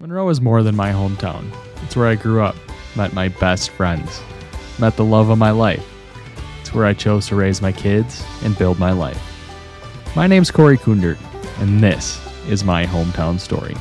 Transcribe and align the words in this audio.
Monroe 0.00 0.28
is 0.28 0.40
more 0.40 0.62
than 0.62 0.74
my 0.74 0.90
hometown. 0.90 1.44
It's 1.84 1.96
where 1.96 2.08
I 2.08 2.16
grew 2.16 2.42
up, 2.42 2.56
met 2.96 3.12
my 3.12 3.28
best 3.28 3.70
friends, 3.70 4.20
met 4.78 4.96
the 4.96 5.04
love 5.04 5.30
of 5.30 5.38
my 5.38 5.50
life. 5.50 5.86
It's 6.60 6.74
where 6.74 6.84
I 6.84 6.94
chose 6.94 7.28
to 7.28 7.36
raise 7.36 7.62
my 7.62 7.72
kids 7.72 8.24
and 8.42 8.58
build 8.58 8.78
my 8.78 8.92
life. 8.92 9.22
My 10.16 10.26
name's 10.26 10.50
Corey 10.50 10.78
Kundert, 10.78 11.18
and 11.60 11.80
this 11.80 12.20
is 12.48 12.64
my 12.64 12.84
hometown 12.84 13.38
story. 13.38 13.76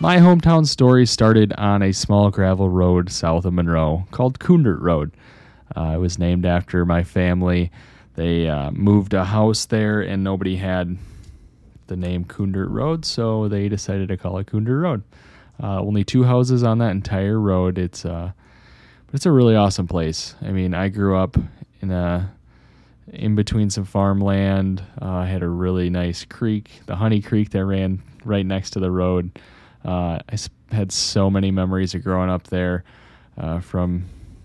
My 0.00 0.16
hometown 0.16 0.66
story 0.66 1.06
started 1.06 1.52
on 1.54 1.82
a 1.82 1.92
small 1.92 2.30
gravel 2.30 2.68
road 2.68 3.10
south 3.10 3.44
of 3.44 3.52
Monroe 3.52 4.06
called 4.10 4.40
Kundert 4.40 4.80
Road. 4.80 5.12
Uh, 5.76 5.92
it 5.94 5.98
was 5.98 6.18
named 6.18 6.46
after 6.46 6.84
my 6.84 7.04
family. 7.04 7.70
They 8.16 8.48
uh, 8.48 8.70
moved 8.72 9.14
a 9.14 9.24
house 9.24 9.66
there, 9.66 10.00
and 10.00 10.24
nobody 10.24 10.56
had 10.56 10.96
the 11.86 11.96
name 11.96 12.24
Kundert 12.24 12.70
Road, 12.70 13.04
so 13.04 13.48
they 13.48 13.68
decided 13.68 14.08
to 14.08 14.16
call 14.16 14.38
it 14.38 14.46
Kundert 14.46 14.80
Road. 14.82 15.02
Uh, 15.62 15.80
only 15.80 16.02
two 16.02 16.24
houses 16.24 16.64
on 16.64 16.78
that 16.78 16.90
entire 16.90 17.38
road. 17.38 17.78
It's 17.78 18.04
uh, 18.04 18.32
but 19.06 19.14
it's 19.14 19.26
a 19.26 19.32
really 19.32 19.54
awesome 19.54 19.86
place. 19.86 20.34
I 20.42 20.50
mean, 20.50 20.74
I 20.74 20.88
grew 20.88 21.16
up 21.16 21.36
in 21.80 21.90
a 21.90 22.32
in 23.12 23.34
between 23.34 23.70
some 23.70 23.84
farmland. 23.84 24.82
Uh, 25.00 25.08
I 25.08 25.26
had 25.26 25.42
a 25.42 25.48
really 25.48 25.90
nice 25.90 26.24
creek, 26.24 26.80
the 26.86 26.96
Honey 26.96 27.20
Creek 27.20 27.50
that 27.50 27.64
ran 27.64 28.02
right 28.24 28.46
next 28.46 28.70
to 28.70 28.80
the 28.80 28.90
road. 28.90 29.38
Uh, 29.84 30.18
I 30.28 30.38
had 30.70 30.92
so 30.92 31.30
many 31.30 31.50
memories 31.50 31.94
of 31.94 32.02
growing 32.02 32.30
up 32.30 32.44
there, 32.44 32.84
uh, 33.36 33.60
from 33.60 34.04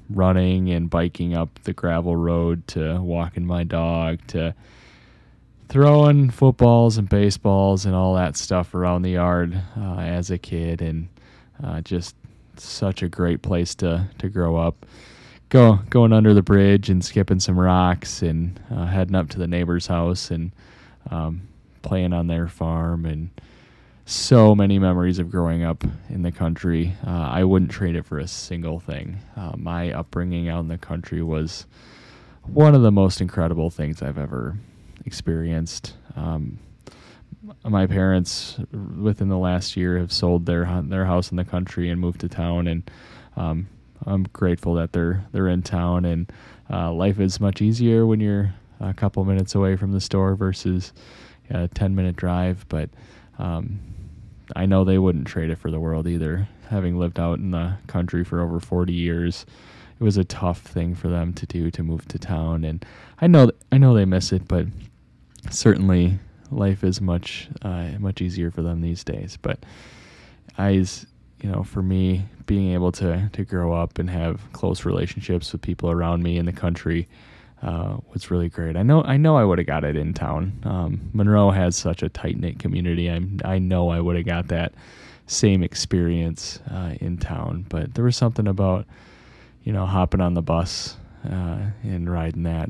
running 0.10 0.70
and 0.70 0.90
biking 0.90 1.36
up 1.36 1.60
the 1.64 1.74
gravel 1.74 2.16
road 2.16 2.68
to 2.68 3.00
walking 3.02 3.46
my 3.46 3.64
dog 3.64 4.20
to 4.28 4.54
throwing 5.70 6.30
footballs 6.30 6.98
and 6.98 7.10
baseballs 7.10 7.86
and 7.86 7.94
all 7.94 8.16
that 8.16 8.38
stuff 8.38 8.74
around 8.74 9.02
the 9.02 9.12
yard 9.12 9.62
uh, 9.78 9.98
as 10.00 10.32
a 10.32 10.38
kid, 10.38 10.82
and 10.82 11.10
uh, 11.64 11.82
just 11.82 12.16
such 12.56 13.04
a 13.04 13.10
great 13.10 13.42
place 13.42 13.76
to 13.76 14.08
to 14.18 14.30
grow 14.30 14.56
up. 14.56 14.86
Go 15.50 15.80
going 15.90 16.14
under 16.14 16.34
the 16.34 16.42
bridge 16.42 16.90
and 16.90 17.04
skipping 17.04 17.40
some 17.40 17.60
rocks 17.60 18.22
and 18.22 18.60
uh, 18.72 18.86
heading 18.86 19.16
up 19.16 19.30
to 19.30 19.40
the 19.40 19.48
neighbor's 19.48 19.88
house 19.88 20.30
and 20.30 20.52
um, 21.10 21.48
playing 21.82 22.14
on 22.14 22.28
their 22.28 22.48
farm 22.48 23.06
and 23.06 23.30
so 24.06 24.56
many 24.56 24.80
memories 24.80 25.20
of 25.20 25.30
growing 25.30 25.64
up 25.64 25.84
in 26.10 26.22
the 26.22 26.32
country. 26.32 26.96
Uh, 27.06 27.30
I 27.32 27.44
wouldn't 27.44 27.72
trade 27.72 27.96
it 27.96 28.06
for 28.06 28.20
a 28.20 28.28
single 28.28 28.80
thing. 28.80 29.20
Uh, 29.36 29.54
my 29.58 29.92
upbringing 29.92 30.50
out 30.50 30.62
in 30.62 30.68
the 30.70 30.78
country 30.78 31.22
was 31.22 31.66
one 32.44 32.74
of 32.74 32.82
the 32.82 32.92
most 32.92 33.20
incredible 33.20 33.70
things 33.70 34.02
I've 34.02 34.18
ever 34.18 34.58
experienced. 35.08 35.96
Um, 36.16 36.60
my 37.64 37.88
parents, 37.88 38.60
within 39.02 39.30
the 39.30 39.38
last 39.38 39.78
year, 39.78 39.98
have 39.98 40.12
sold 40.12 40.46
their 40.46 40.66
their 40.84 41.06
house 41.06 41.32
in 41.32 41.38
the 41.38 41.46
country 41.46 41.90
and 41.90 42.00
moved 42.00 42.22
to 42.22 42.30
town, 42.30 42.68
and 42.68 42.92
um, 43.38 43.68
I'm 44.06 44.24
grateful 44.34 44.74
that 44.76 44.92
they're 44.92 45.26
they're 45.32 45.48
in 45.48 45.64
town. 45.64 46.06
And 46.06 46.32
uh, 46.70 46.92
life 46.92 47.20
is 47.20 47.40
much 47.40 47.62
easier 47.62 48.06
when 48.06 48.20
you're 48.20 48.54
a 48.80 48.94
couple 48.94 49.24
minutes 49.26 49.56
away 49.56 49.78
from 49.78 49.94
the 49.94 50.02
store 50.02 50.36
versus 50.36 50.94
a 51.50 51.70
ten 51.70 51.96
minute 51.96 52.18
drive. 52.18 52.66
But 52.68 52.90
um, 53.40 53.80
I 54.56 54.66
know 54.66 54.84
they 54.84 55.00
wouldn't 55.00 55.28
trade 55.28 55.50
it 55.50 55.58
for 55.58 55.72
the 55.72 55.80
world 55.80 56.08
either. 56.08 56.48
Having 56.70 57.00
lived 57.00 57.18
out 57.18 57.40
in 57.40 57.52
the 57.52 57.78
country 57.88 58.26
for 58.26 58.42
over 58.42 58.60
40 58.60 58.92
years, 58.92 59.46
it 60.00 60.04
was 60.04 60.18
a 60.18 60.26
tough 60.26 60.60
thing 60.60 60.96
for 60.96 61.08
them 61.08 61.34
to 61.34 61.46
do 61.46 61.72
to 61.72 61.82
move 61.82 62.08
to 62.10 62.20
town, 62.20 62.66
and 62.66 62.86
I 63.22 63.28
know 63.28 63.52
I 63.72 63.78
know 63.78 63.94
they 63.94 64.06
miss 64.06 64.34
it, 64.34 64.48
but 64.48 64.68
certainly 65.50 66.20
life 66.52 66.84
is 66.84 67.02
much 67.02 67.50
uh, 67.62 67.92
much 68.00 68.22
easier 68.22 68.52
for 68.52 68.62
them 68.62 68.82
these 68.82 69.04
days. 69.04 69.38
But 69.42 69.66
I, 70.58 70.70
you 70.70 71.52
know, 71.52 71.64
for 71.64 71.82
me, 71.82 72.26
being 72.46 72.74
able 72.74 72.92
to 72.94 73.30
to 73.34 73.44
grow 73.44 73.74
up 73.74 74.00
and 74.00 74.10
have 74.10 74.42
close 74.54 74.86
relationships 74.86 75.52
with 75.52 75.62
people 75.62 75.92
around 75.92 76.24
me 76.24 76.38
in 76.38 76.46
the 76.46 76.54
country 76.54 77.08
uh, 77.62 77.98
was 78.14 78.32
really 78.32 78.50
great. 78.50 78.76
I 78.76 78.84
know 78.84 79.04
I 79.04 79.18
know 79.18 79.38
I 79.38 79.44
would 79.44 79.58
have 79.58 79.68
got 79.68 79.84
it 79.84 79.96
in 79.96 80.14
town. 80.14 80.60
Um, 80.64 81.10
Monroe 81.14 81.52
has 81.52 81.76
such 81.76 82.04
a 82.04 82.10
tight 82.10 82.40
knit 82.40 82.60
community. 82.60 83.10
I 83.12 83.22
I 83.44 83.60
know 83.60 83.90
I 83.90 84.00
would 84.00 84.16
have 84.16 84.26
got 84.26 84.48
that 84.50 84.74
same 85.28 85.62
experience 85.64 86.60
uh, 86.72 86.96
in 87.02 87.18
town. 87.18 87.66
But 87.68 87.94
there 87.94 88.06
was 88.06 88.16
something 88.16 88.48
about 88.48 88.86
you 89.64 89.74
know 89.74 89.86
hopping 89.86 90.22
on 90.22 90.34
the 90.34 90.42
bus 90.42 90.96
uh, 91.26 91.60
and 91.84 92.10
riding 92.10 92.44
that 92.44 92.70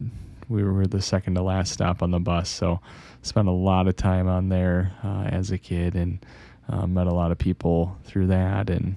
we 0.50 0.63
were 0.63 0.88
the 0.88 1.02
second 1.02 1.35
to 1.35 1.41
last 1.41 1.72
stop 1.74 2.02
on 2.02 2.12
the 2.12 2.19
bus, 2.19 2.50
so 2.50 2.80
spent 3.22 3.47
a 3.47 3.52
lot 3.52 3.88
of 3.88 3.96
time 3.96 4.28
on 4.28 4.50
there 4.50 4.94
uh, 5.03 5.24
as 5.24 5.52
a 5.52 5.58
kid 5.58 5.96
and 5.96 6.25
uh, 6.69 6.88
met 6.88 7.08
a 7.08 7.13
lot 7.13 7.31
of 7.31 7.38
people 7.38 7.97
through 8.03 8.28
that, 8.28 8.69
and 8.69 8.96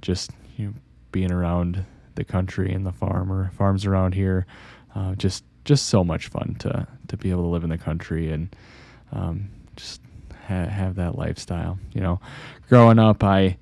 just 0.00 0.30
you 0.56 0.66
know, 0.66 0.74
being 1.12 1.32
around 1.32 1.84
the 2.14 2.24
country 2.24 2.72
and 2.72 2.86
the 2.86 2.92
farmer 2.92 3.50
farms 3.56 3.84
around 3.84 4.14
here, 4.14 4.46
uh, 4.94 5.14
just 5.14 5.44
just 5.64 5.86
so 5.86 6.04
much 6.04 6.28
fun 6.28 6.56
to 6.60 6.86
to 7.08 7.16
be 7.16 7.30
able 7.30 7.42
to 7.42 7.48
live 7.48 7.64
in 7.64 7.70
the 7.70 7.78
country 7.78 8.30
and 8.30 8.54
um, 9.12 9.48
just 9.74 10.00
ha- 10.46 10.66
have 10.66 10.94
that 10.96 11.16
lifestyle. 11.16 11.78
You 11.92 12.00
know, 12.00 12.20
growing 12.68 12.98
up, 12.98 13.24
I 13.24 13.56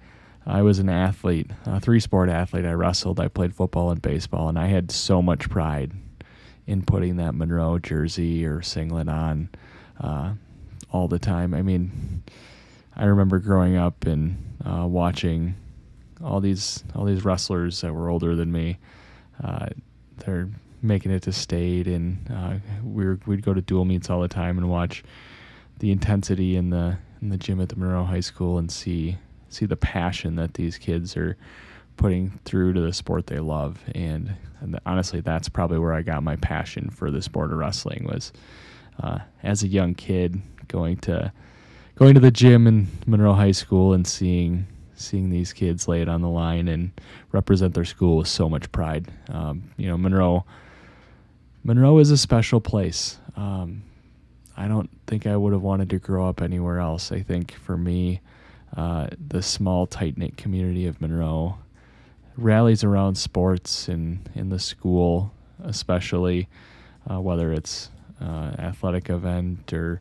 I 0.47 0.61
was 0.61 0.79
an 0.79 0.91
athlete, 0.91 1.51
a 1.65 1.81
three 1.81 2.01
sport 2.01 2.29
athlete. 2.29 2.67
I 2.67 2.73
wrestled, 2.73 3.19
I 3.19 3.29
played 3.29 3.55
football 3.55 3.91
and 3.91 4.03
baseball, 4.03 4.51
and 4.51 4.59
I 4.59 4.67
had 4.67 4.91
so 4.91 5.23
much 5.23 5.49
pride 5.49 5.93
in 6.67 6.83
putting 6.83 7.17
that 7.17 7.35
Monroe 7.35 7.79
jersey 7.79 8.45
or 8.45 8.63
singlet 8.63 9.09
on 9.09 9.49
uh, 10.01 10.35
all 10.91 11.09
the 11.09 11.19
time. 11.19 11.55
I 11.55 11.63
mean, 11.63 12.23
I 12.97 13.05
remember 13.05 13.39
growing 13.39 13.77
up 13.77 14.07
and 14.07 14.37
uh, 14.65 14.87
watching 14.87 15.55
all 16.23 16.41
these 16.41 16.83
all 16.95 17.05
these 17.05 17.25
wrestlers 17.25 17.81
that 17.81 17.93
were 17.93 18.09
older 18.09 18.35
than 18.35 18.51
me. 18.51 18.79
Uh, 19.43 19.67
they're 20.19 20.49
making 20.81 21.11
it 21.13 21.23
to 21.23 21.33
state, 21.33 21.87
and 21.87 22.19
uh, 22.33 22.55
we 22.85 23.05
were, 23.05 23.19
we'd 23.27 23.43
go 23.43 23.53
to 23.53 23.61
dual 23.61 23.85
meets 23.85 24.11
all 24.11 24.21
the 24.21 24.29
time 24.29 24.59
and 24.59 24.69
watch 24.69 25.03
the 25.81 25.91
intensity 25.91 26.57
in 26.57 26.71
the 26.71 26.97
in 27.21 27.31
the 27.31 27.37
gym 27.37 27.61
at 27.61 27.69
the 27.69 27.77
Monroe 27.77 28.05
High 28.05 28.21
School 28.21 28.59
and 28.59 28.71
see 28.71 29.19
see 29.49 29.67
the 29.67 29.77
passion 29.77 30.37
that 30.37 30.55
these 30.55 30.79
kids 30.79 31.17
are 31.17 31.37
putting 31.97 32.39
through 32.45 32.73
to 32.73 32.81
the 32.81 32.93
sport 32.93 33.27
they 33.27 33.39
love. 33.39 33.83
And, 33.95 34.35
and 34.65 34.81
honestly 34.87 35.21
that's 35.21 35.49
probably 35.49 35.79
where 35.79 35.93
i 35.93 36.03
got 36.03 36.23
my 36.23 36.37
passion 36.37 36.91
for 36.91 37.11
the 37.11 37.23
sport 37.23 37.53
of 37.53 37.59
wrestling 37.59 38.05
was 38.11 38.33
uh, 39.03 39.19
as 39.43 39.63
a 39.63 39.69
young 39.69 39.95
kid 39.95 40.41
going 40.69 40.97
to 40.97 41.31
going 41.97 42.15
to 42.15 42.21
the 42.21 42.31
gym 42.31 42.67
in 42.67 42.89
monroe 43.07 43.35
high 43.35 43.53
school 43.53 43.93
and 43.93 44.07
seeing 44.07 44.67
seeing 44.97 45.29
these 45.31 45.53
kids 45.53 45.87
lay 45.87 46.01
it 46.01 46.09
on 46.09 46.23
the 46.23 46.29
line 46.29 46.69
and 46.69 46.91
represent 47.33 47.75
their 47.75 47.85
school 47.85 48.17
with 48.19 48.29
so 48.29 48.49
much 48.49 48.71
pride. 48.71 49.09
Um, 49.29 49.71
you 49.77 49.87
know 49.87 49.99
monroe 49.99 50.45
monroe 51.63 51.99
is 51.99 52.11
a 52.11 52.17
special 52.17 52.61
place. 52.61 53.19
Um, 53.37 53.83
i 54.57 54.69
don't 54.69 54.89
think 55.09 55.27
i 55.27 55.37
would 55.37 55.53
have 55.53 55.63
wanted 55.63 55.91
to 55.91 55.99
grow 55.99 56.29
up 56.29 56.41
anywhere 56.41 56.79
else. 56.79 57.13
I 57.13 57.21
think 57.21 57.53
for 57.53 57.77
me 57.77 58.21
uh, 58.77 59.09
the 59.29 59.43
small 59.43 59.87
tight 59.87 60.17
knit 60.19 60.37
community 60.37 60.87
of 60.87 61.01
Monroe 61.01 61.59
rallies 62.37 62.85
around 62.85 63.17
sports 63.17 63.89
and 63.89 64.29
in 64.35 64.49
the 64.49 64.59
school, 64.59 65.33
especially 65.63 66.49
uh, 67.11 67.21
whether 67.21 67.53
it's 67.53 67.91
uh, 68.21 68.53
athletic 68.59 69.11
event 69.11 69.73
or 69.73 70.01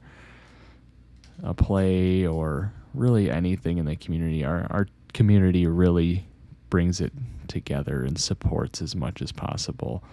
a 1.44 1.54
play 1.54 2.26
or 2.26 2.72
really 2.94 3.30
anything 3.30 3.78
in 3.78 3.86
the 3.86 3.96
community. 3.96 4.44
Our 4.44 4.68
our 4.70 4.88
community 5.14 5.68
really 5.68 6.26
brings 6.70 7.02
it 7.02 7.12
together 7.48 8.04
and 8.04 8.18
supports 8.20 8.82
as 8.82 8.96
much 8.96 9.22
as 9.22 9.32
possible. 9.32 10.04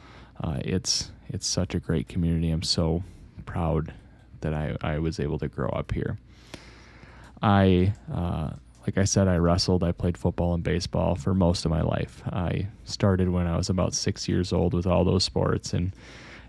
Uh, 0.43 0.59
it's 0.65 1.11
it's 1.29 1.47
such 1.47 1.75
a 1.75 1.81
great 1.81 2.09
community. 2.09 2.51
I'm 2.51 2.63
so 2.63 3.03
proud 3.47 3.93
that 4.41 4.55
I, 4.55 4.77
I 4.81 4.99
was 4.99 5.21
able 5.21 5.39
to 5.39 5.49
grow 5.49 5.69
up 5.69 5.93
here. 5.93 6.19
I 7.43 7.95
uh, 8.13 8.51
like 8.87 8.97
I 8.97 9.05
said, 9.05 9.29
I 9.29 9.37
wrestled. 9.37 9.85
I 9.85 9.93
played 9.93 10.17
football 10.17 10.55
and 10.55 10.65
baseball 10.65 11.15
for 11.15 11.35
most 11.35 11.65
of 11.65 11.71
my 11.71 11.83
life. 11.83 12.23
I 12.27 12.67
started 12.85 13.29
when 13.29 13.47
I 13.47 13.57
was 13.57 13.69
about 13.69 13.95
six 13.95 14.27
years 14.29 14.53
old 14.53 14.73
with 14.75 14.87
all 14.87 15.05
those 15.05 15.25
sports 15.25 15.73
and 15.73 15.93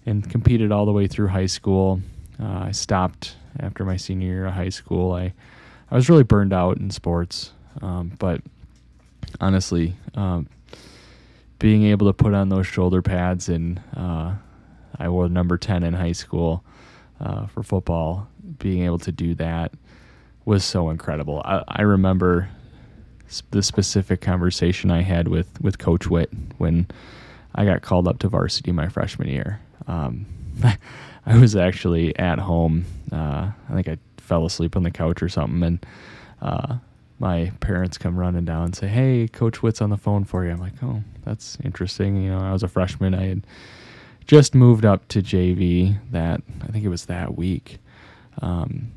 and 0.05 0.27
competed 0.29 0.71
all 0.71 0.85
the 0.85 0.91
way 0.91 1.07
through 1.07 1.27
high 1.27 1.45
school. 1.45 2.01
Uh, 2.41 2.63
I 2.65 2.71
stopped 2.71 3.35
after 3.59 3.85
my 3.85 3.97
senior 3.97 4.27
year 4.27 4.45
of 4.47 4.53
high 4.53 4.69
school. 4.69 5.11
I 5.13 5.33
I 5.89 5.95
was 5.95 6.09
really 6.09 6.23
burned 6.23 6.53
out 6.53 6.77
in 6.77 6.89
sports, 6.89 7.51
um, 7.81 8.13
but 8.17 8.41
honestly, 9.41 9.95
um, 10.15 10.47
being 11.59 11.83
able 11.83 12.07
to 12.07 12.13
put 12.13 12.33
on 12.33 12.49
those 12.49 12.65
shoulder 12.65 13.01
pads 13.01 13.49
and 13.49 13.81
uh, 13.95 14.33
I 14.97 15.09
wore 15.09 15.27
number 15.27 15.57
ten 15.57 15.83
in 15.83 15.93
high 15.93 16.13
school 16.13 16.63
uh, 17.19 17.45
for 17.47 17.61
football. 17.61 18.27
Being 18.57 18.83
able 18.83 18.99
to 18.99 19.11
do 19.11 19.35
that 19.35 19.73
was 20.45 20.63
so 20.63 20.89
incredible. 20.89 21.41
I, 21.45 21.63
I 21.67 21.81
remember 21.83 22.49
the 23.51 23.63
specific 23.63 24.21
conversation 24.21 24.91
I 24.91 25.01
had 25.01 25.27
with 25.27 25.61
with 25.61 25.77
Coach 25.77 26.07
Witt 26.07 26.31
when 26.57 26.87
I 27.55 27.65
got 27.65 27.81
called 27.81 28.07
up 28.07 28.19
to 28.19 28.27
varsity 28.27 28.71
my 28.71 28.87
freshman 28.89 29.27
year. 29.27 29.59
Um, 29.87 30.25
I 31.25 31.37
was 31.37 31.55
actually 31.55 32.17
at 32.17 32.39
home. 32.39 32.85
Uh, 33.11 33.51
I 33.69 33.73
think 33.73 33.87
I 33.87 33.97
fell 34.17 34.45
asleep 34.45 34.75
on 34.75 34.83
the 34.83 34.91
couch 34.91 35.21
or 35.21 35.29
something, 35.29 35.63
and 35.63 35.85
uh, 36.41 36.77
my 37.19 37.51
parents 37.59 37.97
come 37.97 38.17
running 38.17 38.45
down 38.45 38.65
and 38.65 38.75
say, 38.75 38.87
"Hey, 38.87 39.27
Coach 39.27 39.61
Witt's 39.61 39.81
on 39.81 39.89
the 39.89 39.97
phone 39.97 40.25
for 40.25 40.43
you." 40.43 40.51
I'm 40.51 40.59
like, 40.59 40.81
"Oh, 40.81 41.03
that's 41.23 41.57
interesting." 41.63 42.21
You 42.21 42.31
know, 42.31 42.39
I 42.39 42.51
was 42.51 42.63
a 42.63 42.67
freshman. 42.67 43.13
I 43.13 43.27
had 43.27 43.43
just 44.25 44.55
moved 44.55 44.85
up 44.85 45.07
to 45.09 45.21
JV 45.21 45.97
that 46.11 46.41
I 46.61 46.67
think 46.67 46.83
it 46.83 46.89
was 46.89 47.05
that 47.05 47.37
week, 47.37 47.77
um, 48.41 48.91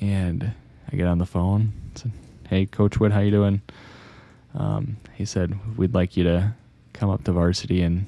and 0.00 0.52
I 0.90 0.96
get 0.96 1.06
on 1.06 1.18
the 1.18 1.26
phone. 1.26 1.72
Said, 1.94 2.12
"Hey, 2.48 2.66
Coach 2.66 2.98
Wood, 2.98 3.12
how 3.12 3.20
you 3.20 3.30
doing?" 3.30 3.62
Um, 4.54 4.96
he 5.14 5.24
said, 5.24 5.58
"We'd 5.76 5.94
like 5.94 6.16
you 6.16 6.24
to 6.24 6.54
come 6.92 7.10
up 7.10 7.24
to 7.24 7.32
varsity 7.32 7.82
and 7.82 8.06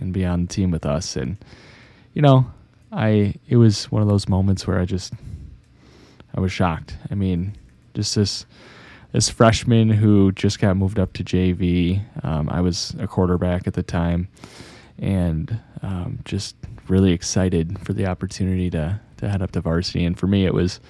and 0.00 0.12
be 0.12 0.24
on 0.24 0.42
the 0.42 0.48
team 0.48 0.70
with 0.70 0.86
us." 0.86 1.16
And 1.16 1.36
you 2.14 2.22
know, 2.22 2.46
I 2.92 3.34
it 3.48 3.56
was 3.56 3.90
one 3.90 4.02
of 4.02 4.08
those 4.08 4.28
moments 4.28 4.66
where 4.66 4.78
I 4.78 4.84
just 4.84 5.12
I 6.34 6.40
was 6.40 6.52
shocked. 6.52 6.96
I 7.10 7.14
mean, 7.14 7.54
just 7.94 8.14
this 8.14 8.46
this 9.12 9.28
freshman 9.28 9.88
who 9.88 10.32
just 10.32 10.60
got 10.60 10.76
moved 10.76 10.98
up 10.98 11.12
to 11.14 11.24
JV. 11.24 12.02
Um, 12.22 12.48
I 12.50 12.60
was 12.60 12.94
a 12.98 13.06
quarterback 13.06 13.66
at 13.66 13.74
the 13.74 13.82
time, 13.82 14.28
and 14.98 15.58
um, 15.82 16.18
just 16.24 16.56
really 16.88 17.12
excited 17.12 17.78
for 17.80 17.92
the 17.92 18.06
opportunity 18.06 18.70
to 18.70 19.00
to 19.18 19.28
head 19.28 19.42
up 19.42 19.50
to 19.52 19.60
varsity. 19.60 20.04
And 20.04 20.18
for 20.18 20.26
me, 20.26 20.46
it 20.46 20.54
was, 20.54 20.80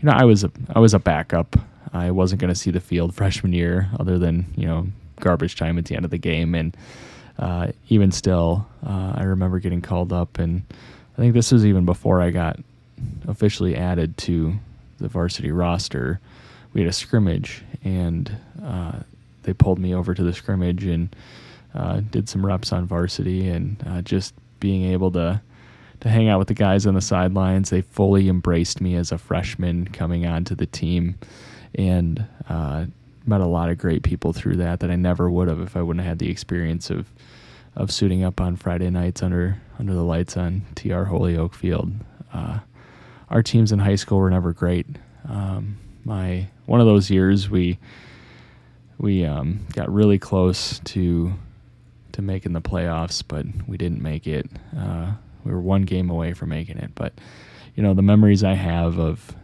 you 0.00 0.06
know, 0.06 0.12
I 0.12 0.24
was 0.24 0.44
a 0.44 0.50
I 0.74 0.80
was 0.80 0.94
a 0.94 0.98
backup. 0.98 1.56
I 1.92 2.10
wasn't 2.10 2.40
going 2.40 2.52
to 2.52 2.58
see 2.58 2.70
the 2.70 2.80
field 2.80 3.14
freshman 3.14 3.52
year, 3.52 3.88
other 3.98 4.18
than 4.18 4.46
you 4.56 4.66
know 4.66 4.86
garbage 5.20 5.56
time 5.56 5.78
at 5.78 5.86
the 5.86 5.96
end 5.96 6.04
of 6.04 6.10
the 6.10 6.18
game. 6.18 6.54
And 6.54 6.76
uh, 7.38 7.68
even 7.88 8.12
still, 8.12 8.66
uh, 8.86 9.14
I 9.16 9.22
remember 9.24 9.58
getting 9.58 9.82
called 9.82 10.12
up, 10.12 10.38
and 10.38 10.62
I 11.14 11.20
think 11.20 11.34
this 11.34 11.52
was 11.52 11.64
even 11.64 11.84
before 11.84 12.20
I 12.20 12.30
got 12.30 12.58
officially 13.28 13.76
added 13.76 14.16
to 14.18 14.54
the 14.98 15.08
varsity 15.08 15.50
roster 15.50 16.20
we 16.76 16.82
had 16.82 16.90
a 16.90 16.92
scrimmage, 16.92 17.62
and 17.84 18.30
uh, 18.62 18.98
they 19.44 19.54
pulled 19.54 19.78
me 19.78 19.94
over 19.94 20.12
to 20.12 20.22
the 20.22 20.34
scrimmage 20.34 20.84
and 20.84 21.16
uh, 21.74 22.02
did 22.10 22.28
some 22.28 22.44
reps 22.44 22.70
on 22.70 22.84
varsity, 22.84 23.48
and 23.48 23.82
uh, 23.86 24.02
just 24.02 24.34
being 24.60 24.84
able 24.84 25.10
to 25.12 25.40
to 26.00 26.08
hang 26.08 26.28
out 26.28 26.38
with 26.38 26.48
the 26.48 26.54
guys 26.54 26.86
on 26.86 26.94
the 26.94 27.00
sidelines. 27.00 27.70
They 27.70 27.80
fully 27.80 28.28
embraced 28.28 28.80
me 28.80 28.94
as 28.96 29.12
a 29.12 29.18
freshman 29.18 29.88
coming 29.88 30.26
onto 30.26 30.54
the 30.54 30.66
team, 30.66 31.18
and 31.74 32.24
uh, 32.48 32.86
met 33.26 33.40
a 33.40 33.46
lot 33.46 33.68
of 33.68 33.78
great 33.78 34.02
people 34.02 34.32
through 34.32 34.56
that 34.56 34.80
that 34.80 34.90
I 34.90 34.96
never 34.96 35.30
would 35.30 35.48
have 35.48 35.60
if 35.60 35.76
I 35.76 35.82
wouldn't 35.82 36.04
have 36.04 36.10
had 36.10 36.18
the 36.18 36.30
experience 36.30 36.90
of 36.90 37.12
of 37.74 37.92
suiting 37.92 38.24
up 38.24 38.40
on 38.40 38.56
Friday 38.56 38.88
nights 38.90 39.22
under 39.22 39.60
under 39.78 39.94
the 39.94 40.02
lights 40.02 40.36
on 40.36 40.62
TR 40.74 41.04
Holyoke 41.04 41.54
Field. 41.54 41.92
Uh, 42.32 42.60
our 43.28 43.42
teams 43.42 43.72
in 43.72 43.78
high 43.78 43.96
school 43.96 44.18
were 44.18 44.30
never 44.30 44.52
great. 44.52 44.86
Um, 45.28 45.78
my 46.04 46.48
one 46.66 46.80
of 46.80 46.86
those 46.86 47.10
years 47.10 47.50
we 47.50 47.78
we 48.98 49.24
um, 49.24 49.66
got 49.74 49.92
really 49.92 50.18
close 50.18 50.78
to 50.80 51.32
to 52.12 52.22
making 52.22 52.54
the 52.54 52.62
playoffs, 52.62 53.22
but 53.26 53.44
we 53.66 53.76
didn't 53.76 54.00
make 54.00 54.26
it. 54.26 54.48
Uh, 54.76 55.12
we 55.46 55.52
were 55.52 55.60
one 55.60 55.82
game 55.82 56.10
away 56.10 56.32
from 56.32 56.50
making 56.50 56.78
it, 56.78 56.92
but 56.94 57.14
you 57.74 57.82
know 57.82 57.94
the 57.94 58.02
memories 58.02 58.42
I 58.42 58.54
have 58.54 58.98
of 58.98 59.34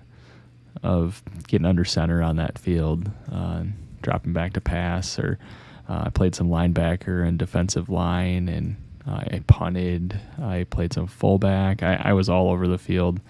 of 0.82 1.22
getting 1.46 1.66
under 1.66 1.84
center 1.84 2.22
on 2.22 2.36
that 2.36 2.58
field, 2.58 3.10
uh, 3.30 3.64
dropping 4.02 4.32
back 4.32 4.54
to 4.54 4.60
pass, 4.60 5.18
or 5.18 5.38
uh, 5.88 6.04
I 6.06 6.10
played 6.10 6.34
some 6.34 6.48
linebacker 6.48 7.26
and 7.26 7.38
defensive 7.38 7.88
line, 7.88 8.48
and 8.48 8.76
I 9.06 9.42
punted. 9.46 10.18
I 10.40 10.64
played 10.70 10.92
some 10.92 11.06
fullback. 11.06 11.82
I, 11.82 11.94
I 11.96 12.12
was 12.12 12.28
all 12.28 12.50
over 12.50 12.68
the 12.68 12.78
field. 12.78 13.20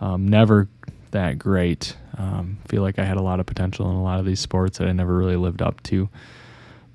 Um, 0.00 0.28
never 0.28 0.68
that 1.12 1.38
great. 1.38 1.96
Um, 2.18 2.58
feel 2.68 2.82
like 2.82 2.98
I 2.98 3.04
had 3.04 3.16
a 3.16 3.22
lot 3.22 3.40
of 3.40 3.46
potential 3.46 3.88
in 3.90 3.96
a 3.96 4.02
lot 4.02 4.20
of 4.20 4.26
these 4.26 4.40
sports 4.40 4.78
that 4.78 4.88
I 4.88 4.92
never 4.92 5.16
really 5.16 5.36
lived 5.36 5.62
up 5.62 5.82
to, 5.84 6.08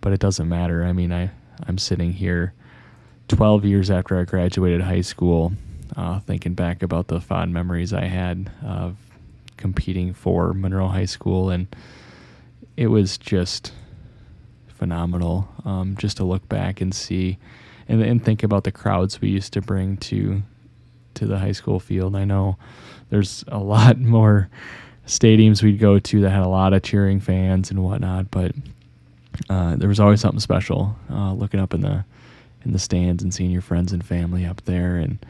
but 0.01 0.13
it 0.13 0.19
doesn't 0.19 0.47
matter. 0.47 0.83
I 0.83 0.93
mean, 0.93 1.11
I 1.11 1.31
I'm 1.65 1.77
sitting 1.77 2.13
here 2.13 2.53
12 3.29 3.63
years 3.63 3.91
after 3.91 4.19
I 4.19 4.23
graduated 4.23 4.81
high 4.81 5.01
school, 5.01 5.53
uh, 5.95 6.19
thinking 6.19 6.55
back 6.55 6.83
about 6.83 7.07
the 7.07 7.21
fond 7.21 7.53
memories 7.53 7.93
I 7.93 8.05
had 8.05 8.51
of 8.65 8.97
competing 9.55 10.13
for 10.13 10.53
Monroe 10.53 10.87
High 10.87 11.05
School, 11.05 11.49
and 11.49 11.67
it 12.75 12.87
was 12.87 13.17
just 13.17 13.71
phenomenal. 14.67 15.47
Um, 15.63 15.95
just 15.97 16.17
to 16.17 16.23
look 16.23 16.47
back 16.49 16.81
and 16.81 16.93
see, 16.93 17.37
and, 17.87 18.01
and 18.01 18.23
think 18.23 18.43
about 18.43 18.63
the 18.63 18.71
crowds 18.71 19.21
we 19.21 19.29
used 19.29 19.53
to 19.53 19.61
bring 19.61 19.97
to 19.97 20.41
to 21.15 21.25
the 21.25 21.37
high 21.37 21.51
school 21.51 21.79
field. 21.79 22.15
I 22.15 22.25
know 22.25 22.57
there's 23.09 23.43
a 23.47 23.57
lot 23.59 23.99
more 23.99 24.49
stadiums 25.05 25.61
we'd 25.61 25.79
go 25.79 25.99
to 25.99 26.21
that 26.21 26.29
had 26.29 26.43
a 26.43 26.47
lot 26.47 26.73
of 26.73 26.81
cheering 26.81 27.19
fans 27.19 27.69
and 27.69 27.83
whatnot, 27.83 28.31
but 28.31 28.53
uh, 29.49 29.75
there 29.75 29.89
was 29.89 29.99
always 29.99 30.21
something 30.21 30.39
special 30.39 30.95
uh, 31.11 31.33
looking 31.33 31.59
up 31.59 31.73
in 31.73 31.81
the 31.81 32.05
in 32.63 32.73
the 32.73 32.79
stands 32.79 33.23
and 33.23 33.33
seeing 33.33 33.51
your 33.51 33.61
friends 33.61 33.93
and 33.93 34.05
family 34.05 34.45
up 34.45 34.61
there 34.65 34.97
and 34.97 35.25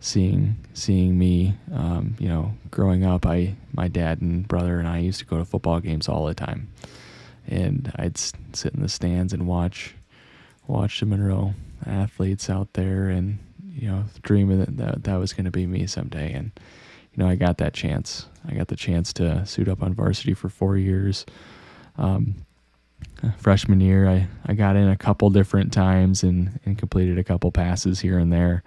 seeing 0.00 0.56
seeing 0.72 1.18
me 1.18 1.54
um, 1.72 2.16
you 2.18 2.28
know 2.28 2.54
growing 2.70 3.04
up 3.04 3.26
I 3.26 3.54
my 3.72 3.88
dad 3.88 4.20
and 4.20 4.46
brother 4.48 4.78
and 4.78 4.88
I 4.88 4.98
used 4.98 5.18
to 5.18 5.26
go 5.26 5.38
to 5.38 5.44
football 5.44 5.80
games 5.80 6.08
all 6.08 6.26
the 6.26 6.34
time 6.34 6.68
and 7.46 7.92
I'd 7.96 8.16
sit 8.18 8.74
in 8.74 8.80
the 8.80 8.88
stands 8.88 9.32
and 9.32 9.46
watch 9.46 9.94
watch 10.66 11.00
the 11.00 11.06
Monroe 11.06 11.54
athletes 11.86 12.48
out 12.48 12.72
there 12.74 13.08
and 13.08 13.38
you 13.72 13.88
know 13.88 14.04
dreaming 14.22 14.60
that 14.60 14.76
that, 14.78 15.04
that 15.04 15.16
was 15.16 15.32
going 15.32 15.44
to 15.44 15.50
be 15.50 15.66
me 15.66 15.86
someday 15.86 16.32
and 16.32 16.52
you 17.12 17.22
know, 17.22 17.28
I 17.28 17.34
got 17.34 17.58
that 17.58 17.74
chance. 17.74 18.26
I 18.46 18.54
got 18.54 18.68
the 18.68 18.76
chance 18.76 19.12
to 19.14 19.44
suit 19.46 19.68
up 19.68 19.82
on 19.82 19.94
varsity 19.94 20.34
for 20.34 20.48
four 20.48 20.76
years. 20.76 21.26
Um, 21.98 22.46
freshman 23.38 23.80
year, 23.80 24.08
I, 24.08 24.28
I 24.46 24.54
got 24.54 24.76
in 24.76 24.88
a 24.88 24.96
couple 24.96 25.30
different 25.30 25.72
times 25.72 26.22
and, 26.22 26.58
and 26.64 26.78
completed 26.78 27.18
a 27.18 27.24
couple 27.24 27.50
passes 27.52 28.00
here 28.00 28.18
and 28.18 28.32
there. 28.32 28.62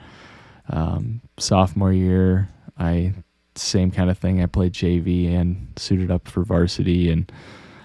Um, 0.70 1.22
sophomore 1.38 1.94
year, 1.94 2.50
I 2.78 3.14
same 3.56 3.92
kind 3.92 4.10
of 4.10 4.18
thing. 4.18 4.42
I 4.42 4.48
played 4.48 4.74
JV 4.74 5.32
and 5.34 5.68
suited 5.78 6.10
up 6.10 6.28
for 6.28 6.44
varsity 6.44 7.12
and 7.12 7.32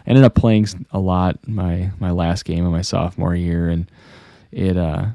ended 0.06 0.24
up 0.24 0.34
playing 0.34 0.66
a 0.92 0.98
lot 0.98 1.46
my 1.46 1.90
my 1.98 2.10
last 2.10 2.44
game 2.44 2.64
of 2.64 2.72
my 2.72 2.80
sophomore 2.80 3.34
year 3.34 3.68
and 3.68 3.90
it 4.50 4.78
uh 4.78 5.08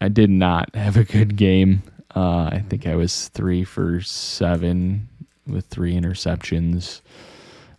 I 0.00 0.08
did 0.08 0.28
not 0.28 0.74
have 0.74 0.96
a 0.96 1.04
good 1.04 1.36
game. 1.36 1.82
Uh, 2.14 2.48
I 2.52 2.64
think 2.68 2.86
I 2.86 2.94
was 2.94 3.28
three 3.28 3.64
for 3.64 4.00
seven 4.00 5.08
with 5.46 5.66
three 5.66 5.94
interceptions. 5.94 7.00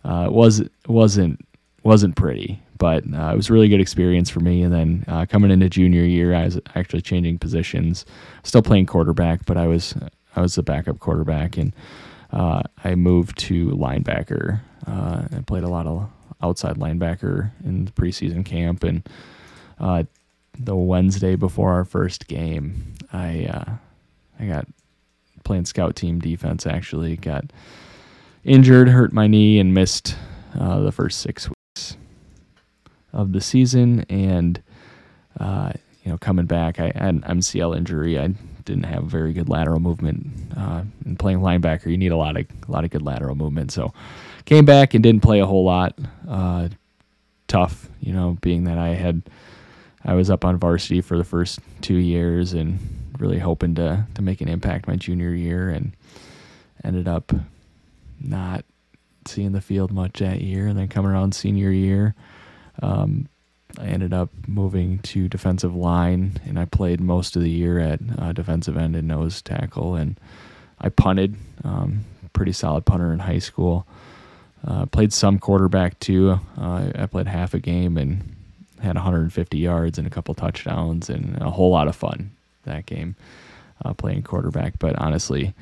Uh, 0.04 0.26
it 0.26 0.32
was 0.32 0.62
wasn't 0.88 1.45
wasn't 1.86 2.16
pretty, 2.16 2.60
but 2.78 3.04
uh, 3.14 3.30
it 3.32 3.36
was 3.36 3.48
a 3.48 3.52
really 3.52 3.68
good 3.68 3.80
experience 3.80 4.28
for 4.28 4.40
me. 4.40 4.62
And 4.62 4.72
then 4.72 5.04
uh, 5.06 5.24
coming 5.26 5.50
into 5.50 5.68
junior 5.68 6.02
year, 6.02 6.34
I 6.34 6.44
was 6.44 6.58
actually 6.74 7.00
changing 7.00 7.38
positions, 7.38 8.04
still 8.42 8.62
playing 8.62 8.86
quarterback, 8.86 9.46
but 9.46 9.56
I 9.56 9.66
was 9.66 9.94
I 10.34 10.40
was 10.40 10.56
the 10.56 10.62
backup 10.62 10.98
quarterback, 10.98 11.56
and 11.56 11.72
uh, 12.32 12.62
I 12.84 12.96
moved 12.96 13.38
to 13.38 13.68
linebacker. 13.70 14.60
Uh, 14.86 15.28
I 15.32 15.40
played 15.46 15.62
a 15.62 15.68
lot 15.68 15.86
of 15.86 16.10
outside 16.42 16.76
linebacker 16.76 17.52
in 17.64 17.86
the 17.86 17.92
preseason 17.92 18.44
camp, 18.44 18.82
and 18.82 19.08
the 20.58 20.76
Wednesday 20.76 21.36
before 21.36 21.72
our 21.72 21.84
first 21.84 22.26
game, 22.26 22.94
I 23.12 23.78
I 24.38 24.46
got 24.46 24.66
playing 25.44 25.66
scout 25.66 25.94
team 25.94 26.18
defense 26.18 26.66
actually 26.66 27.16
got 27.16 27.44
injured, 28.44 28.88
hurt 28.88 29.12
my 29.12 29.28
knee, 29.28 29.58
and 29.60 29.72
missed 29.72 30.16
uh, 30.58 30.80
the 30.80 30.92
first 30.92 31.20
six 31.20 31.48
weeks 31.48 31.56
of 33.16 33.32
the 33.32 33.40
season. 33.40 34.04
And 34.08 34.62
uh, 35.40 35.72
you 36.04 36.12
know, 36.12 36.18
coming 36.18 36.46
back, 36.46 36.78
I 36.78 36.92
had 36.94 37.14
an 37.14 37.22
MCL 37.22 37.76
injury. 37.76 38.18
I 38.18 38.28
didn't 38.64 38.84
have 38.84 39.04
very 39.04 39.32
good 39.32 39.48
lateral 39.48 39.80
movement. 39.80 40.28
Uh, 40.56 40.82
and 41.04 41.18
playing 41.18 41.40
linebacker, 41.40 41.86
you 41.86 41.96
need 41.96 42.12
a 42.12 42.16
lot 42.16 42.36
of 42.36 42.46
a 42.68 42.70
lot 42.70 42.84
of 42.84 42.90
good 42.90 43.02
lateral 43.02 43.34
movement. 43.34 43.72
So 43.72 43.92
came 44.44 44.64
back 44.64 44.94
and 44.94 45.02
didn't 45.02 45.22
play 45.22 45.40
a 45.40 45.46
whole 45.46 45.64
lot. 45.64 45.98
Uh, 46.28 46.68
tough, 47.48 47.88
you 48.00 48.12
know, 48.12 48.36
being 48.40 48.64
that 48.64 48.78
I 48.78 48.88
had 48.88 49.22
I 50.04 50.14
was 50.14 50.30
up 50.30 50.44
on 50.44 50.58
varsity 50.58 51.00
for 51.00 51.16
the 51.16 51.24
first 51.24 51.58
two 51.80 51.96
years 51.96 52.52
and 52.52 52.78
really 53.18 53.38
hoping 53.38 53.74
to 53.76 54.06
to 54.14 54.22
make 54.22 54.40
an 54.40 54.48
impact 54.48 54.86
my 54.86 54.96
junior 54.96 55.30
year, 55.34 55.70
and 55.70 55.92
ended 56.84 57.08
up 57.08 57.32
not 58.20 58.64
seeing 59.26 59.52
the 59.52 59.60
field 59.60 59.90
much 59.90 60.20
that 60.20 60.40
year. 60.40 60.68
And 60.68 60.78
then 60.78 60.88
coming 60.88 61.10
around 61.10 61.34
senior 61.34 61.70
year, 61.70 62.14
um, 62.82 63.28
I 63.78 63.86
ended 63.86 64.12
up 64.12 64.30
moving 64.46 64.98
to 65.00 65.28
defensive 65.28 65.74
line, 65.74 66.40
and 66.46 66.58
I 66.58 66.64
played 66.64 67.00
most 67.00 67.36
of 67.36 67.42
the 67.42 67.50
year 67.50 67.78
at 67.78 68.00
uh, 68.18 68.32
defensive 68.32 68.76
end 68.76 68.96
and 68.96 69.08
nose 69.08 69.42
tackle, 69.42 69.94
and 69.94 70.18
I 70.80 70.88
punted. 70.88 71.36
Um, 71.64 72.04
pretty 72.36 72.52
solid 72.52 72.84
punter 72.84 73.12
in 73.12 73.18
high 73.18 73.38
school. 73.38 73.86
Uh, 74.66 74.84
played 74.86 75.12
some 75.12 75.38
quarterback 75.38 75.98
too. 76.00 76.38
Uh, 76.58 76.90
I 76.94 77.06
played 77.06 77.26
half 77.26 77.54
a 77.54 77.58
game 77.58 77.96
and 77.96 78.36
had 78.80 78.94
150 78.94 79.58
yards 79.58 79.96
and 79.96 80.06
a 80.06 80.10
couple 80.10 80.34
touchdowns 80.34 81.08
and 81.08 81.40
a 81.40 81.50
whole 81.50 81.70
lot 81.70 81.88
of 81.88 81.96
fun 81.96 82.30
that 82.64 82.84
game, 82.84 83.16
uh, 83.84 83.94
playing 83.94 84.22
quarterback. 84.22 84.78
But 84.78 84.96
honestly, 84.96 85.54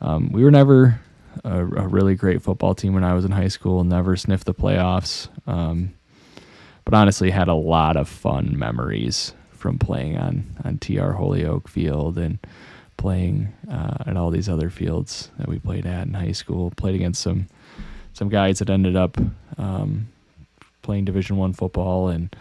um, 0.00 0.30
we 0.32 0.44
were 0.44 0.50
never 0.50 1.00
a, 1.44 1.60
a, 1.60 1.86
really 1.86 2.14
great 2.14 2.42
football 2.42 2.74
team 2.74 2.94
when 2.94 3.04
I 3.04 3.14
was 3.14 3.24
in 3.24 3.30
high 3.30 3.48
school. 3.48 3.84
Never 3.84 4.16
sniffed 4.16 4.44
the 4.44 4.54
playoffs, 4.54 5.28
um, 5.46 5.94
but 6.88 6.96
honestly 6.96 7.30
had 7.30 7.48
a 7.48 7.54
lot 7.54 7.98
of 7.98 8.08
fun 8.08 8.58
memories 8.58 9.34
from 9.50 9.78
playing 9.78 10.16
on 10.16 10.42
on 10.64 10.78
TR 10.78 11.10
Holyoke 11.10 11.68
Field 11.68 12.16
and 12.16 12.38
playing 12.96 13.52
uh, 13.70 13.98
at 14.06 14.16
all 14.16 14.30
these 14.30 14.48
other 14.48 14.70
fields 14.70 15.30
that 15.36 15.48
we 15.48 15.58
played 15.58 15.84
at 15.84 16.06
in 16.06 16.14
high 16.14 16.32
school. 16.32 16.70
Played 16.70 16.94
against 16.94 17.20
some 17.20 17.46
some 18.14 18.30
guys 18.30 18.60
that 18.60 18.70
ended 18.70 18.96
up 18.96 19.18
um, 19.58 20.08
playing 20.80 21.04
Division 21.04 21.36
One 21.36 21.52
football 21.52 22.08
and 22.08 22.34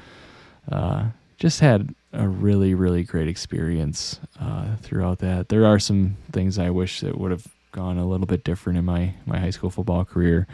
uh, 0.72 1.08
just 1.36 1.60
had 1.60 1.94
a 2.14 2.26
really 2.26 2.74
really 2.74 3.04
great 3.04 3.28
experience 3.28 4.22
uh, 4.40 4.78
throughout 4.78 5.20
that. 5.20 5.50
There 5.50 5.66
are 5.66 5.78
some 5.78 6.16
things 6.32 6.58
I 6.58 6.70
wish 6.70 7.02
that 7.02 7.18
would 7.18 7.32
have 7.32 7.48
gone 7.74 7.98
a 7.98 8.08
little 8.08 8.28
bit 8.28 8.46
different 8.46 8.80
in 8.80 8.86
my 8.86 9.14
my 9.26 9.40
high 9.40 9.50
school 9.50 9.70
football 9.70 10.06
career. 10.06 10.48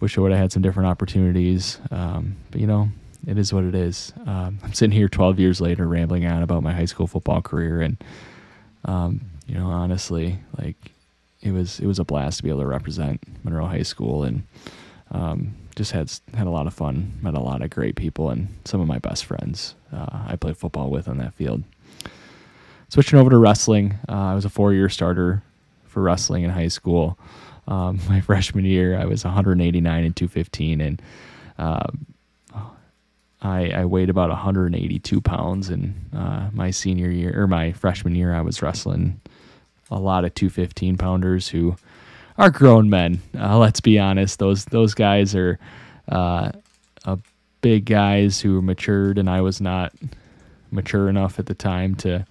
Wish 0.00 0.16
I 0.16 0.22
would 0.22 0.32
have 0.32 0.40
had 0.40 0.50
some 0.50 0.62
different 0.62 0.88
opportunities, 0.88 1.78
um, 1.90 2.36
but 2.50 2.60
you 2.60 2.66
know, 2.66 2.88
it 3.26 3.38
is 3.38 3.52
what 3.52 3.64
it 3.64 3.74
is. 3.74 4.12
Um, 4.26 4.58
I'm 4.62 4.72
sitting 4.72 4.96
here 4.96 5.08
12 5.08 5.38
years 5.38 5.60
later, 5.60 5.86
rambling 5.86 6.26
on 6.26 6.42
about 6.42 6.62
my 6.62 6.72
high 6.72 6.86
school 6.86 7.06
football 7.06 7.40
career, 7.42 7.80
and 7.80 8.02
um, 8.84 9.20
you 9.46 9.54
know, 9.54 9.66
honestly, 9.66 10.38
like 10.58 10.76
it 11.40 11.52
was 11.52 11.80
it 11.80 11.86
was 11.86 11.98
a 11.98 12.04
blast 12.04 12.38
to 12.38 12.42
be 12.42 12.50
able 12.50 12.60
to 12.60 12.66
represent 12.66 13.22
Monroe 13.44 13.66
High 13.66 13.82
School, 13.82 14.24
and 14.24 14.44
um, 15.10 15.54
just 15.76 15.92
had 15.92 16.10
had 16.34 16.46
a 16.46 16.50
lot 16.50 16.66
of 16.66 16.74
fun. 16.74 17.12
Met 17.22 17.34
a 17.34 17.40
lot 17.40 17.62
of 17.62 17.70
great 17.70 17.96
people, 17.96 18.30
and 18.30 18.48
some 18.64 18.80
of 18.80 18.86
my 18.86 18.98
best 18.98 19.24
friends 19.24 19.74
uh, 19.92 20.24
I 20.26 20.36
played 20.36 20.56
football 20.56 20.90
with 20.90 21.08
on 21.08 21.18
that 21.18 21.34
field. 21.34 21.62
Switching 22.88 23.18
over 23.18 23.30
to 23.30 23.38
wrestling, 23.38 23.98
uh, 24.08 24.12
I 24.12 24.34
was 24.34 24.44
a 24.44 24.50
four-year 24.50 24.90
starter 24.90 25.42
for 25.86 26.02
wrestling 26.02 26.42
in 26.42 26.50
high 26.50 26.68
school. 26.68 27.18
Um, 27.66 28.00
my 28.08 28.20
freshman 28.20 28.64
year, 28.64 28.98
I 28.98 29.06
was 29.06 29.24
189 29.24 30.04
and 30.04 30.14
215, 30.14 30.80
and 30.80 31.02
uh, 31.58 31.86
I, 33.42 33.70
I, 33.70 33.84
weighed 33.84 34.08
about 34.08 34.28
182 34.28 35.20
pounds. 35.20 35.68
And 35.68 35.94
uh, 36.14 36.48
my 36.52 36.70
senior 36.70 37.10
year 37.10 37.42
or 37.42 37.46
my 37.46 37.72
freshman 37.72 38.14
year, 38.14 38.34
I 38.34 38.40
was 38.40 38.62
wrestling 38.62 39.20
a 39.90 39.98
lot 39.98 40.24
of 40.24 40.34
215 40.34 40.96
pounders 40.96 41.48
who 41.48 41.76
are 42.38 42.50
grown 42.50 42.88
men. 42.88 43.20
Uh, 43.38 43.58
let's 43.58 43.80
be 43.80 43.98
honest; 43.98 44.38
those 44.38 44.64
those 44.66 44.94
guys 44.94 45.34
are 45.34 45.58
uh, 46.08 46.52
big 47.62 47.86
guys 47.86 48.40
who 48.40 48.58
are 48.58 48.62
matured, 48.62 49.16
and 49.16 49.30
I 49.30 49.40
was 49.40 49.60
not 49.60 49.94
mature 50.70 51.08
enough 51.08 51.38
at 51.38 51.46
the 51.46 51.54
time 51.54 51.94
to 51.96 52.26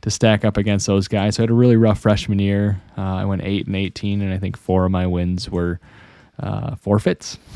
to 0.00 0.10
stack 0.10 0.44
up 0.44 0.56
against 0.56 0.86
those 0.86 1.06
guys. 1.06 1.36
So 1.36 1.42
I 1.42 1.44
had 1.44 1.50
a 1.50 1.54
really 1.54 1.76
rough 1.76 2.00
freshman 2.00 2.38
year. 2.38 2.80
Uh, 2.96 3.02
I 3.02 3.24
went 3.26 3.42
eight 3.44 3.66
and 3.66 3.76
eighteen, 3.76 4.22
and 4.22 4.32
I 4.32 4.38
think 4.38 4.56
four 4.56 4.86
of 4.86 4.90
my 4.90 5.06
wins 5.06 5.50
were 5.50 5.78
uh, 6.40 6.76
forfeits. 6.76 7.36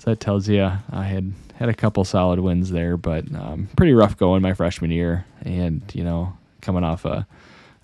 So 0.00 0.10
that 0.10 0.20
tells 0.20 0.48
you 0.48 0.62
I 0.90 1.04
had 1.04 1.32
had 1.56 1.68
a 1.68 1.74
couple 1.74 2.04
solid 2.04 2.40
wins 2.40 2.70
there, 2.70 2.96
but 2.96 3.24
um, 3.34 3.68
pretty 3.76 3.92
rough 3.92 4.16
going 4.16 4.40
my 4.40 4.54
freshman 4.54 4.90
year. 4.90 5.26
And 5.42 5.82
you 5.92 6.02
know, 6.02 6.36
coming 6.62 6.84
off 6.84 7.04
a 7.04 7.26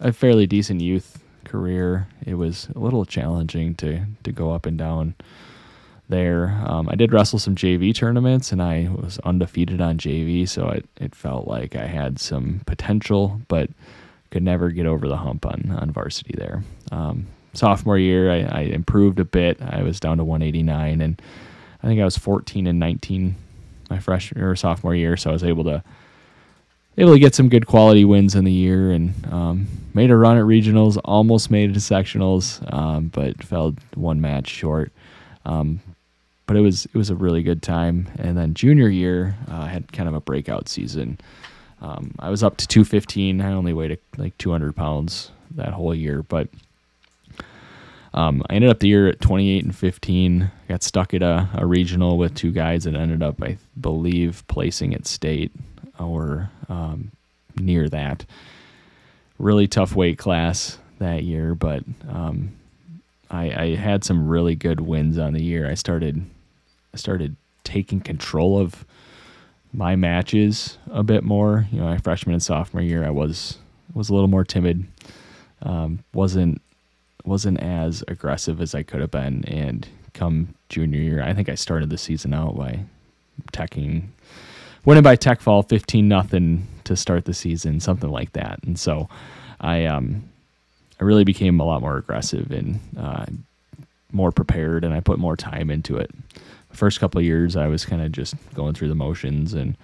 a 0.01 0.13
fairly 0.13 0.47
decent 0.47 0.81
youth 0.81 1.23
career, 1.45 2.09
it 2.25 2.35
was 2.35 2.69
a 2.75 2.79
little 2.79 3.05
challenging 3.05 3.75
to 3.77 4.01
to 4.25 4.33
go 4.33 4.51
up 4.51 4.65
and 4.65 4.79
down 4.79 5.15
there. 6.09 6.59
Um, 6.67 6.89
I 6.89 6.95
did 6.95 7.13
wrestle 7.13 7.39
some 7.39 7.55
JV 7.55 7.95
tournaments 7.95 8.51
and 8.51 8.63
I 8.63 8.89
was 8.91 9.19
undefeated 9.19 9.83
on 9.83 9.99
JV, 9.99 10.49
so 10.49 10.69
it, 10.69 10.87
it 10.99 11.15
felt 11.15 11.47
like 11.47 11.77
I 11.77 11.87
had 11.87 12.19
some 12.19 12.63
potential, 12.65 13.41
but 13.49 13.69
could 14.31 14.43
never 14.43 14.71
get 14.71 14.87
over 14.87 15.07
the 15.07 15.17
hump 15.19 15.45
on, 15.45 15.77
on 15.79 15.91
varsity 15.91 16.35
there. 16.37 16.65
Um, 16.93 17.27
sophomore 17.53 17.99
year, 17.99 18.31
I, 18.31 18.43
I, 18.43 18.61
improved 18.63 19.19
a 19.19 19.25
bit. 19.25 19.61
I 19.63 19.83
was 19.83 19.99
down 19.99 20.19
to 20.19 20.25
189, 20.25 21.01
and 21.01 21.23
I 21.87 21.89
think 21.89 22.01
I 22.01 22.05
was 22.05 22.19
14 22.19 22.67
and 22.67 22.81
19 22.81 23.37
my 23.91 24.01
freshman 24.01 24.43
or 24.43 24.57
sophomore 24.57 24.97
year, 24.97 25.17
so 25.17 25.31
I 25.31 25.33
was 25.33 25.45
able 25.45 25.63
to 25.65 25.85
able 26.99 27.13
to 27.13 27.21
get 27.21 27.33
some 27.33 27.49
good 27.49 27.69
quality 27.69 28.05
wins 28.05 28.35
in 28.35 28.45
the 28.45 28.53
year 28.53 28.91
and 28.91 29.15
um, 29.33 29.69
made 29.95 30.11
a 30.11 30.17
run 30.17 30.37
at 30.37 30.43
regionals, 30.43 30.99
almost 31.05 31.49
made 31.49 31.71
it 31.71 31.75
to 31.75 31.79
sectionals, 31.79 32.61
um, 32.75 33.07
but 33.15 33.41
fell 33.41 33.77
one 33.95 34.21
match 34.21 34.49
short. 34.49 34.91
Um, 35.45 35.79
but 36.47 36.57
it 36.57 36.61
was 36.61 36.87
it 36.87 36.95
was 36.97 37.09
a 37.09 37.15
really 37.15 37.45
good 37.45 37.63
time. 37.63 38.09
And 38.19 38.37
then 38.37 38.55
junior 38.55 38.89
year, 38.89 39.37
uh, 39.49 39.59
I 39.59 39.69
had 39.69 39.93
kind 39.93 40.09
of 40.09 40.15
a 40.17 40.21
breakout 40.21 40.69
season. 40.69 41.19
Um, 41.81 42.17
I 42.19 42.31
was 42.31 42.43
up 42.43 42.57
to 42.57 42.67
215. 42.67 43.41
I 43.41 43.53
only 43.53 43.73
weighed 43.73 43.97
like 44.17 44.37
200 44.39 44.75
pounds 44.75 45.31
that 45.53 45.69
whole 45.69 45.95
year, 45.95 46.25
but 46.25 46.49
um, 48.17 48.43
I 48.49 48.55
ended 48.55 48.71
up 48.71 48.81
the 48.81 48.89
year 48.89 49.09
at 49.09 49.21
28 49.21 49.65
and 49.65 49.77
15. 49.77 50.51
Got 50.69 50.83
stuck 50.83 51.13
at 51.13 51.23
a, 51.23 51.49
a, 51.55 51.67
regional 51.67 52.17
with 52.17 52.35
two 52.35 52.51
guys 52.51 52.85
that 52.85 52.95
ended 52.95 53.23
up, 53.23 53.43
I 53.43 53.59
believe, 53.79 54.43
placing 54.49 54.95
at 54.95 55.07
state 55.07 55.53
or 55.99 56.51
um, 56.71 57.13
near 57.57 57.91
that. 57.91 58.25
Really 59.39 59.69
tough 59.69 59.95
weight 59.95 60.17
class 60.17 60.79
that 60.99 61.25
year, 61.25 61.55
but 61.55 61.85
um, 62.09 62.53
I, 63.31 63.51
I, 63.51 63.75
had 63.75 64.03
some 64.03 64.27
really 64.27 64.55
good 64.55 64.81
wins 64.81 65.19
on 65.19 65.35
the 65.35 65.43
year. 65.43 65.71
I 65.71 65.75
started 65.75 66.25
I 66.95 66.97
started 66.97 67.37
taking 67.65 68.01
control 68.01 68.59
of 68.59 68.87
my 69.75 69.95
matches 69.95 70.79
a 70.91 71.03
bit 71.03 71.23
more. 71.23 71.67
You 71.71 71.81
know, 71.81 71.85
my 71.85 71.99
freshman 71.99 72.33
and 72.33 72.43
sophomore 72.43 72.83
year, 72.83 73.05
I 73.05 73.11
was 73.11 73.59
was 73.93 74.09
a 74.09 74.15
little 74.15 74.29
more 74.29 74.45
timid. 74.45 74.87
Um, 75.61 76.03
wasn't 76.15 76.63
wasn't 77.27 77.61
as 77.61 78.05
aggressive 78.09 78.61
as 78.61 78.75
I 78.75 78.83
could 78.83 79.01
have 79.01 79.11
been. 79.11 79.45
And 79.47 79.87
come 80.15 80.55
junior 80.69 81.01
year, 81.01 81.23
I 81.23 81.35
think 81.35 81.49
I 81.49 81.55
started 81.57 81.91
the 81.91 81.99
season 81.99 82.33
out 82.33 82.57
by 82.57 82.81
teching, 83.53 84.09
winning 84.85 85.03
by 85.03 85.17
tech 85.17 85.41
fall 85.41 85.63
fifteen 85.63 86.09
nothing 86.09 86.67
to 86.85 86.97
start 86.97 87.25
the 87.25 87.35
season, 87.35 87.81
something 87.81 88.11
like 88.11 88.33
that. 88.33 88.61
And 88.65 88.79
so, 88.79 89.09
I 89.61 89.85
um, 89.85 90.23
I 91.01 91.05
really 91.05 91.25
became 91.25 91.61
a 91.61 91.65
lot 91.67 91.83
more 91.83 91.99
aggressive 91.99 92.51
and 92.51 92.81
uh, 92.99 93.27
more 94.13 94.33
prepared, 94.33 94.85
and 94.85 94.95
I 94.95 95.01
put 95.01 95.19
more 95.19 95.37
time 95.37 95.69
into 95.71 95.99
it 95.99 96.11
The 96.77 96.77
first 96.77 97.01
couple 97.01 97.19
of 97.19 97.25
years, 97.25 97.57
I 97.57 97.69
was 97.69 97.87
kind 97.87 98.03
of 98.03 98.13
just 98.13 98.35
going 98.53 98.75
through 98.75 98.89
the 98.89 98.95
motions, 98.95 99.55
and 99.55 99.79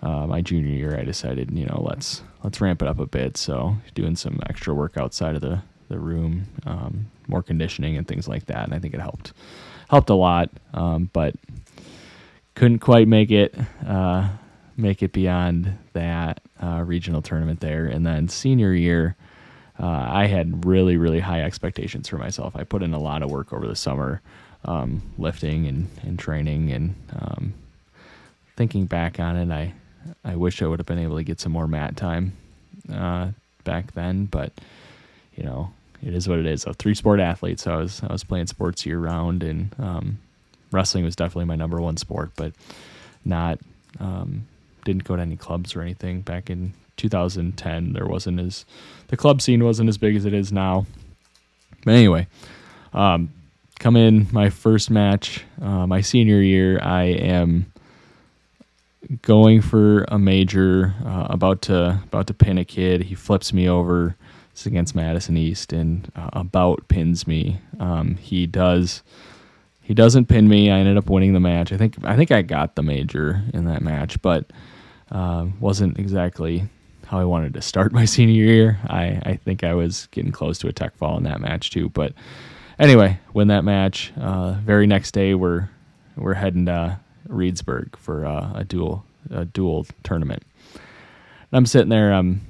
uh, 0.00 0.28
my 0.28 0.42
junior 0.42 0.72
year, 0.72 0.96
I 0.96 1.02
decided, 1.02 1.50
you 1.50 1.66
know, 1.66 1.82
let's 1.84 2.22
let's 2.44 2.60
ramp 2.60 2.82
it 2.82 2.88
up 2.88 3.00
a 3.00 3.06
bit. 3.06 3.36
So 3.36 3.76
doing 3.94 4.14
some 4.14 4.38
extra 4.48 4.72
work 4.72 4.96
outside 4.96 5.34
of 5.34 5.40
the 5.40 5.62
the 5.88 5.98
room, 5.98 6.46
um, 6.64 7.06
more 7.28 7.42
conditioning 7.42 7.96
and 7.96 8.06
things 8.06 8.28
like 8.28 8.46
that, 8.46 8.64
and 8.64 8.74
I 8.74 8.78
think 8.78 8.94
it 8.94 9.00
helped 9.00 9.32
helped 9.88 10.10
a 10.10 10.14
lot. 10.14 10.50
Um, 10.74 11.10
but 11.12 11.34
couldn't 12.54 12.78
quite 12.80 13.08
make 13.08 13.30
it 13.30 13.54
uh, 13.86 14.28
make 14.76 15.02
it 15.02 15.12
beyond 15.12 15.78
that 15.92 16.40
uh, 16.62 16.82
regional 16.84 17.22
tournament 17.22 17.60
there, 17.60 17.86
and 17.86 18.06
then 18.06 18.28
senior 18.28 18.72
year. 18.72 19.16
Uh, 19.78 20.08
I 20.10 20.24
had 20.26 20.64
really, 20.64 20.96
really 20.96 21.20
high 21.20 21.42
expectations 21.42 22.08
for 22.08 22.16
myself. 22.16 22.56
I 22.56 22.64
put 22.64 22.82
in 22.82 22.94
a 22.94 22.98
lot 22.98 23.22
of 23.22 23.30
work 23.30 23.52
over 23.52 23.66
the 23.66 23.76
summer 23.76 24.22
um, 24.64 25.02
lifting 25.18 25.66
and, 25.66 25.88
and 26.02 26.18
training 26.18 26.72
and 26.72 26.94
um, 27.12 27.54
thinking 28.56 28.86
back 28.86 29.20
on 29.20 29.36
it, 29.36 29.52
I 29.52 29.74
I 30.24 30.36
wish 30.36 30.62
I 30.62 30.66
would 30.66 30.78
have 30.78 30.86
been 30.86 30.98
able 30.98 31.16
to 31.16 31.24
get 31.24 31.40
some 31.40 31.52
more 31.52 31.66
mat 31.66 31.96
time 31.96 32.32
uh, 32.92 33.30
back 33.64 33.92
then, 33.92 34.26
but 34.26 34.52
you 35.34 35.44
know 35.44 35.72
it 36.02 36.14
is 36.14 36.28
what 36.28 36.38
it 36.38 36.46
is. 36.46 36.64
A 36.64 36.74
three 36.74 36.94
sport 36.94 37.20
athlete, 37.20 37.60
so 37.60 37.72
I 37.72 37.76
was 37.76 38.02
I 38.02 38.12
was 38.12 38.24
playing 38.24 38.46
sports 38.46 38.84
year 38.86 38.98
round, 38.98 39.42
and 39.42 39.74
um, 39.78 40.18
wrestling 40.70 41.04
was 41.04 41.16
definitely 41.16 41.46
my 41.46 41.56
number 41.56 41.80
one 41.80 41.96
sport, 41.96 42.30
but 42.36 42.52
not 43.24 43.58
um, 44.00 44.46
didn't 44.84 45.04
go 45.04 45.16
to 45.16 45.22
any 45.22 45.36
clubs 45.36 45.74
or 45.74 45.82
anything 45.82 46.20
back 46.22 46.50
in 46.50 46.72
2010. 46.96 47.92
There 47.92 48.06
wasn't 48.06 48.40
as 48.40 48.64
the 49.08 49.16
club 49.16 49.42
scene 49.42 49.64
wasn't 49.64 49.88
as 49.88 49.98
big 49.98 50.16
as 50.16 50.24
it 50.24 50.34
is 50.34 50.52
now. 50.52 50.86
But 51.84 51.94
anyway, 51.94 52.26
um, 52.92 53.30
come 53.78 53.96
in 53.96 54.26
my 54.32 54.50
first 54.50 54.90
match, 54.90 55.44
uh, 55.60 55.86
my 55.86 56.00
senior 56.00 56.40
year. 56.40 56.80
I 56.82 57.04
am 57.04 57.72
going 59.22 59.60
for 59.60 60.04
a 60.08 60.18
major, 60.18 60.94
uh, 61.04 61.26
about 61.30 61.62
to 61.62 62.00
about 62.04 62.26
to 62.28 62.34
pin 62.34 62.58
a 62.58 62.64
kid. 62.64 63.02
He 63.02 63.14
flips 63.14 63.52
me 63.52 63.68
over. 63.68 64.16
It's 64.56 64.64
against 64.64 64.94
Madison 64.94 65.36
East, 65.36 65.74
and 65.74 66.10
uh, 66.16 66.30
about 66.32 66.88
pins 66.88 67.26
me. 67.26 67.60
Um, 67.78 68.16
he 68.16 68.46
does. 68.46 69.02
He 69.82 69.92
doesn't 69.92 70.28
pin 70.28 70.48
me. 70.48 70.70
I 70.70 70.78
ended 70.78 70.96
up 70.96 71.10
winning 71.10 71.34
the 71.34 71.40
match. 71.40 71.74
I 71.74 71.76
think. 71.76 72.02
I 72.04 72.16
think 72.16 72.32
I 72.32 72.40
got 72.40 72.74
the 72.74 72.82
major 72.82 73.42
in 73.52 73.66
that 73.66 73.82
match, 73.82 74.22
but 74.22 74.50
uh, 75.10 75.44
wasn't 75.60 75.98
exactly 75.98 76.64
how 77.04 77.18
I 77.18 77.24
wanted 77.24 77.52
to 77.52 77.60
start 77.60 77.92
my 77.92 78.06
senior 78.06 78.32
year. 78.32 78.78
I, 78.86 79.20
I 79.26 79.38
think 79.44 79.62
I 79.62 79.74
was 79.74 80.08
getting 80.10 80.32
close 80.32 80.58
to 80.60 80.68
a 80.68 80.72
tech 80.72 80.96
fall 80.96 81.18
in 81.18 81.24
that 81.24 81.42
match 81.42 81.68
too, 81.68 81.90
but 81.90 82.14
anyway, 82.78 83.20
win 83.34 83.48
that 83.48 83.62
match. 83.62 84.10
Uh, 84.18 84.52
very 84.52 84.86
next 84.86 85.10
day, 85.10 85.34
we're 85.34 85.68
we're 86.16 86.32
heading 86.32 86.64
to 86.64 86.98
Reedsburg 87.28 87.94
for 87.96 88.24
uh, 88.24 88.52
a 88.54 88.64
dual 88.64 89.04
a 89.30 89.44
dual 89.44 89.86
tournament. 90.02 90.44
And 90.72 91.58
I'm 91.58 91.66
sitting 91.66 91.90
there 91.90 92.14
um, 92.14 92.40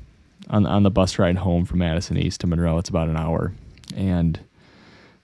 on 0.49 0.67
on 0.67 0.83
the 0.83 0.91
bus 0.91 1.19
ride 1.19 1.37
home 1.37 1.65
from 1.65 1.79
Madison 1.79 2.17
East 2.17 2.41
to 2.43 2.47
Monroe. 2.47 2.79
It's 2.79 2.89
about 2.89 3.09
an 3.09 3.17
hour, 3.17 3.53
and 3.95 4.41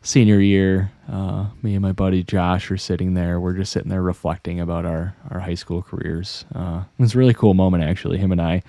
senior 0.02 0.41
year, 0.41 0.91
uh, 1.11 1.47
me 1.62 1.75
and 1.75 1.83
my 1.83 1.93
buddy 1.93 2.23
Josh 2.23 2.69
were 2.69 2.76
sitting 2.76 3.14
there. 3.14 3.41
We're 3.41 3.55
just 3.55 3.73
sitting 3.73 3.88
there 3.88 4.02
reflecting 4.02 4.61
about 4.61 4.85
our, 4.85 5.14
our 5.31 5.41
high 5.41 5.55
school 5.55 5.83
careers. 5.83 6.45
Uh, 6.55 6.83
it 6.99 7.02
was 7.02 7.14
a 7.14 7.19
really 7.19 7.35
cool 7.35 7.55
moment, 7.55 7.85
actually. 7.85 8.19
Him 8.19 8.33
and 8.33 8.43
I 8.43 8.62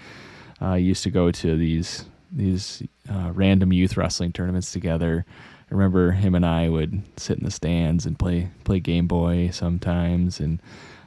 uh, 0.61 0.75
used 0.75 1.03
to 1.03 1.09
go 1.09 1.31
to 1.31 1.57
these 1.57 2.05
these 2.31 2.81
uh, 3.09 3.31
random 3.33 3.73
youth 3.73 3.97
wrestling 3.97 4.31
tournaments 4.31 4.71
together. 4.71 5.25
I 5.69 5.73
remember 5.73 6.11
him 6.11 6.35
and 6.35 6.45
I 6.45 6.69
would 6.69 7.01
sit 7.17 7.37
in 7.37 7.45
the 7.45 7.51
stands 7.51 8.05
and 8.05 8.17
play 8.17 8.49
play 8.63 8.79
Game 8.79 9.07
Boy 9.07 9.49
sometimes, 9.51 10.39
and 10.39 10.61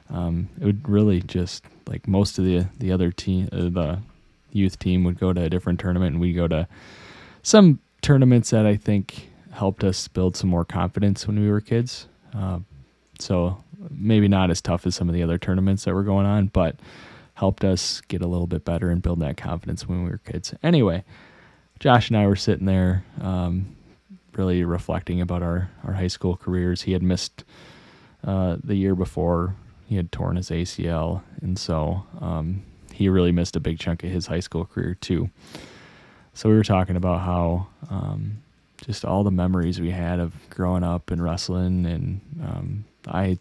um, 0.09 0.49
it 0.59 0.65
would 0.65 0.87
really 0.87 1.21
just 1.21 1.63
like 1.87 2.07
most 2.07 2.37
of 2.37 2.45
the 2.45 2.65
the 2.79 2.91
other 2.91 3.11
team, 3.11 3.49
uh, 3.51 3.69
the 3.69 3.99
youth 4.51 4.79
team 4.79 5.03
would 5.03 5.19
go 5.19 5.33
to 5.33 5.43
a 5.43 5.49
different 5.49 5.79
tournament, 5.79 6.13
and 6.13 6.21
we 6.21 6.33
go 6.33 6.47
to 6.47 6.67
some 7.43 7.79
tournaments 8.01 8.49
that 8.51 8.65
I 8.65 8.75
think 8.75 9.29
helped 9.51 9.83
us 9.83 10.07
build 10.07 10.35
some 10.35 10.49
more 10.49 10.65
confidence 10.65 11.27
when 11.27 11.39
we 11.39 11.49
were 11.49 11.61
kids. 11.61 12.07
Uh, 12.33 12.59
so 13.19 13.63
maybe 13.89 14.27
not 14.27 14.51
as 14.51 14.61
tough 14.61 14.85
as 14.85 14.95
some 14.95 15.09
of 15.09 15.15
the 15.15 15.23
other 15.23 15.37
tournaments 15.37 15.85
that 15.85 15.93
were 15.93 16.03
going 16.03 16.25
on, 16.25 16.47
but 16.47 16.79
helped 17.33 17.63
us 17.63 18.01
get 18.01 18.21
a 18.21 18.27
little 18.27 18.47
bit 18.47 18.65
better 18.65 18.89
and 18.89 19.01
build 19.01 19.19
that 19.19 19.37
confidence 19.37 19.87
when 19.87 20.03
we 20.03 20.09
were 20.09 20.19
kids. 20.19 20.53
Anyway, 20.63 21.03
Josh 21.79 22.09
and 22.09 22.17
I 22.17 22.27
were 22.27 22.35
sitting 22.35 22.65
there, 22.65 23.03
um, 23.21 23.75
really 24.33 24.63
reflecting 24.63 25.21
about 25.21 25.43
our, 25.43 25.69
our 25.83 25.93
high 25.93 26.07
school 26.07 26.35
careers. 26.35 26.81
He 26.83 26.93
had 26.93 27.03
missed 27.03 27.43
uh, 28.23 28.57
the 28.63 28.75
year 28.75 28.95
before, 28.95 29.55
he 29.87 29.95
had 29.95 30.11
torn 30.11 30.35
his 30.35 30.49
ACL, 30.49 31.21
and 31.41 31.57
so 31.57 32.05
um, 32.19 32.63
he 32.97 33.09
really 33.09 33.31
missed 33.31 33.55
a 33.55 33.59
big 33.59 33.77
chunk 33.77 34.03
of 34.03 34.09
his 34.09 34.25
high 34.25 34.39
school 34.39 34.65
career 34.65 34.95
too. 34.99 35.29
So 36.33 36.49
we 36.49 36.55
were 36.55 36.63
talking 36.63 36.95
about 36.95 37.21
how 37.21 37.67
um, 37.91 38.37
just 38.83 39.05
all 39.05 39.23
the 39.23 39.29
memories 39.29 39.79
we 39.79 39.91
had 39.91 40.19
of 40.19 40.33
growing 40.49 40.83
up 40.83 41.11
and 41.11 41.23
wrestling, 41.23 41.85
and 41.85 42.21
um, 42.43 42.85
I, 43.07 43.37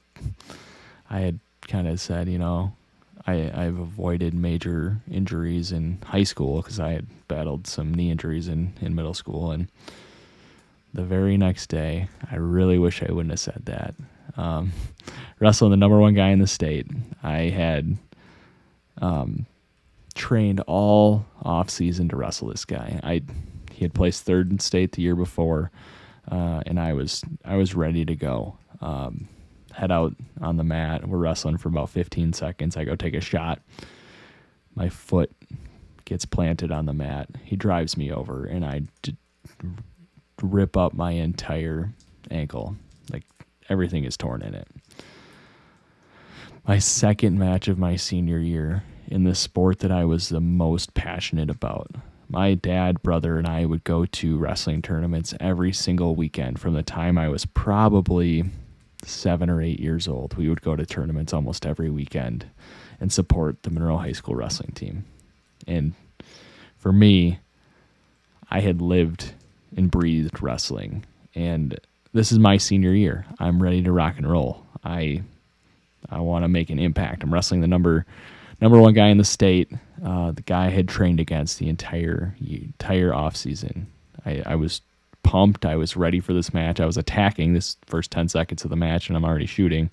I 1.08 1.20
had 1.20 1.40
kind 1.68 1.88
of 1.88 1.98
said, 2.00 2.28
you 2.28 2.38
know, 2.38 2.74
I, 3.26 3.50
I've 3.54 3.78
avoided 3.78 4.34
major 4.34 4.98
injuries 5.10 5.72
in 5.72 5.98
high 6.04 6.24
school 6.24 6.60
because 6.60 6.78
I 6.78 6.92
had 6.92 7.06
battled 7.26 7.66
some 7.66 7.94
knee 7.94 8.10
injuries 8.10 8.48
in, 8.48 8.74
in 8.82 8.94
middle 8.94 9.14
school. 9.14 9.52
And 9.52 9.68
the 10.92 11.02
very 11.02 11.38
next 11.38 11.68
day, 11.68 12.08
I 12.30 12.36
really 12.36 12.78
wish 12.78 13.02
I 13.02 13.10
wouldn't 13.10 13.32
have 13.32 13.40
said 13.40 13.62
that. 13.64 13.94
Um, 14.36 14.72
wrestling 15.40 15.70
the 15.70 15.78
number 15.78 15.98
one 15.98 16.14
guy 16.14 16.28
in 16.28 16.40
the 16.40 16.46
state, 16.46 16.86
I 17.22 17.48
had 17.48 17.96
um, 19.00 19.46
trained 20.14 20.60
all 20.66 21.26
off 21.42 21.70
season 21.70 22.08
to 22.08 22.16
wrestle 22.16 22.48
this 22.48 22.64
guy. 22.64 23.00
I 23.02 23.22
he 23.72 23.84
had 23.84 23.94
placed 23.94 24.24
third 24.24 24.50
in 24.50 24.58
state 24.58 24.92
the 24.92 25.02
year 25.02 25.14
before, 25.14 25.70
uh, 26.30 26.62
and 26.66 26.80
I 26.80 26.94
was 26.94 27.22
I 27.44 27.56
was 27.56 27.74
ready 27.74 28.04
to 28.04 28.16
go. 28.16 28.56
Um, 28.80 29.28
head 29.72 29.92
out 29.92 30.14
on 30.40 30.56
the 30.56 30.64
mat. 30.64 31.06
We're 31.06 31.18
wrestling 31.18 31.58
for 31.58 31.68
about 31.68 31.90
15 31.90 32.32
seconds. 32.32 32.76
I 32.76 32.84
go 32.84 32.96
take 32.96 33.14
a 33.14 33.20
shot. 33.20 33.60
My 34.74 34.88
foot 34.88 35.30
gets 36.06 36.24
planted 36.24 36.72
on 36.72 36.86
the 36.86 36.94
mat. 36.94 37.28
He 37.44 37.56
drives 37.56 37.96
me 37.96 38.10
over, 38.10 38.46
and 38.46 38.64
I 38.64 38.82
d- 39.02 39.16
rip 40.42 40.76
up 40.76 40.94
my 40.94 41.12
entire 41.12 41.92
ankle. 42.30 42.76
Like 43.12 43.24
everything 43.68 44.04
is 44.04 44.16
torn 44.16 44.42
in 44.42 44.54
it. 44.54 44.68
My 46.66 46.80
second 46.80 47.38
match 47.38 47.68
of 47.68 47.78
my 47.78 47.94
senior 47.94 48.40
year 48.40 48.82
in 49.06 49.22
the 49.22 49.36
sport 49.36 49.78
that 49.80 49.92
I 49.92 50.04
was 50.04 50.28
the 50.28 50.40
most 50.40 50.94
passionate 50.94 51.48
about. 51.48 51.92
My 52.28 52.54
dad, 52.54 53.02
brother, 53.04 53.38
and 53.38 53.46
I 53.46 53.66
would 53.66 53.84
go 53.84 54.04
to 54.04 54.36
wrestling 54.36 54.82
tournaments 54.82 55.32
every 55.38 55.72
single 55.72 56.16
weekend 56.16 56.58
from 56.58 56.74
the 56.74 56.82
time 56.82 57.18
I 57.18 57.28
was 57.28 57.46
probably 57.46 58.44
seven 59.04 59.48
or 59.48 59.62
eight 59.62 59.78
years 59.78 60.08
old, 60.08 60.34
we 60.34 60.48
would 60.48 60.60
go 60.60 60.74
to 60.74 60.84
tournaments 60.84 61.32
almost 61.32 61.64
every 61.64 61.88
weekend 61.88 62.46
and 63.00 63.12
support 63.12 63.62
the 63.62 63.70
Monroe 63.70 63.98
High 63.98 64.10
School 64.12 64.34
wrestling 64.34 64.72
team. 64.72 65.04
And 65.68 65.92
for 66.78 66.92
me, 66.92 67.38
I 68.50 68.58
had 68.58 68.82
lived 68.82 69.34
and 69.76 69.88
breathed 69.88 70.42
wrestling. 70.42 71.04
And 71.32 71.78
this 72.12 72.32
is 72.32 72.40
my 72.40 72.56
senior 72.56 72.92
year. 72.92 73.24
I'm 73.38 73.62
ready 73.62 73.82
to 73.84 73.92
rock 73.92 74.16
and 74.16 74.28
roll. 74.28 74.64
I 74.82 75.22
I 76.10 76.20
want 76.20 76.44
to 76.44 76.48
make 76.48 76.70
an 76.70 76.78
impact. 76.78 77.22
I'm 77.22 77.32
wrestling 77.32 77.60
the 77.60 77.66
number 77.66 78.06
number 78.60 78.80
one 78.80 78.94
guy 78.94 79.08
in 79.08 79.18
the 79.18 79.24
state, 79.24 79.70
uh, 80.04 80.32
the 80.32 80.42
guy 80.42 80.66
I 80.66 80.70
had 80.70 80.88
trained 80.88 81.20
against 81.20 81.58
the 81.58 81.68
entire 81.68 82.34
entire 82.40 83.14
off 83.14 83.36
season. 83.36 83.86
I, 84.24 84.42
I 84.46 84.54
was 84.56 84.80
pumped. 85.22 85.66
I 85.66 85.76
was 85.76 85.96
ready 85.96 86.20
for 86.20 86.32
this 86.32 86.54
match. 86.54 86.80
I 86.80 86.86
was 86.86 86.96
attacking 86.96 87.52
this 87.52 87.76
first 87.86 88.10
10 88.10 88.28
seconds 88.28 88.64
of 88.64 88.70
the 88.70 88.76
match, 88.76 89.08
and 89.08 89.16
I'm 89.16 89.24
already 89.24 89.46
shooting. 89.46 89.90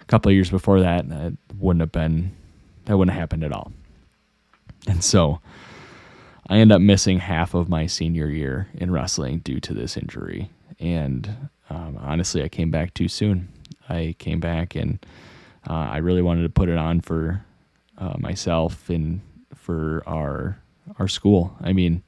A 0.00 0.04
couple 0.04 0.30
of 0.30 0.34
years 0.34 0.50
before 0.50 0.80
that, 0.80 1.08
that 1.08 1.36
wouldn't 1.58 1.80
have 1.80 1.92
been, 1.92 2.34
that 2.84 2.96
wouldn't 2.96 3.12
have 3.12 3.20
happened 3.20 3.44
at 3.44 3.52
all. 3.52 3.72
And 4.86 5.02
so 5.02 5.40
I 6.48 6.58
end 6.58 6.72
up 6.72 6.80
missing 6.80 7.18
half 7.18 7.54
of 7.54 7.68
my 7.68 7.86
senior 7.86 8.28
year 8.28 8.68
in 8.74 8.90
wrestling 8.90 9.40
due 9.40 9.60
to 9.60 9.74
this 9.74 9.96
injury. 9.96 10.50
And 10.78 11.50
um, 11.68 11.98
honestly, 12.00 12.42
I 12.42 12.48
came 12.48 12.70
back 12.70 12.94
too 12.94 13.08
soon. 13.08 13.48
I 13.88 14.14
came 14.18 14.40
back 14.40 14.74
and 14.74 14.98
uh, 15.68 15.72
I 15.72 15.98
really 15.98 16.22
wanted 16.22 16.42
to 16.42 16.48
put 16.48 16.68
it 16.68 16.78
on 16.78 17.00
for 17.00 17.44
uh, 17.98 18.14
myself 18.18 18.88
and 18.88 19.20
for 19.54 20.02
our 20.06 20.58
our 20.98 21.08
school. 21.08 21.54
I 21.60 21.72
mean, 21.74 22.02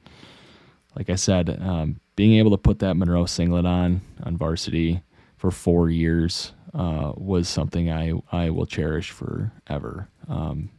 like 0.95 1.09
I 1.09 1.15
said, 1.15 1.61
um, 1.61 1.99
being 2.15 2.33
able 2.39 2.51
to 2.51 2.57
put 2.57 2.79
that 2.79 2.95
Monroe 2.95 3.25
singlet 3.25 3.65
on 3.65 4.01
on 4.23 4.37
varsity 4.37 5.01
for 5.37 5.51
four 5.51 5.89
years 5.89 6.53
uh, 6.73 7.13
was 7.15 7.47
something 7.47 7.91
I 7.91 8.13
I 8.31 8.49
will 8.49 8.65
cherish 8.65 9.11
forever. 9.11 10.07
Um, 10.27 10.69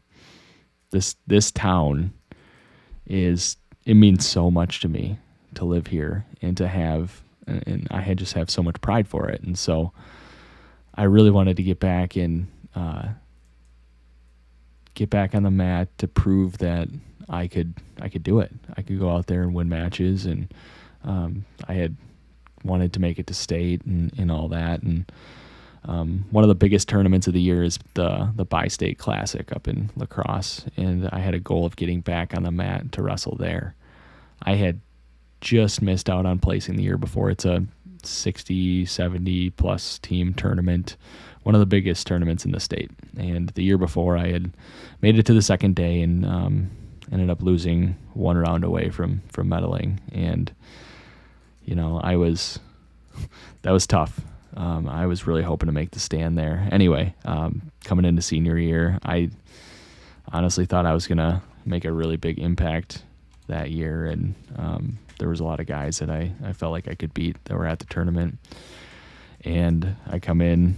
this 0.90 1.16
this 1.26 1.50
town 1.50 2.12
is 3.06 3.56
it 3.84 3.94
means 3.94 4.26
so 4.26 4.50
much 4.50 4.80
to 4.80 4.88
me 4.88 5.18
to 5.54 5.64
live 5.64 5.88
here 5.88 6.24
and 6.40 6.56
to 6.56 6.68
have 6.68 7.22
and 7.46 7.88
I 7.90 8.00
had 8.00 8.18
just 8.18 8.34
have 8.34 8.48
so 8.48 8.62
much 8.62 8.80
pride 8.80 9.08
for 9.08 9.28
it 9.28 9.42
and 9.42 9.58
so 9.58 9.92
I 10.94 11.04
really 11.04 11.30
wanted 11.30 11.56
to 11.56 11.62
get 11.62 11.80
back 11.80 12.14
and 12.16 12.46
uh, 12.74 13.08
get 14.94 15.10
back 15.10 15.34
on 15.34 15.42
the 15.42 15.50
mat 15.50 15.88
to 15.98 16.08
prove 16.08 16.58
that 16.58 16.88
I 17.28 17.46
could 17.46 17.74
I 18.00 18.08
could 18.08 18.22
do 18.22 18.40
it. 18.40 18.52
I 18.76 18.82
could 18.82 18.98
go 18.98 19.10
out 19.10 19.26
there 19.26 19.42
and 19.42 19.54
win 19.54 19.68
matches 19.68 20.26
and 20.26 20.52
um, 21.04 21.44
I 21.68 21.74
had 21.74 21.96
wanted 22.64 22.92
to 22.92 23.00
make 23.00 23.18
it 23.18 23.26
to 23.26 23.34
state 23.34 23.84
and, 23.84 24.12
and 24.18 24.30
all 24.30 24.48
that. 24.48 24.82
And 24.82 25.10
um, 25.84 26.26
one 26.30 26.44
of 26.44 26.48
the 26.48 26.54
biggest 26.54 26.88
tournaments 26.88 27.26
of 27.26 27.32
the 27.32 27.40
year 27.40 27.62
is 27.62 27.78
the 27.94 28.30
the 28.36 28.44
Bi-State 28.44 28.98
Classic 28.98 29.50
up 29.52 29.66
in 29.66 29.90
La 29.96 30.06
Crosse, 30.06 30.64
and 30.76 31.08
I 31.10 31.18
had 31.18 31.34
a 31.34 31.40
goal 31.40 31.66
of 31.66 31.76
getting 31.76 32.00
back 32.00 32.36
on 32.36 32.44
the 32.44 32.52
mat 32.52 32.92
to 32.92 33.02
wrestle 33.02 33.36
there. 33.36 33.74
I 34.42 34.54
had 34.54 34.80
just 35.40 35.82
missed 35.82 36.08
out 36.08 36.24
on 36.24 36.38
placing 36.38 36.76
the 36.76 36.84
year 36.84 36.96
before. 36.96 37.30
It's 37.30 37.44
a 37.44 37.64
60, 38.04 38.86
70 38.86 39.50
plus 39.50 39.98
team 39.98 40.34
tournament, 40.34 40.96
one 41.42 41.54
of 41.54 41.60
the 41.60 41.66
biggest 41.66 42.06
tournaments 42.06 42.44
in 42.44 42.52
the 42.52 42.60
state. 42.60 42.90
And 43.18 43.48
the 43.50 43.62
year 43.62 43.78
before, 43.78 44.16
I 44.16 44.30
had 44.30 44.52
made 45.00 45.18
it 45.18 45.26
to 45.26 45.34
the 45.34 45.42
second 45.42 45.74
day 45.74 46.00
and 46.00 46.24
um, 46.24 46.70
ended 47.10 47.30
up 47.30 47.42
losing 47.42 47.96
one 48.14 48.36
round 48.36 48.64
away 48.64 48.90
from 48.90 49.22
from 49.28 49.48
medaling. 49.48 49.98
And 50.12 50.52
you 51.64 51.74
know, 51.74 52.00
I 52.02 52.16
was 52.16 52.58
that 53.62 53.70
was 53.72 53.86
tough. 53.86 54.20
Um, 54.54 54.88
I 54.88 55.06
was 55.06 55.26
really 55.26 55.42
hoping 55.42 55.66
to 55.66 55.72
make 55.72 55.92
the 55.92 56.00
stand 56.00 56.36
there. 56.36 56.68
Anyway, 56.70 57.14
um, 57.24 57.62
coming 57.84 58.04
into 58.04 58.20
senior 58.20 58.58
year, 58.58 58.98
I 59.02 59.30
honestly 60.32 60.66
thought 60.66 60.86
I 60.86 60.92
was 60.92 61.06
gonna 61.06 61.42
make 61.64 61.84
a 61.84 61.92
really 61.92 62.16
big 62.16 62.38
impact 62.38 63.02
that 63.48 63.70
year, 63.70 64.04
and 64.06 64.34
um, 64.56 64.98
there 65.18 65.28
was 65.28 65.40
a 65.40 65.44
lot 65.44 65.60
of 65.60 65.66
guys 65.66 65.98
that 65.98 66.10
I, 66.10 66.32
I 66.44 66.52
felt 66.52 66.72
like 66.72 66.88
I 66.88 66.94
could 66.94 67.14
beat 67.14 67.42
that 67.44 67.56
were 67.56 67.66
at 67.66 67.78
the 67.78 67.86
tournament. 67.86 68.38
And 69.44 69.96
I 70.08 70.18
come 70.18 70.40
in, 70.40 70.76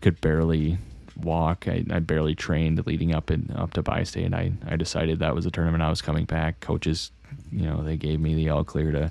could 0.00 0.20
barely 0.20 0.78
walk. 1.22 1.68
I, 1.68 1.84
I 1.90 1.98
barely 1.98 2.34
trained 2.34 2.84
leading 2.86 3.14
up 3.14 3.30
and 3.30 3.54
up 3.56 3.72
to 3.74 3.82
Bi-State, 3.82 4.24
and 4.24 4.34
I, 4.34 4.52
I 4.66 4.76
decided 4.76 5.18
that 5.18 5.34
was 5.34 5.44
the 5.44 5.50
tournament 5.50 5.82
I 5.82 5.90
was 5.90 6.02
coming 6.02 6.24
back. 6.24 6.60
Coaches 6.60 7.10
you 7.52 7.66
know 7.66 7.82
they 7.82 7.96
gave 7.96 8.20
me 8.20 8.34
the 8.34 8.48
all 8.48 8.64
clear 8.64 8.90
to, 8.92 9.10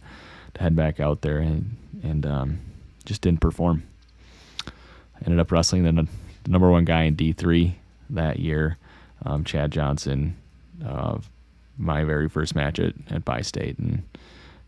to 0.53 0.61
head 0.61 0.75
back 0.75 0.99
out 0.99 1.21
there 1.21 1.39
and 1.39 1.75
and 2.03 2.25
um, 2.25 2.59
just 3.05 3.21
didn't 3.21 3.41
perform. 3.41 3.83
I 4.67 5.25
ended 5.25 5.39
up 5.39 5.51
wrestling 5.51 5.83
the, 5.83 5.91
the, 5.91 6.07
number 6.47 6.69
one 6.71 6.85
guy 6.85 7.03
in 7.03 7.15
D 7.15 7.33
three 7.33 7.75
that 8.09 8.39
year, 8.39 8.77
um, 9.25 9.43
Chad 9.43 9.71
Johnson, 9.71 10.35
uh, 10.85 11.17
my 11.77 12.03
very 12.03 12.29
first 12.29 12.55
match 12.55 12.79
at 12.79 12.93
at 13.09 13.25
Bi-State, 13.25 13.77
and 13.79 14.03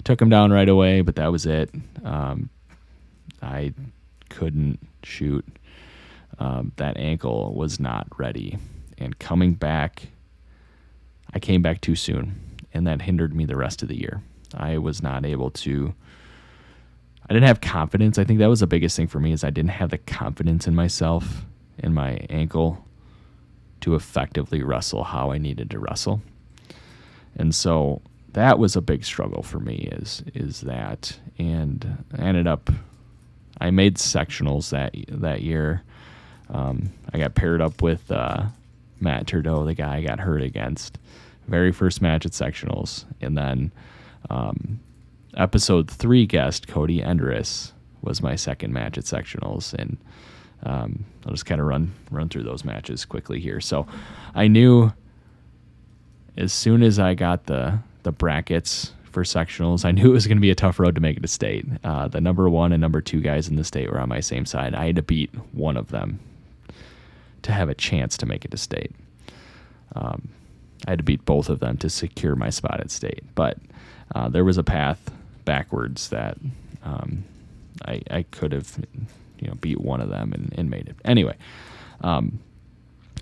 took 0.04 0.22
him 0.22 0.30
down 0.30 0.52
right 0.52 0.70
away. 0.70 1.02
But 1.02 1.16
that 1.16 1.32
was 1.32 1.46
it. 1.46 1.70
Um, 2.04 2.50
I 3.42 3.74
couldn't 4.30 4.80
shoot. 5.04 5.46
Um, 6.40 6.72
that 6.78 6.98
ankle 6.98 7.54
was 7.54 7.80
not 7.80 8.08
ready, 8.18 8.58
and 8.98 9.18
coming 9.20 9.54
back, 9.54 10.08
I 11.34 11.40
came 11.40 11.62
back 11.62 11.82
too 11.82 11.96
soon 11.96 12.52
and 12.74 12.88
that 12.88 13.02
hindered 13.02 13.36
me 13.36 13.46
the 13.46 13.58
rest 13.58 13.82
of 13.82 13.88
the 13.88 14.00
year. 14.00 14.22
I 14.54 14.78
was 14.78 15.02
not 15.02 15.26
able 15.26 15.52
to. 15.52 15.94
I 17.30 17.34
didn't 17.34 17.48
have 17.48 17.62
confidence. 17.62 18.18
I 18.18 18.24
think 18.24 18.40
that 18.40 18.50
was 18.50 18.60
the 18.60 18.68
biggest 18.68 18.98
thing 18.98 19.08
for 19.08 19.20
me 19.20 19.32
is 19.32 19.44
I 19.44 19.50
didn't 19.50 19.72
have 19.72 19.92
the 19.92 19.98
confidence 19.98 20.68
in 20.68 20.76
myself 20.76 21.46
and 21.80 21.96
my 21.96 22.26
ankle 22.30 22.86
to 23.82 23.96
effectively 23.96 24.62
wrestle 24.64 25.04
how 25.04 25.32
I 25.32 25.38
needed 25.38 25.70
to 25.72 25.80
wrestle. 25.80 26.22
And 27.36 27.56
so 27.56 28.02
that 28.34 28.60
was 28.60 28.76
a 28.76 28.82
big 28.82 29.06
struggle 29.06 29.44
for 29.44 29.60
me 29.60 29.90
is 29.92 30.24
is 30.34 30.62
that 30.62 31.20
and 31.38 32.04
I 32.18 32.24
ended 32.24 32.48
up 32.48 32.70
I 33.60 33.72
made 33.72 33.98
sectionals 33.98 34.70
that 34.70 34.96
that 35.08 35.42
year. 35.42 35.84
Um, 36.52 36.92
I 37.14 37.18
got 37.18 37.36
paired 37.36 37.62
up 37.62 37.82
with 37.82 38.12
uh, 38.12 38.44
Matt 39.00 39.26
Turdo, 39.26 39.66
the 39.66 39.74
guy 39.74 39.98
I 39.98 40.02
got 40.02 40.20
hurt 40.20 40.42
against. 40.42 41.00
Very 41.48 41.72
first 41.72 42.02
match 42.02 42.26
at 42.26 42.34
sectionals, 42.34 43.06
and 43.20 43.38
then 43.38 43.72
um, 44.30 44.80
episode 45.36 45.90
three 45.90 46.26
guest 46.26 46.68
Cody 46.68 47.02
Endris 47.02 47.72
was 48.02 48.22
my 48.22 48.36
second 48.36 48.74
match 48.74 48.98
at 48.98 49.06
sectionals, 49.06 49.74
and 49.74 49.98
um, 50.64 51.06
I'll 51.26 51.32
just 51.32 51.46
kind 51.46 51.60
of 51.60 51.68
run 51.68 51.94
run 52.12 52.30
through 52.30 52.44
those 52.44 52.64
matches 52.64 53.06
quickly 53.06 53.40
here. 53.40 53.60
So 53.60 53.88
I 54.36 54.48
knew 54.48 54.94
as 56.38 56.54
soon 56.54 56.84
as 56.84 57.00
I 57.00 57.16
got 57.16 57.46
the 57.46 57.80
the 58.04 58.12
brackets 58.12 58.94
for 59.04 59.24
sectionals, 59.24 59.84
I 59.84 59.92
knew 59.92 60.12
it 60.12 60.14
was 60.14 60.28
going 60.28 60.38
to 60.38 60.42
be 60.42 60.52
a 60.52 60.56
tough 60.56 60.80
road 60.80 60.96
to 60.96 61.02
make 61.02 61.18
it 61.18 61.22
to 61.22 61.28
state. 61.28 61.66
Uh, 61.84 62.08
the 62.08 62.22
number 62.22 62.50
one 62.50 62.72
and 62.72 62.80
number 62.80 63.02
two 63.02 63.20
guys 63.22 63.48
in 63.48 63.56
the 63.56 63.64
state 63.64 63.92
were 63.92 64.00
on 64.00 64.10
my 64.10 64.20
same 64.22 64.46
side. 64.46 64.74
I 64.74 64.86
had 64.86 64.96
to 64.96 65.02
beat 65.02 65.34
one 65.54 65.76
of 65.76 65.90
them 65.90 66.20
to 67.44 67.52
have 67.52 67.70
a 67.70 67.76
chance 67.76 68.18
to 68.18 68.26
make 68.26 68.46
it 68.46 68.52
to 68.52 68.58
state. 68.58 68.92
Um, 69.96 70.30
I 70.88 70.92
had 70.92 71.00
to 71.00 71.04
beat 71.04 71.26
both 71.26 71.50
of 71.50 71.60
them 71.60 71.78
to 71.78 71.90
secure 71.90 72.36
my 72.36 72.50
spot 72.50 72.80
at 72.80 72.92
state, 72.92 73.24
but 73.36 73.58
uh, 74.16 74.30
there 74.30 74.44
was 74.44 74.58
a 74.58 74.64
path 74.64 75.12
backwards 75.46 76.10
that 76.10 76.38
um, 76.84 77.24
I, 77.86 78.02
I 78.10 78.24
could 78.24 78.52
have, 78.52 78.78
you 79.40 79.48
know, 79.48 79.56
beat 79.56 79.80
one 79.80 80.02
of 80.02 80.10
them 80.10 80.34
and, 80.34 80.54
and 80.58 80.70
made 80.70 80.88
it. 80.88 80.96
Anyway, 81.06 81.36
um, 82.02 82.40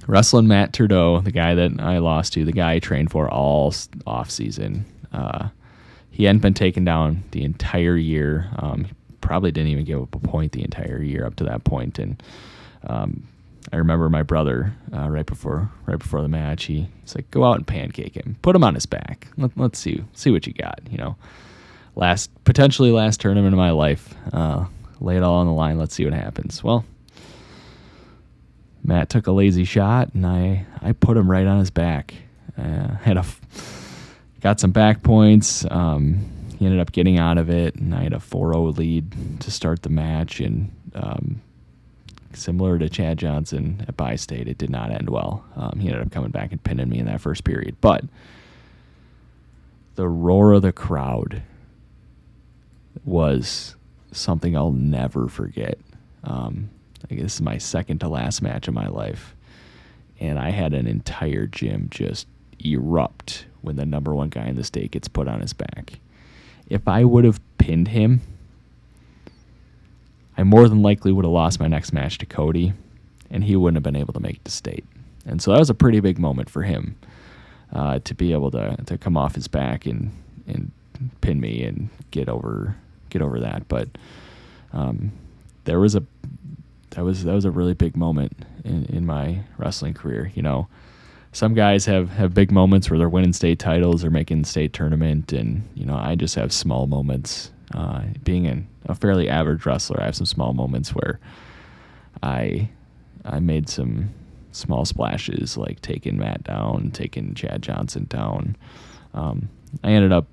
wrestling 0.08 0.47
Matt 0.47 0.73
Trudeau, 0.73 1.21
the 1.21 1.32
guy 1.32 1.55
that 1.55 1.79
I 1.79 1.97
lost 1.97 2.34
to, 2.34 2.45
the 2.45 2.51
guy 2.51 2.73
I 2.73 2.79
trained 2.79 3.12
for 3.12 3.29
all 3.29 3.73
off 4.08 4.29
season. 4.29 4.86
Uh, 5.12 5.49
he 6.12 6.25
hadn't 6.25 6.41
been 6.41 6.53
taken 6.53 6.84
down 6.84 7.23
the 7.32 7.43
entire 7.43 7.97
year. 7.97 8.49
Um, 8.58 8.88
probably 9.21 9.51
didn't 9.51 9.69
even 9.69 9.86
give 9.86 10.01
up 10.01 10.15
a 10.15 10.19
point 10.19 10.51
the 10.53 10.63
entire 10.63 11.01
year 11.01 11.25
up 11.25 11.36
to 11.38 11.43
that 11.45 11.63
point, 11.63 11.99
and 11.99 12.21
um, 12.88 13.27
I 13.72 13.78
remember 13.78 14.10
my 14.10 14.24
brother 14.24 14.74
uh, 14.93 15.10
right 15.10 15.26
before 15.26 15.69
right 15.86 16.00
before 16.00 16.22
the 16.22 16.28
match. 16.28 16.65
He, 16.65 16.88
he's 17.02 17.15
like, 17.15 17.30
"Go 17.32 17.43
out 17.43 17.58
and 17.58 17.67
pancake 17.67 18.15
him. 18.15 18.38
Put 18.41 18.56
him 18.56 18.63
on 18.63 18.74
his 18.74 18.86
back. 18.86 19.28
Let, 19.38 19.58
us 19.60 19.80
see 19.80 20.04
see 20.13 20.32
what 20.32 20.48
you 20.48 20.54
got." 20.54 20.80
You 20.89 20.98
know, 20.98 21.15
last 21.95 22.32
potentially 22.45 22.91
last 22.91 23.19
tournament 23.19 23.54
of 23.54 23.58
my 23.58 23.72
life. 23.72 24.13
Uh, 24.34 24.65
lay 25.00 25.17
it 25.17 25.24
all 25.24 25.36
on 25.36 25.48
the 25.48 25.54
line. 25.54 25.78
Let's 25.78 25.93
see 25.93 26.06
what 26.06 26.13
happens. 26.13 26.63
Well, 26.63 26.86
Matt 28.84 29.10
took 29.10 29.28
a 29.28 29.32
lazy 29.32 29.65
shot, 29.65 30.13
and 30.13 30.26
I 30.26 30.65
I 30.82 30.93
put 30.93 31.17
him 31.17 31.30
right 31.30 31.45
on 31.45 31.60
his 31.60 31.69
back. 31.69 32.13
Uh, 32.58 32.95
had 33.02 33.17
a 33.17 33.26
got 34.41 34.60
some 34.60 34.72
back 34.72 35.04
points. 35.04 35.65
Um, 35.69 36.26
he 36.58 36.65
ended 36.65 36.82
up 36.82 36.91
getting 36.91 37.19
out 37.19 37.38
of 37.38 37.50
it, 37.50 37.76
and 37.76 37.95
I 37.95 38.04
had 38.04 38.12
a 38.12 38.17
4-0 38.17 38.78
lead 38.78 39.39
to 39.41 39.50
start 39.50 39.82
the 39.82 39.89
match, 39.89 40.41
and 40.41 40.69
um, 40.93 41.41
similar 42.39 42.80
to 42.80 42.89
Chad 42.89 43.17
Johnson 43.17 43.86
at 43.88 43.97
Bi 43.97 44.15
State, 44.15 44.47
it 44.47 44.58
did 44.58 44.69
not 44.69 44.91
end 44.91 45.10
well. 45.10 45.43
Um, 45.56 45.80
he 45.80 45.89
ended 45.89 46.04
up 46.04 46.12
coming 46.12 46.32
back 46.32 46.52
and 46.52 46.63
pinning 46.63 46.89
me 46.89 46.99
in 46.99 47.06
that 47.06 47.21
first 47.21 47.43
period. 47.43 47.78
But 47.82 48.04
the 49.95 50.08
roar 50.08 50.54
of 50.54 50.62
the 50.62 50.71
crowd 50.71 51.43
was 53.04 53.75
something 54.12 54.56
I'll 54.56 54.71
never 54.71 55.28
forget. 55.28 55.78
Um, 56.23 56.69
I 57.10 57.15
guess 57.15 57.23
this 57.23 57.36
is 57.36 57.41
my 57.41 57.58
second 57.58 57.99
to 57.99 58.10
last 58.10 58.41
match 58.41 58.67
of 58.67 58.73
my 58.73 58.88
life. 58.88 59.36
And 60.19 60.38
I 60.38 60.52
had 60.52 60.73
an 60.73 60.88
entire 60.88 61.47
gym 61.47 61.88
just 61.89 62.28
erupt 62.60 63.45
when 63.62 63.75
the 63.78 63.86
number 63.86 64.13
one 64.13 64.30
guy 64.30 64.47
in 64.47 64.56
the 64.56 64.63
state 64.63 64.91
gets 64.91 65.08
put 65.08 65.28
on 65.28 65.41
his 65.41 65.54
back. 65.54 65.99
If 66.67 66.88
I 66.88 67.04
would 67.04 67.23
have 67.23 67.39
pinned 67.58 67.89
him, 67.89 68.21
I 70.39 70.43
more 70.43 70.69
than 70.69 70.82
likely 70.82 71.12
would 71.12 71.25
have 71.25 71.34
lost 71.34 71.60
my 71.60 71.67
next 71.67 71.91
match 71.91 72.17
to 72.19 72.25
Cody, 72.25 72.71
and 73.30 73.43
he 73.43 73.58
wouldn't 73.58 73.75
have 73.75 73.84
been 73.84 73.99
able 73.99 74.13
to 74.13 74.21
make 74.21 74.41
the 74.45 74.52
state. 74.52 74.86
And 75.25 75.41
so 75.41 75.52
that 75.52 75.60
was 75.60 75.69
a 75.69 75.73
pretty 75.73 75.99
big 75.99 76.17
moment 76.17 76.49
for 76.49 76.62
him 76.63 76.95
uh, 77.73 77.99
to 77.99 78.15
be 78.15 78.32
able 78.32 78.49
to 78.52 78.78
to 78.86 78.97
come 78.97 79.17
off 79.17 79.36
his 79.36 79.49
back 79.49 79.86
and 79.86 80.12
and 80.47 80.71
pin 81.19 81.41
me 81.41 81.63
and 81.63 81.89
get 82.12 82.30
over 82.30 82.78
get 83.10 83.21
over 83.21 83.41
that. 83.41 83.67
But 83.67 83.89
um, 84.71 85.12
there 85.65 85.82
was 85.82 85.93
a 85.93 86.04
that 86.91 87.04
was 87.04 87.25
that 87.25 87.34
was 87.34 87.43
a 87.43 87.52
really 87.52 87.73
big 87.73 87.97
moment 87.97 88.32
in, 88.63 88.86
in 88.86 89.06
my 89.06 89.41
wrestling 89.58 89.93
career. 89.93 90.32
You 90.36 90.41
know, 90.41 90.69
some 91.34 91.54
guys 91.54 91.86
have 91.88 92.12
have 92.12 92.34
big 92.34 92.49
moments 92.49 92.89
where 92.89 92.97
they're 92.97 93.10
winning 93.10 93.34
state 93.34 93.60
titles 93.60 94.06
or 94.06 94.10
making 94.10 94.45
state 94.45 94.71
tournament, 94.71 95.34
and 95.34 95.67
you 95.75 95.86
know 95.86 95.97
I 95.97 96.15
just 96.15 96.36
have 96.36 96.54
small 96.54 96.88
moments 96.88 97.52
uh, 97.73 98.03
being 98.23 98.47
an, 98.47 98.67
a 98.86 98.95
fairly 98.95 99.29
average 99.29 99.65
wrestler, 99.65 100.01
I 100.01 100.05
have 100.05 100.15
some 100.15 100.25
small 100.25 100.53
moments 100.53 100.95
where 100.95 101.19
I 102.23 102.69
I 103.25 103.39
made 103.39 103.69
some 103.69 104.10
small 104.51 104.86
splashes, 104.86 105.58
like 105.58 105.82
taking 105.82 106.17
Matt 106.17 106.43
down, 106.43 106.91
taking 106.91 107.36
Chad 107.36 107.62
Johnson 107.62 108.05
down. 108.10 108.55
Um, 109.13 109.49
I 109.84 109.91
ended 109.91 110.12
up 110.12 110.27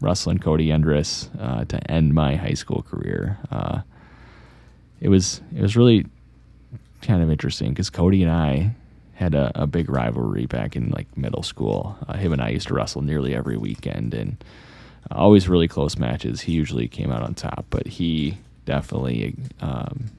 wrestling 0.00 0.38
Cody 0.38 0.68
Endris 0.68 1.28
uh, 1.40 1.64
to 1.66 1.90
end 1.90 2.14
my 2.14 2.36
high 2.36 2.54
school 2.54 2.82
career. 2.82 3.38
Uh, 3.50 3.82
it 5.00 5.08
was 5.08 5.40
it 5.54 5.62
was 5.62 5.76
really 5.76 6.06
kind 7.02 7.22
of 7.22 7.30
interesting 7.30 7.70
because 7.70 7.90
Cody 7.90 8.22
and 8.22 8.32
I 8.32 8.74
had 9.14 9.34
a, 9.34 9.52
a, 9.54 9.66
big 9.66 9.90
rivalry 9.90 10.46
back 10.46 10.76
in 10.76 10.88
like 10.90 11.14
middle 11.16 11.42
school. 11.42 11.96
Uh, 12.08 12.14
him 12.14 12.32
and 12.32 12.40
I 12.40 12.50
used 12.50 12.68
to 12.68 12.74
wrestle 12.74 13.02
nearly 13.02 13.34
every 13.34 13.56
weekend, 13.56 14.14
and 14.14 14.42
always 15.10 15.48
really 15.48 15.68
close 15.68 15.98
matches. 15.98 16.42
He 16.42 16.52
usually 16.52 16.88
came 16.88 17.10
out 17.10 17.22
on 17.22 17.34
top, 17.34 17.66
but 17.70 17.86
he 17.86 18.38
definitely 18.64 19.34
um, 19.60 20.10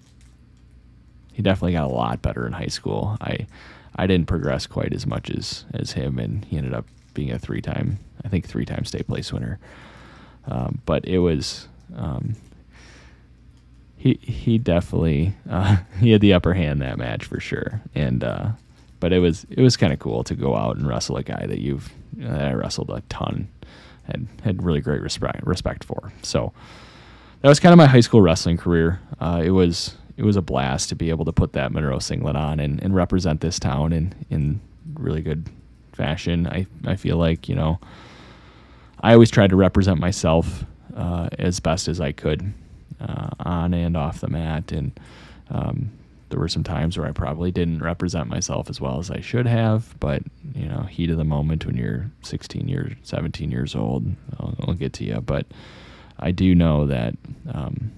he 1.33 1.41
definitely 1.41 1.73
got 1.73 1.89
a 1.89 1.93
lot 1.93 2.21
better 2.21 2.45
in 2.45 2.53
high 2.53 2.67
school. 2.67 3.17
I 3.21 3.47
I 3.95 4.07
didn't 4.07 4.27
progress 4.27 4.67
quite 4.67 4.93
as 4.93 5.05
much 5.05 5.29
as 5.29 5.65
as 5.73 5.93
him, 5.93 6.19
and 6.19 6.45
he 6.45 6.57
ended 6.57 6.73
up 6.73 6.85
being 7.13 7.31
a 7.31 7.39
three 7.39 7.61
time 7.61 7.99
I 8.23 8.29
think 8.29 8.47
three 8.47 8.65
time 8.65 8.85
state 8.85 9.07
place 9.07 9.31
winner. 9.31 9.59
Um, 10.45 10.81
but 10.85 11.05
it 11.05 11.19
was 11.19 11.67
um, 11.95 12.35
he 13.97 14.19
he 14.21 14.57
definitely 14.57 15.35
uh, 15.49 15.77
he 15.99 16.11
had 16.11 16.21
the 16.21 16.33
upper 16.33 16.53
hand 16.53 16.81
that 16.81 16.97
match 16.97 17.25
for 17.25 17.39
sure, 17.39 17.81
and 17.95 18.23
uh, 18.23 18.49
but 18.99 19.13
it 19.13 19.19
was 19.19 19.45
it 19.49 19.61
was 19.61 19.77
kind 19.77 19.93
of 19.93 19.99
cool 19.99 20.23
to 20.23 20.35
go 20.35 20.55
out 20.55 20.77
and 20.77 20.87
wrestle 20.87 21.17
a 21.17 21.23
guy 21.23 21.45
that 21.45 21.59
you've 21.59 21.91
uh, 22.23 22.27
I 22.27 22.53
wrestled 22.53 22.89
a 22.89 23.01
ton 23.09 23.47
had 24.11 24.27
had 24.43 24.63
really 24.63 24.81
great 24.81 25.01
respect 25.01 25.45
respect 25.45 25.83
for. 25.83 26.11
So 26.21 26.53
that 27.41 27.49
was 27.49 27.59
kind 27.59 27.73
of 27.73 27.77
my 27.77 27.87
high 27.87 28.01
school 28.01 28.21
wrestling 28.21 28.57
career. 28.57 28.99
Uh, 29.19 29.41
it 29.43 29.51
was 29.51 29.95
it 30.17 30.23
was 30.23 30.35
a 30.35 30.41
blast 30.41 30.89
to 30.89 30.95
be 30.95 31.09
able 31.09 31.25
to 31.25 31.31
put 31.31 31.53
that 31.53 31.71
Monroe 31.71 31.99
singlet 31.99 32.35
on 32.35 32.59
and, 32.59 32.81
and 32.83 32.93
represent 32.93 33.41
this 33.41 33.59
town 33.59 33.93
in 33.93 34.13
in 34.29 34.61
really 34.93 35.21
good 35.21 35.49
fashion. 35.93 36.47
I 36.47 36.67
I 36.85 36.95
feel 36.95 37.17
like 37.17 37.49
you 37.49 37.55
know 37.55 37.79
I 39.01 39.13
always 39.13 39.31
tried 39.31 39.49
to 39.49 39.55
represent 39.55 39.99
myself 39.99 40.65
uh, 40.95 41.29
as 41.39 41.59
best 41.59 41.87
as 41.87 41.99
I 41.99 42.11
could 42.11 42.53
uh, 42.99 43.29
on 43.39 43.73
and 43.73 43.97
off 43.97 44.21
the 44.21 44.29
mat 44.29 44.71
and. 44.71 44.99
Um, 45.49 45.91
there 46.31 46.39
were 46.39 46.47
some 46.47 46.63
times 46.63 46.97
where 46.97 47.07
I 47.07 47.11
probably 47.11 47.51
didn't 47.51 47.83
represent 47.83 48.27
myself 48.27 48.69
as 48.69 48.81
well 48.81 48.99
as 48.99 49.11
I 49.11 49.19
should 49.19 49.45
have, 49.45 49.95
but 49.99 50.23
you 50.55 50.67
know, 50.67 50.81
heat 50.83 51.09
of 51.09 51.17
the 51.17 51.23
moment 51.23 51.65
when 51.65 51.77
you're 51.77 52.09
16 52.23 52.67
years, 52.67 52.93
17 53.03 53.51
years 53.51 53.75
old, 53.75 54.05
I'll, 54.39 54.55
I'll 54.61 54.73
get 54.73 54.93
to 54.93 55.03
you. 55.03 55.21
But 55.21 55.45
I 56.19 56.31
do 56.31 56.55
know 56.55 56.87
that 56.87 57.15
um, 57.53 57.91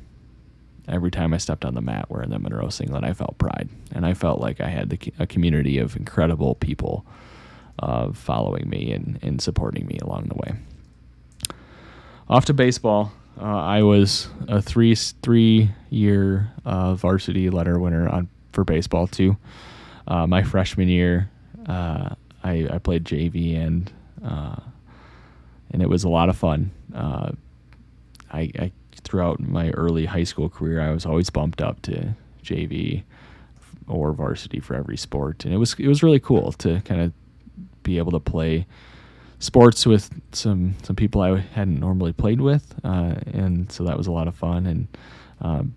every 0.88 1.12
time 1.12 1.34
I 1.34 1.38
stepped 1.38 1.64
on 1.64 1.76
the 1.76 1.82
mat 1.82 2.10
wearing 2.10 2.32
the 2.32 2.40
Monroe 2.40 2.70
singlet, 2.70 3.04
I 3.04 3.14
felt 3.14 3.38
pride, 3.38 3.70
and 3.94 4.06
I 4.06 4.14
felt 4.14 4.42
like 4.42 4.60
I 4.60 4.68
had 4.68 4.90
the, 4.90 5.14
a 5.20 5.28
community 5.28 5.78
of 5.78 5.96
incredible 5.96 6.56
people 6.56 7.06
uh, 7.80 8.12
following 8.14 8.70
me 8.70 8.92
and, 8.92 9.20
and 9.22 9.42
supporting 9.42 9.86
me 9.86 10.00
along 10.02 10.26
the 10.26 10.36
way. 10.36 10.56
Off 12.30 12.46
to 12.46 12.54
baseball. 12.54 13.12
Uh, 13.40 13.46
I 13.46 13.82
was 13.84 14.30
a 14.48 14.62
three 14.62 14.96
three 14.96 15.72
year 15.90 16.52
uh, 16.66 16.96
varsity 16.96 17.50
letter 17.50 17.80
winner 17.80 18.08
on 18.08 18.30
for 18.52 18.64
baseball 18.64 19.08
too. 19.08 19.38
Uh, 20.08 20.28
my 20.28 20.44
freshman 20.44 20.88
year, 20.88 21.30
uh, 21.68 22.10
I, 22.44 22.68
I 22.72 22.78
played 22.78 23.06
JV 23.06 23.58
and 23.58 23.92
uh, 24.24 24.58
and 25.72 25.82
it 25.82 25.90
was 25.90 26.04
a 26.04 26.10
lot 26.10 26.30
of 26.30 26.38
fun. 26.38 26.72
Uh, 26.94 27.32
I, 28.32 28.52
I 28.60 28.72
throughout 29.04 29.40
my 29.40 29.72
early 29.72 30.06
high 30.06 30.24
school 30.24 30.50
career, 30.50 30.82
I 30.82 30.92
was 30.92 31.06
always 31.06 31.30
bumped 31.30 31.62
up 31.62 31.82
to 31.84 32.16
JV 32.44 33.04
or 33.88 34.14
varsity 34.14 34.60
for 34.60 34.76
every 34.76 34.98
sport, 34.98 35.46
and 35.46 35.54
it 35.54 35.58
was 35.58 35.74
it 35.80 35.88
was 35.88 36.04
really 36.04 36.20
cool 36.20 36.52
to 36.54 36.82
kind 36.82 37.02
of 37.02 37.12
be 37.82 37.98
able 37.98 38.12
to 38.12 38.20
play 38.20 38.66
sports 39.44 39.86
with 39.86 40.10
some 40.32 40.74
some 40.84 40.96
people 40.96 41.22
I 41.22 41.38
hadn't 41.40 41.80
normally 41.80 42.14
played 42.14 42.40
with, 42.40 42.74
uh, 42.84 43.16
and 43.28 43.70
so 43.72 43.84
that 43.84 43.98
was 43.98 44.08
a 44.08 44.12
lot 44.12 44.28
of 44.28 44.36
fun. 44.36 44.66
And 44.66 44.88
um, 45.42 45.76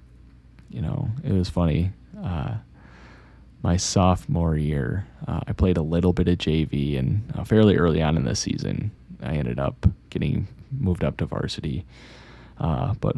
you 0.70 0.80
know, 0.80 1.10
it 1.24 1.32
was 1.32 1.48
funny. 1.48 1.90
Uh, 2.22 2.54
my 3.62 3.76
sophomore 3.76 4.56
year, 4.56 5.06
uh, 5.26 5.40
I 5.48 5.52
played 5.52 5.76
a 5.76 5.82
little 5.82 6.12
bit 6.12 6.28
of 6.28 6.38
JV, 6.38 6.96
and 6.98 7.32
uh, 7.34 7.42
fairly 7.42 7.76
early 7.76 8.00
on 8.00 8.16
in 8.16 8.24
the 8.24 8.36
season, 8.36 8.92
I 9.20 9.34
ended 9.34 9.58
up 9.58 9.86
getting 10.10 10.46
moved 10.70 11.02
up 11.02 11.16
to 11.16 11.26
varsity. 11.26 11.84
Uh, 12.58 12.94
but 13.00 13.16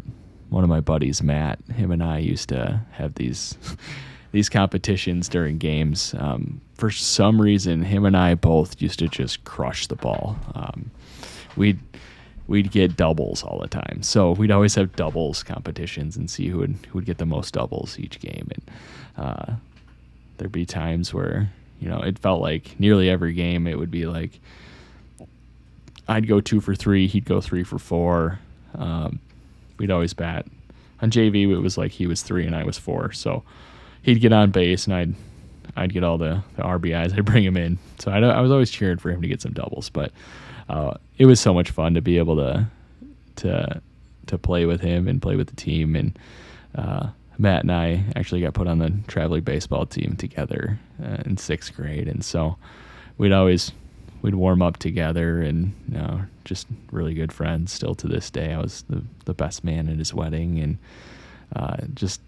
one 0.49 0.63
of 0.63 0.69
my 0.69 0.79
buddies, 0.79 1.21
Matt, 1.21 1.59
him 1.75 1.91
and 1.91 2.03
I 2.03 2.17
used 2.17 2.49
to 2.49 2.81
have 2.91 3.13
these 3.15 3.55
these 4.31 4.49
competitions 4.49 5.27
during 5.27 5.57
games. 5.57 6.13
Um, 6.17 6.61
for 6.75 6.91
some 6.91 7.41
reason, 7.41 7.83
him 7.83 8.05
and 8.05 8.15
I 8.15 8.35
both 8.35 8.81
used 8.81 8.99
to 8.99 9.07
just 9.07 9.43
crush 9.43 9.87
the 9.87 9.95
ball. 9.95 10.37
Um, 10.55 10.91
we'd 11.55 11.79
we'd 12.47 12.71
get 12.71 12.95
doubles 12.95 13.43
all 13.43 13.59
the 13.59 13.67
time, 13.67 14.01
so 14.01 14.31
we'd 14.31 14.51
always 14.51 14.75
have 14.75 14.95
doubles 14.95 15.43
competitions 15.43 16.17
and 16.17 16.29
see 16.29 16.47
who 16.47 16.59
would 16.59 16.77
who 16.87 16.93
would 16.99 17.05
get 17.05 17.17
the 17.17 17.25
most 17.25 17.53
doubles 17.53 17.99
each 17.99 18.19
game. 18.19 18.49
And 18.51 18.71
uh, 19.17 19.53
there'd 20.37 20.51
be 20.51 20.65
times 20.65 21.13
where 21.13 21.51
you 21.79 21.89
know 21.89 22.01
it 22.01 22.19
felt 22.19 22.41
like 22.41 22.79
nearly 22.79 23.09
every 23.09 23.33
game 23.33 23.67
it 23.67 23.77
would 23.77 23.91
be 23.91 24.05
like 24.05 24.39
I'd 26.07 26.27
go 26.27 26.41
two 26.41 26.59
for 26.59 26.73
three, 26.75 27.07
he'd 27.07 27.25
go 27.25 27.39
three 27.39 27.63
for 27.63 27.77
four. 27.77 28.39
Um, 28.75 29.19
we'd 29.77 29.91
always 29.91 30.13
bat. 30.13 30.45
On 31.01 31.11
JV, 31.11 31.49
it 31.49 31.59
was 31.59 31.77
like 31.77 31.91
he 31.91 32.07
was 32.07 32.23
three 32.23 32.45
and 32.45 32.55
I 32.55 32.63
was 32.63 32.77
four, 32.77 33.11
so 33.11 33.43
he'd 34.01 34.19
get 34.21 34.33
on 34.33 34.51
base 34.51 34.85
and 34.85 34.95
I'd 34.95 35.13
I'd 35.75 35.93
get 35.93 36.03
all 36.03 36.17
the, 36.17 36.43
the 36.55 36.63
RBIs. 36.63 37.13
I'd 37.17 37.25
bring 37.25 37.43
him 37.43 37.57
in. 37.57 37.77
So 37.99 38.11
I, 38.11 38.19
I 38.19 38.41
was 38.41 38.51
always 38.51 38.69
cheering 38.69 38.97
for 38.97 39.09
him 39.09 39.21
to 39.21 39.27
get 39.27 39.41
some 39.41 39.53
doubles. 39.53 39.89
But 39.89 40.11
uh, 40.67 40.95
it 41.17 41.25
was 41.25 41.39
so 41.39 41.53
much 41.53 41.71
fun 41.71 41.93
to 41.93 42.01
be 42.01 42.17
able 42.17 42.35
to 42.37 42.67
to 43.37 43.81
to 44.27 44.37
play 44.37 44.65
with 44.65 44.81
him 44.81 45.07
and 45.07 45.21
play 45.21 45.35
with 45.35 45.47
the 45.47 45.55
team. 45.55 45.95
And 45.95 46.19
uh, 46.75 47.09
Matt 47.37 47.61
and 47.61 47.71
I 47.71 48.03
actually 48.15 48.41
got 48.41 48.53
put 48.53 48.67
on 48.67 48.79
the 48.79 48.93
traveling 49.07 49.43
baseball 49.43 49.85
team 49.85 50.15
together 50.17 50.77
uh, 51.03 51.17
in 51.25 51.37
sixth 51.37 51.75
grade, 51.75 52.07
and 52.07 52.23
so 52.23 52.57
we'd 53.17 53.31
always 53.31 53.71
we'd 54.21 54.35
warm 54.35 54.61
up 54.61 54.77
together 54.77 55.41
and 55.41 55.73
you 55.87 55.97
know, 55.97 56.21
just 56.43 56.67
really 56.91 57.13
good 57.13 57.31
friends 57.31 57.71
still 57.71 57.95
to 57.95 58.07
this 58.07 58.29
day. 58.29 58.53
I 58.53 58.59
was 58.59 58.83
the, 58.89 59.01
the 59.25 59.33
best 59.33 59.63
man 59.63 59.87
at 59.87 59.97
his 59.97 60.13
wedding 60.13 60.59
and 60.59 60.77
uh, 61.55 61.77
just 61.93 62.21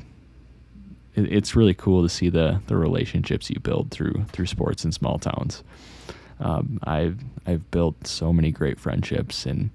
it, 1.15 1.31
it's 1.31 1.55
really 1.55 1.73
cool 1.73 2.03
to 2.03 2.09
see 2.09 2.29
the 2.29 2.61
the 2.67 2.77
relationships 2.77 3.49
you 3.49 3.59
build 3.59 3.91
through 3.91 4.25
through 4.31 4.45
sports 4.45 4.85
in 4.85 4.91
small 4.91 5.19
towns. 5.19 5.63
Um, 6.39 6.79
I've 6.83 7.19
I've 7.45 7.69
built 7.71 8.07
so 8.07 8.33
many 8.33 8.51
great 8.51 8.79
friendships 8.79 9.45
and 9.45 9.69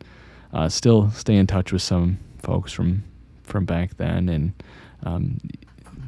uh, 0.53 0.69
still 0.69 1.11
stay 1.11 1.37
in 1.37 1.47
touch 1.47 1.73
with 1.73 1.83
some 1.83 2.19
folks 2.39 2.73
from 2.73 3.05
from 3.43 3.65
back 3.65 3.97
then 3.97 4.29
and 4.29 4.53
um, 5.05 5.39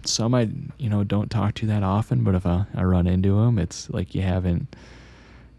some 0.04 0.34
I 0.34 0.48
you 0.78 0.88
know 0.88 1.04
don't 1.04 1.30
talk 1.30 1.54
to 1.54 1.66
that 1.66 1.82
often, 1.82 2.24
but 2.24 2.34
if 2.34 2.46
I, 2.46 2.64
I 2.74 2.82
run 2.84 3.06
into 3.06 3.36
them, 3.36 3.58
it's 3.58 3.88
like 3.90 4.14
you 4.14 4.22
haven't 4.22 4.74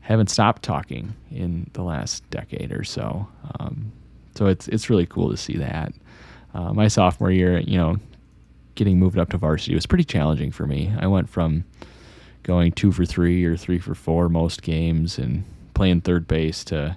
haven't 0.01 0.29
stopped 0.29 0.63
talking 0.63 1.13
in 1.31 1.69
the 1.73 1.83
last 1.83 2.27
decade 2.31 2.71
or 2.71 2.83
so. 2.83 3.27
Um, 3.59 3.91
so 4.35 4.47
it's 4.47 4.67
it's 4.67 4.89
really 4.89 5.05
cool 5.05 5.29
to 5.29 5.37
see 5.37 5.57
that. 5.57 5.93
Uh, 6.53 6.73
my 6.73 6.87
sophomore 6.87 7.31
year, 7.31 7.59
you 7.59 7.77
know, 7.77 7.97
getting 8.79 8.97
moved 8.97 9.19
up 9.19 9.29
to 9.29 9.37
varsity 9.37 9.75
was 9.75 9.85
pretty 9.85 10.05
challenging 10.05 10.51
for 10.51 10.65
me. 10.65 10.89
I 10.97 11.05
went 11.05 11.27
from 11.27 11.65
going 12.43 12.71
two 12.71 12.93
for 12.93 13.03
three 13.03 13.43
or 13.43 13.57
three 13.57 13.77
for 13.77 13.93
four 13.93 14.29
most 14.29 14.61
games 14.61 15.17
and 15.17 15.43
playing 15.73 15.99
third 15.99 16.29
base 16.29 16.63
to 16.63 16.95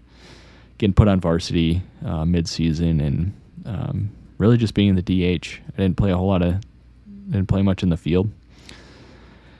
getting 0.78 0.94
put 0.94 1.08
on 1.08 1.18
varsity 1.18 1.82
uh, 2.06 2.24
mid-season 2.24 3.00
and 3.00 3.32
um, 3.66 4.10
really 4.38 4.56
just 4.56 4.74
being 4.74 4.90
in 4.90 4.94
the 4.94 5.02
DH. 5.02 5.58
I 5.74 5.76
didn't 5.76 5.96
play 5.96 6.12
a 6.12 6.16
whole 6.16 6.28
lot 6.28 6.42
of, 6.42 6.60
didn't 7.28 7.48
play 7.48 7.62
much 7.62 7.82
in 7.82 7.88
the 7.88 7.96
field. 7.96 8.30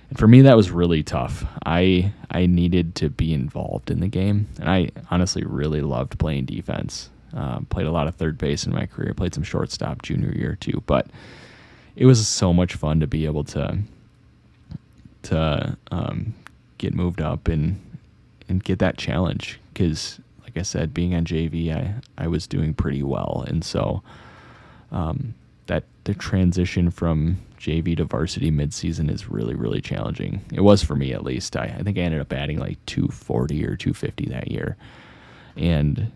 And 0.09 0.17
for 0.17 0.29
me, 0.29 0.43
that 0.43 0.57
was 0.57 0.71
really 0.71 1.03
tough. 1.03 1.45
I 1.67 2.13
I 2.31 2.47
needed 2.47 2.95
to 2.97 3.11
be 3.11 3.35
involved 3.35 3.91
in 3.91 3.99
the 3.99 4.09
game, 4.09 4.47
and 4.61 4.71
I 4.71 4.91
honestly 5.11 5.43
really 5.43 5.81
loved 5.81 6.21
playing 6.21 6.45
defense. 6.45 7.11
Uh, 7.35 7.63
played 7.69 7.87
a 7.87 7.91
lot 7.91 8.07
of 8.07 8.15
third 8.15 8.39
base 8.39 8.65
in 8.65 8.73
my 8.73 8.87
career. 8.87 9.13
Played 9.13 9.35
some 9.35 9.43
shortstop 9.43 10.03
junior 10.03 10.33
year 10.33 10.55
too, 10.55 10.85
but 10.87 11.09
it 11.97 12.07
was 12.07 12.27
so 12.27 12.53
much 12.53 12.75
fun 12.75 13.01
to 13.01 13.07
be 13.07 13.25
able 13.27 13.45
to 13.45 13.79
to 15.23 15.77
um, 15.91 16.35
get 16.79 16.95
moved 16.95 17.21
up 17.21 17.49
and 17.49 17.81
and 18.49 18.63
get 18.65 18.79
that 18.81 18.99
challenge. 18.99 19.61
Because 19.73 20.21
like 20.43 20.57
I 20.57 20.63
said 20.63 20.95
being 20.95 21.15
on 21.15 21.25
JV 21.25 21.75
I 21.75 21.95
I 22.19 22.29
was 22.29 22.47
doing 22.47 22.75
pretty 22.75 23.03
well. 23.03 23.45
And 23.47 23.65
so 23.65 24.03
um, 24.91 25.35
that 25.67 25.85
the 26.05 26.15
transition 26.15 26.91
from 26.91 27.39
JV 27.59 27.97
to 27.97 28.05
varsity 28.05 28.51
midseason 28.51 29.11
is 29.11 29.29
really 29.29 29.55
really 29.55 29.81
challenging. 29.81 30.41
It 30.53 30.63
was 30.63 30.83
for 30.83 30.97
me 30.97 31.13
at 31.13 31.25
least. 31.25 31.57
I, 31.57 31.75
I 31.79 31.83
think 31.83 31.99
I 31.99 32.03
ended 32.03 32.21
up 32.21 32.33
adding 32.33 32.59
like 32.59 32.85
240 32.87 33.65
or 33.65 33.77
250 33.77 34.27
that 34.27 34.51
year. 34.51 34.77
And 35.57 36.11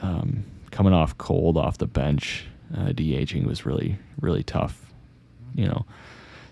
um, 0.00 0.44
coming 0.70 0.94
off 0.94 1.16
cold 1.18 1.58
off 1.58 1.76
the 1.78 1.86
bench 1.86 2.46
uh, 2.74 2.88
DHing 2.88 3.44
was 3.44 3.66
really 3.66 3.98
really 4.20 4.42
tough 4.42 4.89
you 5.54 5.66
know 5.66 5.84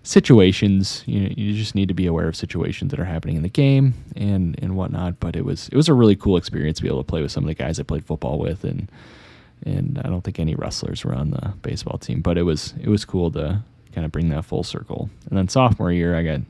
situations. 0.02 1.02
You 1.06 1.20
know, 1.20 1.34
you 1.36 1.54
just 1.54 1.74
need 1.74 1.88
to 1.88 1.94
be 1.94 2.06
aware 2.06 2.28
of 2.28 2.36
situations 2.36 2.90
that 2.90 3.00
are 3.00 3.04
happening 3.04 3.36
in 3.36 3.42
the 3.42 3.48
game 3.48 3.94
and 4.16 4.58
and 4.62 4.76
whatnot. 4.76 5.20
But 5.20 5.36
it 5.36 5.44
was 5.44 5.68
it 5.68 5.76
was 5.76 5.88
a 5.88 5.94
really 5.94 6.16
cool 6.16 6.36
experience 6.36 6.78
to 6.78 6.82
be 6.82 6.88
able 6.88 7.02
to 7.02 7.08
play 7.08 7.22
with 7.22 7.32
some 7.32 7.44
of 7.44 7.48
the 7.48 7.54
guys 7.54 7.78
I 7.78 7.82
played 7.82 8.04
football 8.04 8.38
with. 8.38 8.64
And 8.64 8.90
and 9.64 9.98
I 10.04 10.08
don't 10.08 10.22
think 10.22 10.38
any 10.38 10.54
wrestlers 10.54 11.04
were 11.04 11.14
on 11.14 11.30
the 11.30 11.52
baseball 11.62 11.98
team 11.98 12.20
but 12.20 12.38
it 12.38 12.42
was 12.42 12.74
it 12.80 12.88
was 12.88 13.04
cool 13.04 13.30
to 13.32 13.62
kind 13.92 14.04
of 14.04 14.12
bring 14.12 14.28
that 14.30 14.44
full 14.44 14.62
circle. 14.62 15.10
And 15.28 15.36
then 15.36 15.48
sophomore 15.48 15.92
year 15.92 16.16
I 16.16 16.22
got 16.22 16.40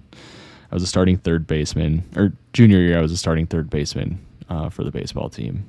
I 0.71 0.75
was 0.75 0.83
a 0.83 0.87
starting 0.87 1.17
third 1.17 1.47
baseman 1.47 2.05
or 2.17 2.33
junior 2.53 2.79
year 2.79 2.99
I 2.99 3.03
was 3.03 3.13
a 3.13 3.17
starting 3.17 3.47
third 3.47 3.71
baseman 3.71 4.19
uh, 4.49 4.69
for 4.69 4.85
the 4.85 4.91
baseball 4.91 5.31
team. 5.31 5.69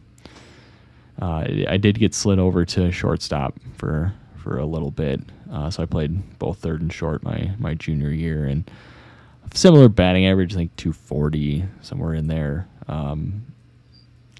Uh, 1.21 1.45
I 1.67 1.77
did 1.77 1.99
get 1.99 2.13
slid 2.13 2.39
over 2.39 2.65
to 2.65 2.91
shortstop 2.91 3.57
for 3.75 4.13
for 4.39 4.57
a 4.57 4.65
little 4.65 4.91
bit. 4.91 5.21
Uh, 5.51 5.69
so 5.69 5.83
I 5.83 5.85
played 5.85 6.39
both 6.39 6.59
third 6.59 6.81
and 6.81 6.91
short 6.91 7.23
my 7.23 7.51
my 7.59 7.73
junior 7.73 8.11
year, 8.11 8.45
and 8.45 8.69
similar 9.53 9.89
batting 9.89 10.25
average, 10.25 10.53
I 10.53 10.57
think 10.57 10.75
240 10.75 11.65
somewhere 11.81 12.13
in 12.13 12.27
there. 12.27 12.67
Um, 12.87 13.45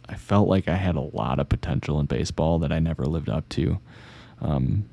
I 0.07 0.15
felt 0.15 0.47
like 0.47 0.67
I 0.67 0.75
had 0.75 0.95
a 0.95 1.01
lot 1.01 1.39
of 1.39 1.49
potential 1.49 1.99
in 1.99 2.07
baseball 2.07 2.59
that 2.59 2.71
I 2.71 2.79
never 2.79 3.05
lived 3.05 3.29
up 3.29 3.47
to. 3.49 3.79
Um, 4.41 4.85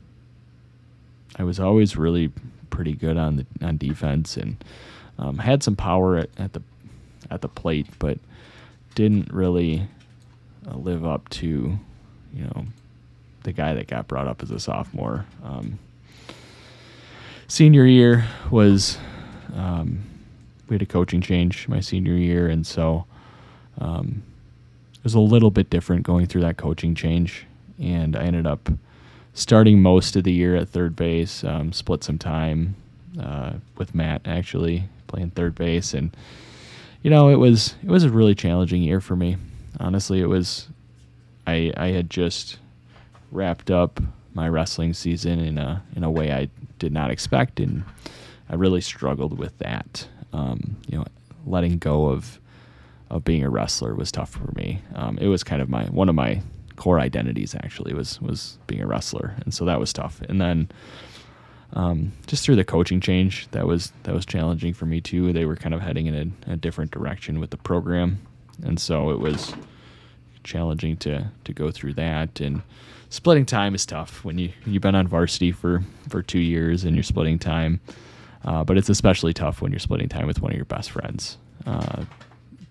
I 1.39 1.45
was 1.45 1.59
always 1.59 1.97
really 1.97 2.33
pretty 2.69 2.93
good 2.93 3.17
on 3.17 3.37
the 3.37 3.47
on 3.63 3.79
defense 3.79 4.37
and 4.37 4.63
um, 5.19 5.39
had 5.39 5.63
some 5.63 5.77
power 5.77 6.19
at, 6.19 6.31
at, 6.37 6.53
the 6.53 6.63
at 7.31 7.41
the 7.41 7.49
plate, 7.49 7.87
but 7.99 8.19
didn't 8.95 9.33
really 9.33 9.89
uh, 10.71 10.77
live 10.77 11.05
up 11.05 11.29
to 11.31 11.79
you 12.35 12.45
know 12.45 12.67
the 13.47 13.53
guy 13.53 13.75
that 13.75 13.87
got 13.87 14.09
brought 14.09 14.27
up 14.27 14.43
as 14.43 14.51
a 14.51 14.59
sophomore. 14.59 15.25
Um, 15.45 15.79
senior 17.47 17.87
year 17.87 18.27
was 18.51 18.99
um, 19.55 20.03
we 20.69 20.75
had 20.75 20.83
a 20.83 20.87
coaching 20.87 21.21
change 21.21 21.69
my 21.69 21.79
senior 21.79 22.15
year, 22.15 22.49
and 22.49 22.67
so 22.67 23.07
um, 23.81 24.23
it 24.95 25.05
was 25.05 25.15
a 25.15 25.21
little 25.21 25.53
bit 25.53 25.71
different 25.71 26.03
going 26.03 26.27
through 26.27 26.41
that 26.43 26.57
coaching 26.57 26.95
change. 26.95 27.47
And 27.79 28.17
I 28.17 28.25
ended 28.25 28.49
up 28.49 28.69
starting 29.33 29.81
most 29.81 30.17
of 30.17 30.25
the 30.25 30.33
year 30.33 30.57
at 30.57 30.69
third 30.69 30.97
base, 30.97 31.45
um, 31.45 31.73
split 31.73 32.03
some 32.03 32.19
time 32.19 32.75
uh, 33.21 33.53
with 33.77 33.95
Matt 33.95 34.23
actually 34.25 34.89
playing 35.07 35.31
third 35.31 35.55
base, 35.55 35.95
and 35.95 36.15
you 37.01 37.11
know 37.11 37.29
it 37.29 37.37
was 37.37 37.77
it 37.85 37.89
was 37.91 38.03
a 38.03 38.11
really 38.11 38.35
challenging 38.35 38.83
year 38.83 39.01
for 39.01 39.15
me. 39.15 39.37
Honestly, 39.79 40.21
it 40.21 40.27
was. 40.27 40.67
I 41.47 41.73
I 41.77 41.89
had 41.89 42.11
just 42.11 42.59
wrapped 43.37 43.71
up 43.71 44.01
my 44.33 44.49
wrestling 44.49 44.95
season 44.95 45.39
in 45.39 45.59
a 45.59 45.83
in 45.95 46.03
a 46.03 46.11
way 46.11 46.33
I 46.33 46.49
did 46.79 46.93
not 46.93 47.11
expect, 47.11 47.61
and 47.61 47.85
I 48.49 48.55
really 48.55 48.81
struggled 48.81 49.39
with 49.39 49.57
that. 49.59 50.09
Um, 50.33 50.77
you 50.89 50.99
know, 50.99 51.05
letting 51.47 51.79
go 51.79 52.07
of 52.07 52.41
of 53.11 53.25
being 53.25 53.45
a 53.45 53.51
wrestler 53.51 53.95
was 53.95 54.11
tough 54.11 54.31
for 54.31 54.51
me. 54.57 54.81
Um, 54.95 55.19
it 55.19 55.29
was 55.29 55.45
kind 55.45 55.63
of 55.63 55.69
my 55.69 55.85
one 55.85 56.09
of 56.09 56.15
my 56.15 56.43
core 56.77 56.99
identities 56.99 57.55
actually 57.55 57.95
was 57.95 58.21
was 58.21 58.59
being 58.67 58.83
a 58.83 58.87
wrestler, 58.87 59.35
and 59.45 59.55
so 59.55 59.65
that 59.67 59.79
was 59.79 59.93
tough. 59.93 60.21
And 60.23 60.41
then 60.41 60.69
um, 61.75 62.13
just 62.27 62.45
through 62.45 62.57
the 62.57 62.65
coaching 62.65 63.01
change, 63.01 63.49
that 63.51 63.67
was 63.67 63.93
that 64.05 64.15
was 64.15 64.27
challenging 64.27 64.75
for 64.75 64.87
me 64.87 65.01
too. 65.01 65.33
They 65.33 65.45
were 65.45 65.57
kind 65.57 65.75
of 65.75 65.81
heading 65.83 66.07
in 66.07 66.35
a, 66.49 66.53
a 66.53 66.57
different 66.57 66.91
direction 66.91 67.39
with 67.39 67.51
the 67.51 67.59
program, 67.59 68.19
and 68.63 68.81
so 68.81 69.11
it 69.11 69.21
was 69.21 69.55
challenging 70.43 70.97
to 70.97 71.31
to 71.45 71.53
go 71.53 71.71
through 71.71 71.95
that 71.95 72.41
and 72.41 72.63
splitting 73.11 73.47
time 73.47 73.75
is 73.75 73.87
tough 73.87 74.25
when 74.25 74.39
you 74.39 74.53
you've 74.65 74.83
been 74.83 74.95
on 74.95 75.07
varsity 75.07 75.53
for 75.53 75.83
for 76.09 76.23
two 76.23 76.39
years 76.41 76.85
and 76.85 76.97
you're 76.97 77.03
splitting 77.03 77.39
time. 77.39 77.81
Uh, 78.45 78.63
but 78.63 78.79
it's 78.79 78.89
especially 78.89 79.33
tough 79.33 79.61
when 79.61 79.73
you're 79.73 79.79
splitting 79.81 80.09
time 80.09 80.27
with 80.27 80.41
one 80.41 80.53
of 80.53 80.57
your 80.57 80.65
best 80.67 80.91
friends. 80.91 81.37
Uh, 81.67 82.05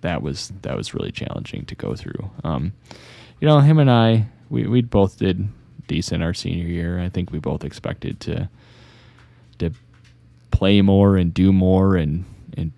that 0.02 0.22
was 0.22 0.54
that 0.62 0.76
was 0.78 0.94
really 0.94 1.12
challenging 1.12 1.66
to 1.66 1.76
go 1.76 1.96
through. 1.96 2.30
Um, 2.44 2.74
you 3.40 3.48
know, 3.48 3.60
him 3.60 3.80
and 3.80 3.92
I, 3.92 4.28
we 4.50 4.68
we 4.68 4.82
both 4.82 5.18
did 5.18 5.48
decent 5.88 6.24
our 6.24 6.34
senior 6.34 6.68
year. 6.68 7.00
I 7.00 7.10
think 7.10 7.32
we 7.32 7.40
both 7.40 7.64
expected 7.64 8.20
to 8.22 8.50
to 9.60 9.72
play 10.52 10.82
more 10.82 11.18
and 11.18 11.34
do 11.34 11.52
more 11.52 11.96
and 11.96 12.26
and 12.56 12.72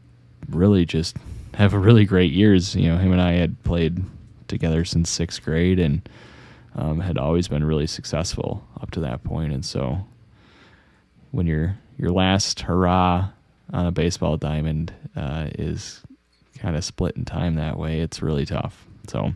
really 0.50 0.86
just 0.86 1.18
have 1.54 1.74
a 1.74 1.80
really 1.80 2.06
great 2.06 2.32
years. 2.32 2.76
You 2.76 2.90
know, 2.90 2.98
him 2.98 3.12
and 3.12 3.22
I 3.22 3.34
had 3.34 3.62
played 3.64 4.04
together 4.48 4.86
since 4.86 5.10
sixth 5.10 5.44
grade 5.44 5.80
and 5.80 6.08
um, 6.78 7.00
had 7.00 7.18
always 7.18 7.48
been 7.48 7.64
really 7.64 7.88
successful 7.88 8.66
up 8.80 8.92
to 8.92 9.00
that 9.02 9.24
point. 9.24 9.52
And 9.52 9.66
so, 9.66 10.06
when 11.32 11.48
your 11.48 11.78
your 11.98 12.12
last 12.12 12.62
hurrah 12.62 13.30
on 13.74 13.86
a 13.86 13.92
baseball 13.92 14.38
diamond 14.38 14.94
uh, 15.16 15.48
is 15.58 16.02
kind 16.60 16.76
of 16.76 16.84
split 16.84 17.18
in 17.18 17.26
time 17.26 17.56
that 17.56 17.78
way, 17.78 18.00
it's 18.00 18.22
really 18.22 18.46
tough. 18.46 18.86
So 19.08 19.34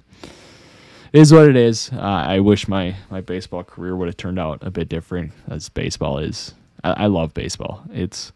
it 1.14 1.20
is 1.20 1.34
what 1.34 1.50
it 1.50 1.56
is. 1.56 1.90
Uh, 1.92 2.00
I 2.00 2.40
wish 2.40 2.68
my 2.68 2.96
my 3.10 3.22
baseball 3.22 3.64
career 3.64 3.96
would 3.96 4.08
have 4.08 4.18
turned 4.18 4.40
out 4.40 4.60
a 4.62 4.72
bit 4.72 4.88
different, 4.88 5.34
as 5.50 5.68
baseball 5.70 6.20
is. 6.20 6.54
I, 6.84 7.04
I 7.04 7.06
love 7.08 7.34
baseball. 7.34 7.84
It's 7.92 8.32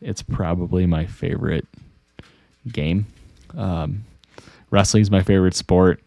it's 0.00 0.22
probably 0.22 0.86
my 0.86 1.06
favorite 1.06 1.66
game. 2.68 3.06
Um, 3.56 4.04
wrestling 4.70 5.02
is 5.02 5.10
my 5.10 5.22
favorite 5.22 5.54
sport. 5.54 6.06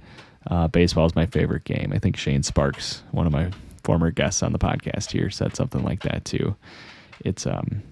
Uh, 0.50 0.68
baseball 0.68 1.06
is 1.06 1.16
my 1.16 1.26
favorite 1.26 1.64
game. 1.64 1.92
I 1.94 2.00
think 2.00 2.18
Shane 2.18 2.44
Sparks, 2.44 3.04
one 3.12 3.28
of 3.28 3.32
my 3.32 3.52
former 3.84 4.12
guests 4.12 4.42
on 4.42 4.52
the 4.52 4.60
podcast 4.60 5.12
here, 5.12 5.30
said 5.30 5.56
something 5.56 5.84
like 5.84 6.02
that 6.04 6.26
too. 6.26 6.56
It's 7.24 7.46
um, 7.46 7.84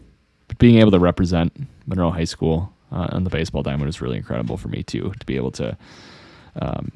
being 0.57 0.79
able 0.79 0.91
to 0.91 0.99
represent 0.99 1.53
Monroe 1.85 2.11
High 2.11 2.23
School 2.23 2.73
uh, 2.91 3.07
on 3.11 3.23
the 3.23 3.29
baseball 3.29 3.63
diamond 3.63 3.89
is 3.89 4.01
really 4.01 4.17
incredible 4.17 4.57
for 4.57 4.69
me 4.69 4.83
too. 4.83 5.13
To 5.19 5.25
be 5.25 5.35
able 5.35 5.51
to, 5.51 5.77
um, 6.61 6.91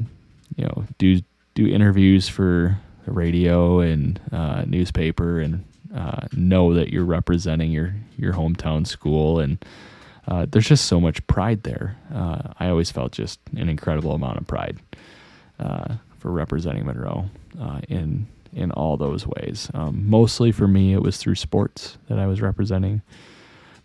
you 0.56 0.66
know, 0.66 0.86
do 0.98 1.22
do 1.54 1.68
interviews 1.68 2.28
for 2.28 2.80
the 3.06 3.12
radio 3.12 3.80
and 3.80 4.20
uh, 4.32 4.64
newspaper 4.66 5.40
and 5.40 5.66
uh, 5.96 6.28
know 6.32 6.74
that 6.74 6.90
you're 6.90 7.06
representing 7.06 7.72
your 7.72 7.94
your 8.18 8.34
hometown 8.34 8.88
school 8.88 9.40
and 9.40 9.64
uh, 10.28 10.46
there's 10.50 10.68
just 10.68 10.86
so 10.86 11.00
much 11.00 11.26
pride 11.28 11.64
there. 11.64 11.98
Uh, 12.14 12.54
I 12.60 12.70
always 12.70 12.92
felt 12.92 13.12
just 13.12 13.40
an 13.58 13.68
incredible 13.68 14.14
amount 14.14 14.38
of 14.38 14.48
pride 14.48 14.78
uh, 15.62 15.96
for 16.20 16.32
representing 16.32 16.86
Monroe 16.86 17.30
uh, 17.60 17.82
in 17.88 18.28
in 18.54 18.72
all 18.72 18.98
those 18.98 19.26
ways. 19.26 19.72
Um, 19.74 20.10
mostly 20.10 20.52
for 20.52 20.68
me, 20.68 20.94
it 20.94 21.02
was 21.02 21.18
through 21.18 21.36
sports 21.36 21.98
that 22.10 22.20
I 22.20 22.28
was 22.28 22.42
representing 22.42 23.02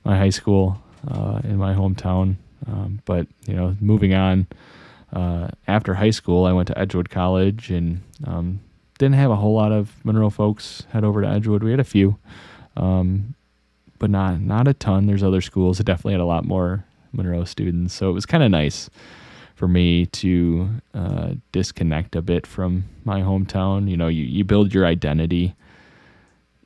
my 0.05 0.17
high 0.17 0.31
school 0.31 0.83
uh, 1.09 1.41
in 1.45 1.57
my 1.57 1.73
hometown. 1.75 2.37
Um, 2.67 3.01
but 3.05 3.29
you 3.47 3.55
know, 3.55 3.77
moving 3.81 4.15
on 4.15 4.47
uh, 5.13 5.49
after 5.69 5.95
high 5.95 6.11
school, 6.11 6.47
I 6.47 6.53
went 6.53 6.69
to 6.69 6.79
Edgewood 6.79 7.11
College 7.11 7.71
and 7.71 8.03
um, 8.27 8.61
didn't 8.99 9.15
have 9.15 9.31
a 9.31 9.37
whole 9.37 9.55
lot 9.55 9.73
of 9.73 9.93
Monroe 10.05 10.31
folks 10.31 10.85
head 10.91 11.05
over 11.05 11.23
to 11.23 11.29
Edgewood. 11.29 11.63
We 11.63 11.71
had 11.71 11.81
a 11.81 11.85
few, 11.85 12.19
um, 12.77 13.35
but 13.99 14.11
not 14.11 14.41
not 14.41 14.67
a 14.67 14.75
ton. 14.75 15.07
There's 15.07 15.23
other 15.23 15.41
schools 15.41 15.79
that 15.79 15.85
definitely 15.85 16.15
had 16.15 16.21
a 16.21 16.27
lot 16.27 16.45
more 16.45 16.85
Monroe 17.13 17.45
students, 17.45 17.95
so 17.95 18.11
it 18.11 18.15
was 18.15 18.27
kind 18.27 18.43
of 18.43 18.51
nice 18.51 18.91
for 19.57 19.67
me 19.67 20.05
to 20.05 20.69
uh, 20.95 21.33
disconnect 21.51 22.15
a 22.15 22.23
bit 22.23 22.47
from 22.47 22.85
my 23.05 23.23
hometown. 23.23 23.91
You 23.91 23.97
know, 23.97 24.09
you, 24.09 24.23
you 24.23 24.45
build 24.45 24.73
your 24.73 24.87
identity 24.87 25.57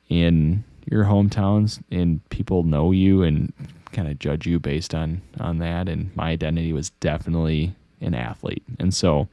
in 0.09 0.65
your 0.85 1.05
hometowns, 1.05 1.81
and 1.89 2.27
people 2.29 2.63
know 2.63 2.91
you 2.91 3.23
and 3.23 3.53
kind 3.93 4.09
of 4.09 4.19
judge 4.19 4.45
you 4.45 4.59
based 4.59 4.93
on 4.93 5.21
on 5.39 5.57
that. 5.59 5.87
And 5.87 6.15
my 6.15 6.31
identity 6.31 6.73
was 6.73 6.89
definitely 6.99 7.73
an 8.01 8.13
athlete, 8.13 8.63
and 8.77 8.93
so 8.93 9.29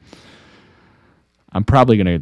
I'm 1.51 1.65
probably 1.65 1.97
gonna 1.97 2.21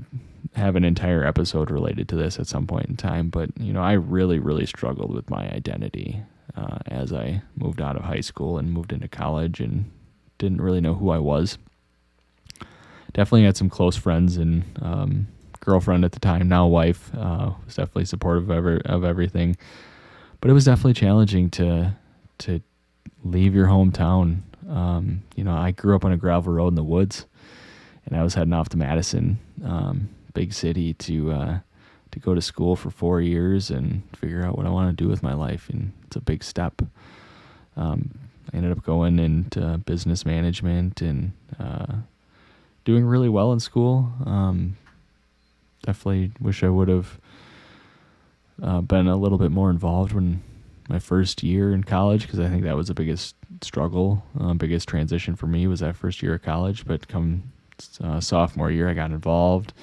have 0.55 0.75
an 0.75 0.83
entire 0.83 1.23
episode 1.23 1.69
related 1.69 2.09
to 2.09 2.15
this 2.15 2.39
at 2.39 2.47
some 2.47 2.65
point 2.65 2.87
in 2.87 2.97
time. 2.97 3.29
But 3.29 3.51
you 3.59 3.73
know, 3.73 3.83
I 3.83 3.93
really, 3.93 4.39
really 4.39 4.65
struggled 4.65 5.13
with 5.13 5.29
my 5.29 5.51
identity 5.51 6.23
uh, 6.55 6.79
as 6.87 7.13
I 7.13 7.43
moved 7.55 7.79
out 7.79 7.95
of 7.95 8.05
high 8.05 8.21
school 8.21 8.57
and 8.57 8.73
moved 8.73 8.91
into 8.91 9.07
college, 9.07 9.59
and 9.59 9.91
didn't 10.37 10.61
really 10.61 10.81
know 10.81 10.93
who 10.93 11.09
I 11.09 11.19
was. 11.19 11.57
Definitely 13.13 13.45
had 13.45 13.57
some 13.57 13.69
close 13.69 13.95
friends 13.95 14.37
and 14.37 14.63
um, 14.81 15.27
girlfriend 15.67 16.05
at 16.05 16.13
the 16.13 16.19
time, 16.19 16.47
now 16.47 16.65
wife, 16.65 17.11
uh, 17.13 17.51
was 17.65 17.75
definitely 17.75 18.05
supportive 18.05 18.49
of, 18.49 18.51
ever, 18.51 18.81
of 18.85 19.03
everything. 19.03 19.57
But 20.39 20.49
it 20.49 20.53
was 20.53 20.65
definitely 20.65 20.93
challenging 20.93 21.49
to 21.51 21.93
to 22.39 22.61
leave 23.23 23.53
your 23.53 23.67
hometown. 23.67 24.41
Um, 24.69 25.23
you 25.35 25.43
know, 25.43 25.55
I 25.55 25.71
grew 25.71 25.95
up 25.95 26.05
on 26.05 26.11
a 26.11 26.17
gravel 26.17 26.53
road 26.53 26.69
in 26.69 26.75
the 26.75 26.83
woods, 26.83 27.25
and 28.05 28.15
I 28.15 28.23
was 28.23 28.35
heading 28.35 28.53
off 28.53 28.69
to 28.69 28.77
Madison, 28.77 29.39
um, 29.65 30.09
big 30.33 30.53
city, 30.53 30.93
to 30.93 31.31
uh, 31.31 31.59
to 32.11 32.19
go 32.19 32.33
to 32.33 32.41
school 32.41 32.75
for 32.75 32.89
four 32.89 33.19
years 33.19 33.69
and 33.69 34.03
figure 34.15 34.45
out 34.45 34.57
what 34.57 34.65
I 34.65 34.69
want 34.69 34.95
to 34.95 35.03
do 35.03 35.09
with 35.09 35.23
my 35.23 35.33
life. 35.33 35.69
And 35.69 35.91
it's 36.05 36.15
a 36.15 36.21
big 36.21 36.43
step. 36.43 36.81
Um, 37.75 38.11
I 38.53 38.57
ended 38.57 38.71
up 38.71 38.83
going 38.83 39.19
into 39.19 39.77
business 39.85 40.25
management 40.25 41.01
and 41.01 41.33
uh, 41.59 41.95
doing 42.85 43.05
really 43.05 43.29
well 43.29 43.51
in 43.53 43.59
school. 43.59 44.11
Um, 44.25 44.77
definitely 45.83 46.31
wish 46.39 46.63
I 46.63 46.69
would 46.69 46.87
have 46.87 47.19
uh, 48.61 48.81
been 48.81 49.07
a 49.07 49.17
little 49.17 49.37
bit 49.37 49.51
more 49.51 49.69
involved 49.69 50.13
when 50.13 50.41
my 50.89 50.99
first 50.99 51.43
year 51.43 51.73
in 51.73 51.83
college 51.83 52.21
because 52.23 52.39
I 52.39 52.47
think 52.47 52.63
that 52.63 52.75
was 52.75 52.87
the 52.87 52.93
biggest 52.93 53.35
struggle, 53.61 54.23
uh, 54.39 54.53
biggest 54.53 54.87
transition 54.87 55.35
for 55.35 55.47
me 55.47 55.67
was 55.67 55.81
that 55.81 55.95
first 55.95 56.23
year 56.23 56.35
of 56.35 56.41
college. 56.41 56.85
But 56.85 57.07
come 57.07 57.43
uh, 58.01 58.19
sophomore 58.19 58.71
year, 58.71 58.89
I 58.89 58.93
got 58.93 59.11
involved. 59.11 59.73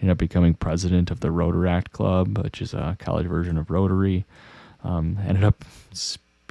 Ended 0.00 0.12
up 0.12 0.18
becoming 0.18 0.54
president 0.54 1.10
of 1.10 1.20
the 1.20 1.28
Rotaract 1.28 1.90
Club, 1.92 2.38
which 2.38 2.60
is 2.60 2.74
a 2.74 2.96
college 2.98 3.26
version 3.26 3.56
of 3.56 3.70
Rotary. 3.70 4.24
Um, 4.82 5.18
ended 5.24 5.44
up 5.44 5.64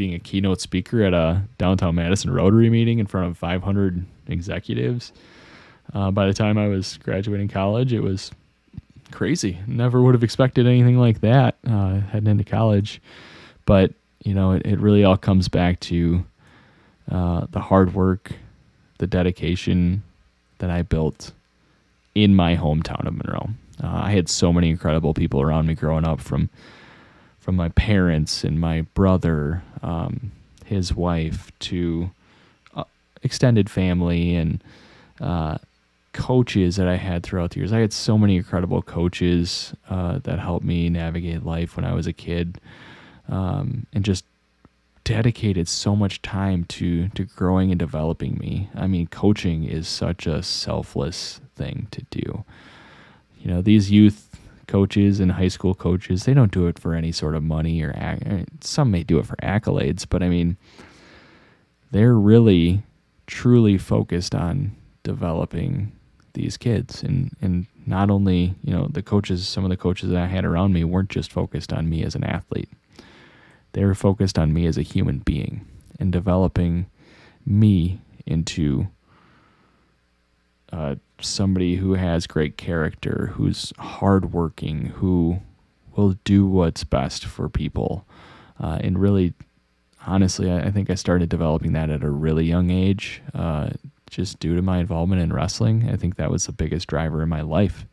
being 0.02 0.16
a 0.16 0.20
keynote 0.20 0.60
speaker 0.60 1.04
at 1.04 1.14
a 1.14 1.44
downtown 1.60 1.94
Madison 1.94 2.32
Rotary 2.32 2.72
meeting 2.72 2.98
in 2.98 3.06
front 3.06 3.28
of 3.28 3.38
500 3.38 4.04
executives. 4.26 5.14
Uh, 5.94 6.10
by 6.10 6.26
the 6.26 6.34
time 6.34 6.58
I 6.58 6.68
was 6.70 6.98
graduating 7.04 7.50
college, 7.50 7.94
it 7.94 8.00
was 8.00 8.32
crazy. 9.12 9.60
Never 9.68 10.02
would 10.02 10.16
have 10.16 10.24
expected 10.24 10.66
anything 10.66 10.98
like 10.98 11.22
that 11.22 11.56
uh, 11.70 12.00
heading 12.00 12.32
into 12.32 12.44
college. 12.44 13.00
But, 13.68 13.94
you 14.24 14.34
know, 14.34 14.54
it, 14.54 14.66
it 14.66 14.80
really 14.80 15.04
all 15.04 15.18
comes 15.18 15.48
back 15.48 15.80
to 15.82 16.26
uh, 17.12 17.46
the 17.52 17.60
hard 17.60 17.94
work, 17.94 18.32
the 18.98 19.06
dedication 19.06 20.02
that 20.58 20.72
I 20.72 20.82
built 20.82 21.32
in 22.16 22.34
my 22.34 22.56
hometown 22.56 23.06
of 23.06 23.14
Monroe. 23.14 23.52
Uh, 23.84 24.02
I 24.06 24.12
had 24.14 24.30
so 24.30 24.52
many 24.52 24.72
incredible 24.72 25.14
people 25.14 25.44
around 25.44 25.68
me 25.68 25.76
growing 25.76 26.08
up 26.08 26.22
from 26.22 26.50
from 27.42 27.56
my 27.56 27.70
parents 27.70 28.44
and 28.44 28.60
my 28.60 28.82
brother, 28.94 29.64
um, 29.82 30.32
his 30.64 30.94
wife, 30.96 31.52
to 31.60 32.12
uh, 32.76 32.84
extended 33.24 33.70
family 33.70 34.36
and 34.36 34.64
uh, 35.20 35.58
coaches 36.14 36.76
that 36.76 36.88
I 36.88 36.96
had 36.96 37.24
throughout 37.24 37.52
the 37.52 37.60
years. 37.60 37.74
I 37.74 37.80
had 37.80 37.92
so 37.92 38.18
many 38.18 38.38
incredible 38.38 38.82
coaches 38.84 39.74
uh, 39.90 40.20
that 40.20 40.40
helped 40.40 40.64
me 40.64 40.88
navigate 40.90 41.44
life 41.44 41.76
when 41.76 41.84
I 41.84 41.94
was 41.94 42.06
a 42.06 42.14
kid, 42.14 42.62
um, 43.28 43.88
and 43.92 44.06
just 44.06 44.24
dedicated 45.04 45.68
so 45.68 45.96
much 45.96 46.22
time 46.22 46.64
to 46.66 47.10
to 47.10 47.24
growing 47.24 47.72
and 47.72 47.80
developing 47.80 48.38
me. 48.38 48.70
I 48.76 48.86
mean, 48.86 49.08
coaching 49.08 49.64
is 49.64 49.88
such 49.88 50.28
a 50.28 50.44
selfless 50.44 51.42
thing 51.56 51.88
to 51.90 52.04
do. 52.12 52.46
You 53.40 53.52
know, 53.52 53.62
these 53.62 53.90
youth 53.90 54.31
coaches 54.72 55.20
and 55.20 55.34
high 55.34 55.50
school 55.50 55.76
coaches, 55.76 56.24
they 56.24 56.34
don't 56.34 56.52
do 56.52 56.66
it 56.68 56.80
for 56.80 56.94
any 56.94 57.12
sort 57.12 57.36
of 57.36 57.44
money 57.44 57.84
or 57.84 57.92
ac- 57.98 58.46
some 58.62 58.90
may 58.90 59.04
do 59.04 59.20
it 59.20 59.26
for 59.26 59.36
accolades, 59.44 60.06
but 60.08 60.24
I 60.24 60.30
mean, 60.30 60.56
they're 61.92 62.16
really 62.16 62.84
truly 63.28 63.78
focused 63.78 64.34
on 64.34 64.74
developing 65.04 65.92
these 66.34 66.56
kids. 66.56 67.04
And 67.04 67.36
and 67.42 67.66
not 67.86 68.10
only 68.10 68.56
you 68.64 68.72
know 68.74 68.88
the 68.90 69.02
coaches 69.02 69.46
some 69.46 69.66
of 69.66 69.70
the 69.70 69.76
coaches 69.76 70.10
that 70.10 70.22
i 70.22 70.28
had 70.28 70.46
around 70.46 70.72
me 70.72 70.84
weren't 70.84 71.10
just 71.10 71.32
focused 71.32 71.74
on 71.74 71.90
me 71.90 72.04
as 72.04 72.16
an 72.16 72.24
athlete. 72.24 72.70
They 73.74 73.84
were 73.84 73.96
focused 73.96 74.40
on 74.40 74.54
me 74.54 74.68
as 74.68 74.78
a 74.78 74.84
human 74.94 75.20
being 75.20 75.66
and 76.00 76.14
developing 76.14 76.86
me 77.46 78.00
into 78.26 78.88
uh, 80.72 80.96
somebody 81.22 81.76
who 81.76 81.94
has 81.94 82.28
great 82.28 82.58
character, 82.58 83.32
who's 83.36 83.74
hardworking, 83.78 84.88
who 84.88 85.42
will 85.96 86.16
do 86.24 86.46
what's 86.46 86.84
best 86.84 87.26
for 87.26 87.50
people. 87.50 88.06
Uh, 88.60 88.80
and 88.82 89.00
really, 89.00 89.34
honestly, 90.06 90.50
I, 90.52 90.68
I, 90.68 90.72
think 90.72 90.90
I 90.90 90.96
started 90.96 91.30
developing 91.30 91.74
that 91.74 91.90
at 91.90 92.04
a 92.04 92.10
really 92.10 92.46
young 92.46 92.70
age, 92.70 93.22
uh, 93.34 93.72
just 94.10 94.40
due 94.40 94.56
to 94.56 94.62
my 94.62 94.80
involvement 94.80 95.22
in 95.22 95.34
wrestling. 95.34 95.90
I 95.90 95.96
think 95.96 96.16
that 96.16 96.32
was 96.32 96.46
the 96.46 96.52
biggest 96.52 96.88
driver 96.88 97.22
in 97.24 97.30
my 97.30 97.42
life. 97.42 97.86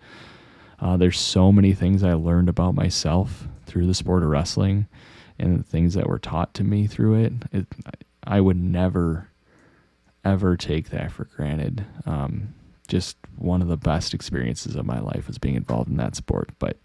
Uh, 0.80 0.96
there's 0.96 1.18
so 1.18 1.50
many 1.50 1.72
things 1.72 2.04
I 2.04 2.12
learned 2.12 2.48
about 2.48 2.74
myself 2.74 3.48
through 3.66 3.86
the 3.86 3.94
sport 3.94 4.22
of 4.22 4.28
wrestling 4.28 4.86
and 5.38 5.58
the 5.58 5.64
things 5.64 5.94
that 5.94 6.08
were 6.08 6.18
taught 6.18 6.54
to 6.54 6.64
me 6.64 6.86
through 6.86 7.22
it. 7.22 7.32
it 7.52 7.66
I 8.24 8.40
would 8.40 8.56
never 8.56 9.28
ever 10.24 10.56
take 10.56 10.90
that 10.90 11.10
for 11.10 11.24
granted. 11.24 11.84
Um, 12.04 12.54
just 12.88 13.16
one 13.36 13.62
of 13.62 13.68
the 13.68 13.76
best 13.76 14.14
experiences 14.14 14.74
of 14.74 14.86
my 14.86 14.98
life 14.98 15.26
was 15.26 15.38
being 15.38 15.54
involved 15.54 15.88
in 15.88 15.96
that 15.98 16.16
sport. 16.16 16.50
But 16.58 16.78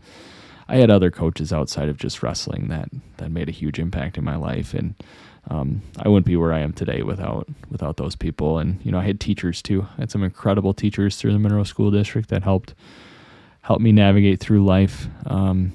I 0.68 0.78
had 0.78 0.90
other 0.90 1.12
coaches 1.12 1.52
outside 1.52 1.90
of 1.90 1.98
just 1.98 2.22
wrestling 2.22 2.68
that 2.70 2.90
that 3.18 3.32
made 3.32 3.50
a 3.50 3.54
huge 3.54 3.80
impact 3.80 4.18
in 4.18 4.24
my 4.24 4.36
life, 4.36 4.74
and 4.74 4.96
um, 5.50 5.82
I 6.00 6.08
wouldn't 6.08 6.26
be 6.26 6.38
where 6.38 6.54
I 6.54 6.60
am 6.60 6.74
today 6.74 7.02
without 7.02 7.48
without 7.70 7.98
those 7.98 8.16
people. 8.16 8.60
And 8.60 8.80
you 8.84 8.92
know, 8.92 9.00
I 9.00 9.04
had 9.04 9.20
teachers 9.20 9.62
too. 9.62 9.88
I 9.98 10.02
had 10.02 10.12
some 10.12 10.24
incredible 10.24 10.74
teachers 10.74 11.18
through 11.18 11.34
the 11.34 11.40
Monroe 11.40 11.64
School 11.64 11.92
District 11.92 12.30
that 12.30 12.44
helped 12.44 12.76
helped 13.62 13.82
me 13.82 13.92
navigate 13.92 14.40
through 14.40 14.64
life. 14.64 15.08
Um, 15.26 15.74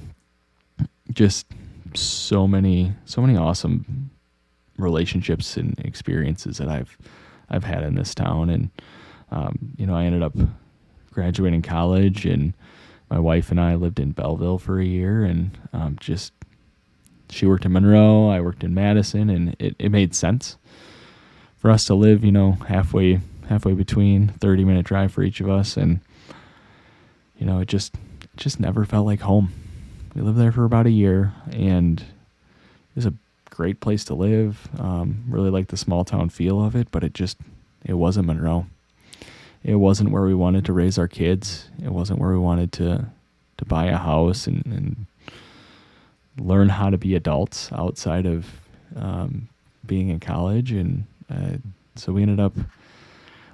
just 1.12 1.46
so 1.94 2.46
many 2.46 2.92
so 3.04 3.20
many 3.20 3.36
awesome 3.36 4.10
relationships 4.76 5.56
and 5.56 5.78
experiences 5.80 6.58
that 6.58 6.68
I've 6.68 6.96
I've 7.50 7.64
had 7.64 7.82
in 7.82 7.94
this 7.94 8.14
town, 8.14 8.50
and 8.50 8.70
um, 9.30 9.72
you 9.76 9.86
know, 9.86 9.94
I 9.94 10.04
ended 10.04 10.22
up 10.22 10.34
graduating 11.12 11.62
college, 11.62 12.24
and 12.24 12.54
my 13.10 13.18
wife 13.18 13.50
and 13.50 13.60
I 13.60 13.74
lived 13.74 14.00
in 14.00 14.12
Belleville 14.12 14.58
for 14.58 14.80
a 14.80 14.84
year, 14.84 15.24
and 15.24 15.56
um, 15.72 15.96
just 16.00 16.32
she 17.30 17.46
worked 17.46 17.64
in 17.64 17.72
Monroe, 17.72 18.28
I 18.28 18.40
worked 18.40 18.64
in 18.64 18.74
Madison, 18.74 19.30
and 19.30 19.56
it, 19.58 19.76
it 19.78 19.90
made 19.90 20.14
sense 20.14 20.56
for 21.56 21.70
us 21.70 21.84
to 21.86 21.94
live, 21.94 22.24
you 22.24 22.32
know, 22.32 22.52
halfway 22.68 23.20
halfway 23.48 23.72
between, 23.72 24.28
thirty 24.28 24.64
minute 24.64 24.86
drive 24.86 25.12
for 25.12 25.22
each 25.22 25.40
of 25.40 25.48
us, 25.48 25.76
and 25.76 26.00
you 27.38 27.46
know, 27.46 27.60
it 27.60 27.68
just 27.68 27.94
it 28.22 28.36
just 28.36 28.60
never 28.60 28.84
felt 28.84 29.06
like 29.06 29.20
home. 29.20 29.52
We 30.14 30.22
lived 30.22 30.38
there 30.38 30.52
for 30.52 30.64
about 30.64 30.86
a 30.86 30.90
year, 30.90 31.34
and 31.52 32.00
it 32.00 32.96
was 32.96 33.06
a 33.06 33.14
great 33.50 33.80
place 33.80 34.04
to 34.06 34.14
live. 34.14 34.68
Um, 34.78 35.24
really 35.28 35.50
liked 35.50 35.68
the 35.68 35.76
small 35.76 36.04
town 36.04 36.28
feel 36.28 36.64
of 36.64 36.74
it, 36.74 36.90
but 36.90 37.04
it 37.04 37.14
just 37.14 37.38
it 37.84 37.94
wasn't 37.94 38.26
Monroe. 38.26 38.66
It 39.64 39.76
wasn't 39.76 40.10
where 40.10 40.24
we 40.24 40.34
wanted 40.34 40.64
to 40.66 40.72
raise 40.72 40.98
our 40.98 41.08
kids. 41.08 41.68
It 41.82 41.90
wasn't 41.90 42.20
where 42.20 42.30
we 42.30 42.38
wanted 42.38 42.72
to 42.72 43.06
to 43.58 43.64
buy 43.64 43.86
a 43.86 43.96
house 43.96 44.46
and, 44.46 44.64
and 44.66 45.06
learn 46.38 46.68
how 46.68 46.90
to 46.90 46.96
be 46.96 47.16
adults 47.16 47.72
outside 47.72 48.24
of 48.24 48.46
um, 48.94 49.48
being 49.84 50.08
in 50.10 50.20
college. 50.20 50.70
And 50.70 51.04
uh, 51.28 51.56
so 51.96 52.12
we 52.12 52.22
ended 52.22 52.38
up 52.38 52.52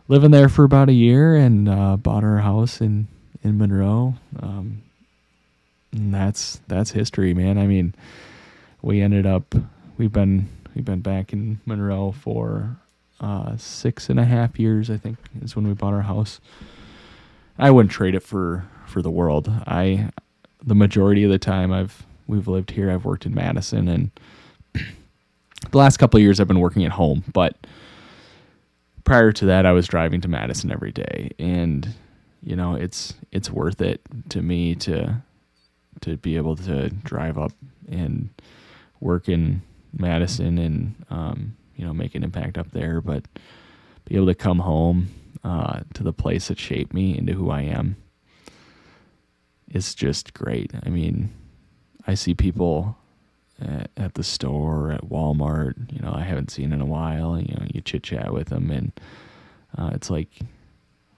living 0.08 0.30
there 0.30 0.50
for 0.50 0.64
about 0.64 0.90
a 0.90 0.92
year 0.92 1.34
and 1.34 1.68
uh, 1.68 1.96
bought 1.96 2.24
our 2.24 2.38
house 2.38 2.80
in 2.80 3.08
in 3.42 3.58
Monroe. 3.58 4.14
Um, 4.40 4.82
and 5.92 6.12
that's 6.12 6.60
that's 6.68 6.90
history, 6.90 7.34
man. 7.34 7.58
I 7.58 7.66
mean, 7.66 7.94
we 8.82 9.00
ended 9.00 9.26
up 9.26 9.54
we've 9.96 10.12
been 10.12 10.48
we've 10.74 10.84
been 10.84 11.00
back 11.00 11.32
in 11.32 11.60
Monroe 11.66 12.12
for 12.12 12.76
uh, 13.20 13.56
six 13.56 14.08
and 14.08 14.18
a 14.18 14.24
half 14.24 14.58
years. 14.58 14.90
I 14.90 14.96
think 14.96 15.18
is 15.42 15.56
when 15.56 15.66
we 15.66 15.74
bought 15.74 15.94
our 15.94 16.02
house. 16.02 16.40
I 17.58 17.70
wouldn't 17.70 17.92
trade 17.92 18.14
it 18.14 18.22
for 18.22 18.64
for 18.86 19.02
the 19.02 19.10
world. 19.10 19.48
I 19.66 20.10
the 20.62 20.74
majority 20.74 21.24
of 21.24 21.30
the 21.30 21.38
time 21.38 21.72
I've 21.72 22.04
we've 22.26 22.48
lived 22.48 22.72
here. 22.72 22.90
I've 22.90 23.04
worked 23.04 23.26
in 23.26 23.34
Madison, 23.34 23.88
and 23.88 24.10
the 24.72 25.78
last 25.78 25.98
couple 25.98 26.18
years 26.20 26.40
I've 26.40 26.48
been 26.48 26.60
working 26.60 26.84
at 26.84 26.92
home. 26.92 27.24
But 27.32 27.56
prior 29.04 29.32
to 29.32 29.46
that, 29.46 29.66
I 29.66 29.72
was 29.72 29.86
driving 29.86 30.20
to 30.22 30.28
Madison 30.28 30.72
every 30.72 30.92
day, 30.92 31.30
and 31.38 31.88
you 32.42 32.56
know 32.56 32.74
it's 32.74 33.14
it's 33.32 33.50
worth 33.50 33.80
it 33.80 34.00
to 34.30 34.42
me 34.42 34.74
to 34.76 35.22
to 36.00 36.16
be 36.16 36.36
able 36.36 36.56
to 36.56 36.90
drive 36.90 37.38
up 37.38 37.52
and 37.88 38.28
work 39.00 39.28
in 39.28 39.62
Madison 39.96 40.58
and 40.58 40.94
um, 41.10 41.56
you 41.76 41.84
know 41.84 41.92
make 41.92 42.14
an 42.14 42.24
impact 42.24 42.58
up 42.58 42.70
there, 42.72 43.00
but 43.00 43.24
be 44.04 44.16
able 44.16 44.26
to 44.26 44.34
come 44.34 44.58
home 44.58 45.08
uh, 45.42 45.80
to 45.94 46.02
the 46.02 46.12
place 46.12 46.48
that 46.48 46.58
shaped 46.58 46.92
me 46.92 47.16
into 47.16 47.32
who 47.32 47.50
I 47.50 47.62
am 47.62 47.96
is 49.70 49.94
just 49.94 50.34
great. 50.34 50.72
I 50.84 50.88
mean, 50.88 51.30
I 52.06 52.14
see 52.14 52.34
people 52.34 52.96
at, 53.60 53.90
at, 53.96 54.14
the 54.14 54.22
store 54.22 54.92
at 54.92 55.04
Walmart, 55.04 55.92
you 55.92 56.00
know, 56.00 56.12
I 56.14 56.22
haven't 56.22 56.50
seen 56.50 56.72
in 56.72 56.80
a 56.80 56.86
while. 56.86 57.38
You 57.38 57.54
know, 57.54 57.66
you 57.72 57.80
chit 57.80 58.02
chat 58.02 58.32
with 58.32 58.48
them, 58.48 58.70
and 58.70 58.92
uh, 59.76 59.90
it's 59.94 60.10
like, 60.10 60.30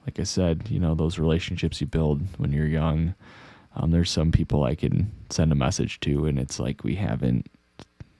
like 0.06 0.18
I 0.18 0.24
said, 0.24 0.68
you 0.70 0.80
know, 0.80 0.94
those 0.94 1.18
relationships 1.18 1.80
you 1.80 1.86
build 1.86 2.22
when 2.38 2.52
you're 2.52 2.66
young. 2.66 3.14
Um, 3.74 3.90
there's 3.90 4.10
some 4.10 4.32
people 4.32 4.64
I 4.64 4.74
can 4.74 5.12
send 5.28 5.52
a 5.52 5.56
message 5.56 6.00
to, 6.00 6.26
and 6.26 6.38
it's 6.38 6.58
like 6.58 6.82
we 6.82 6.94
haven't 6.94 7.48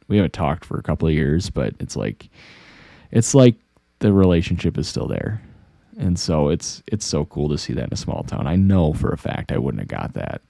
we 0.09 0.17
haven't 0.17 0.33
talked 0.33 0.65
for 0.65 0.79
a 0.79 0.83
couple 0.83 1.09
of 1.09 1.15
years, 1.15 1.51
but 1.51 1.75
it's 1.81 1.97
like 1.97 2.29
it's 3.11 3.35
like 3.35 3.57
the 3.99 4.13
relationship 4.13 4.79
is 4.79 4.89
still 4.89 5.07
there. 5.07 5.43
And 5.99 6.19
so 6.19 6.49
it's 6.49 6.83
it's 6.87 7.07
so 7.07 7.25
cool 7.27 7.49
to 7.49 7.59
see 7.59 7.73
that 7.73 7.85
in 7.85 7.93
a 7.93 7.97
small 7.97 8.23
town. 8.23 8.47
I 8.47 8.57
know 8.57 8.93
for 8.93 9.13
a 9.13 9.19
fact 9.19 9.53
I 9.53 9.59
wouldn't 9.59 9.81
have 9.81 9.89
got 9.89 10.15
that 10.15 10.43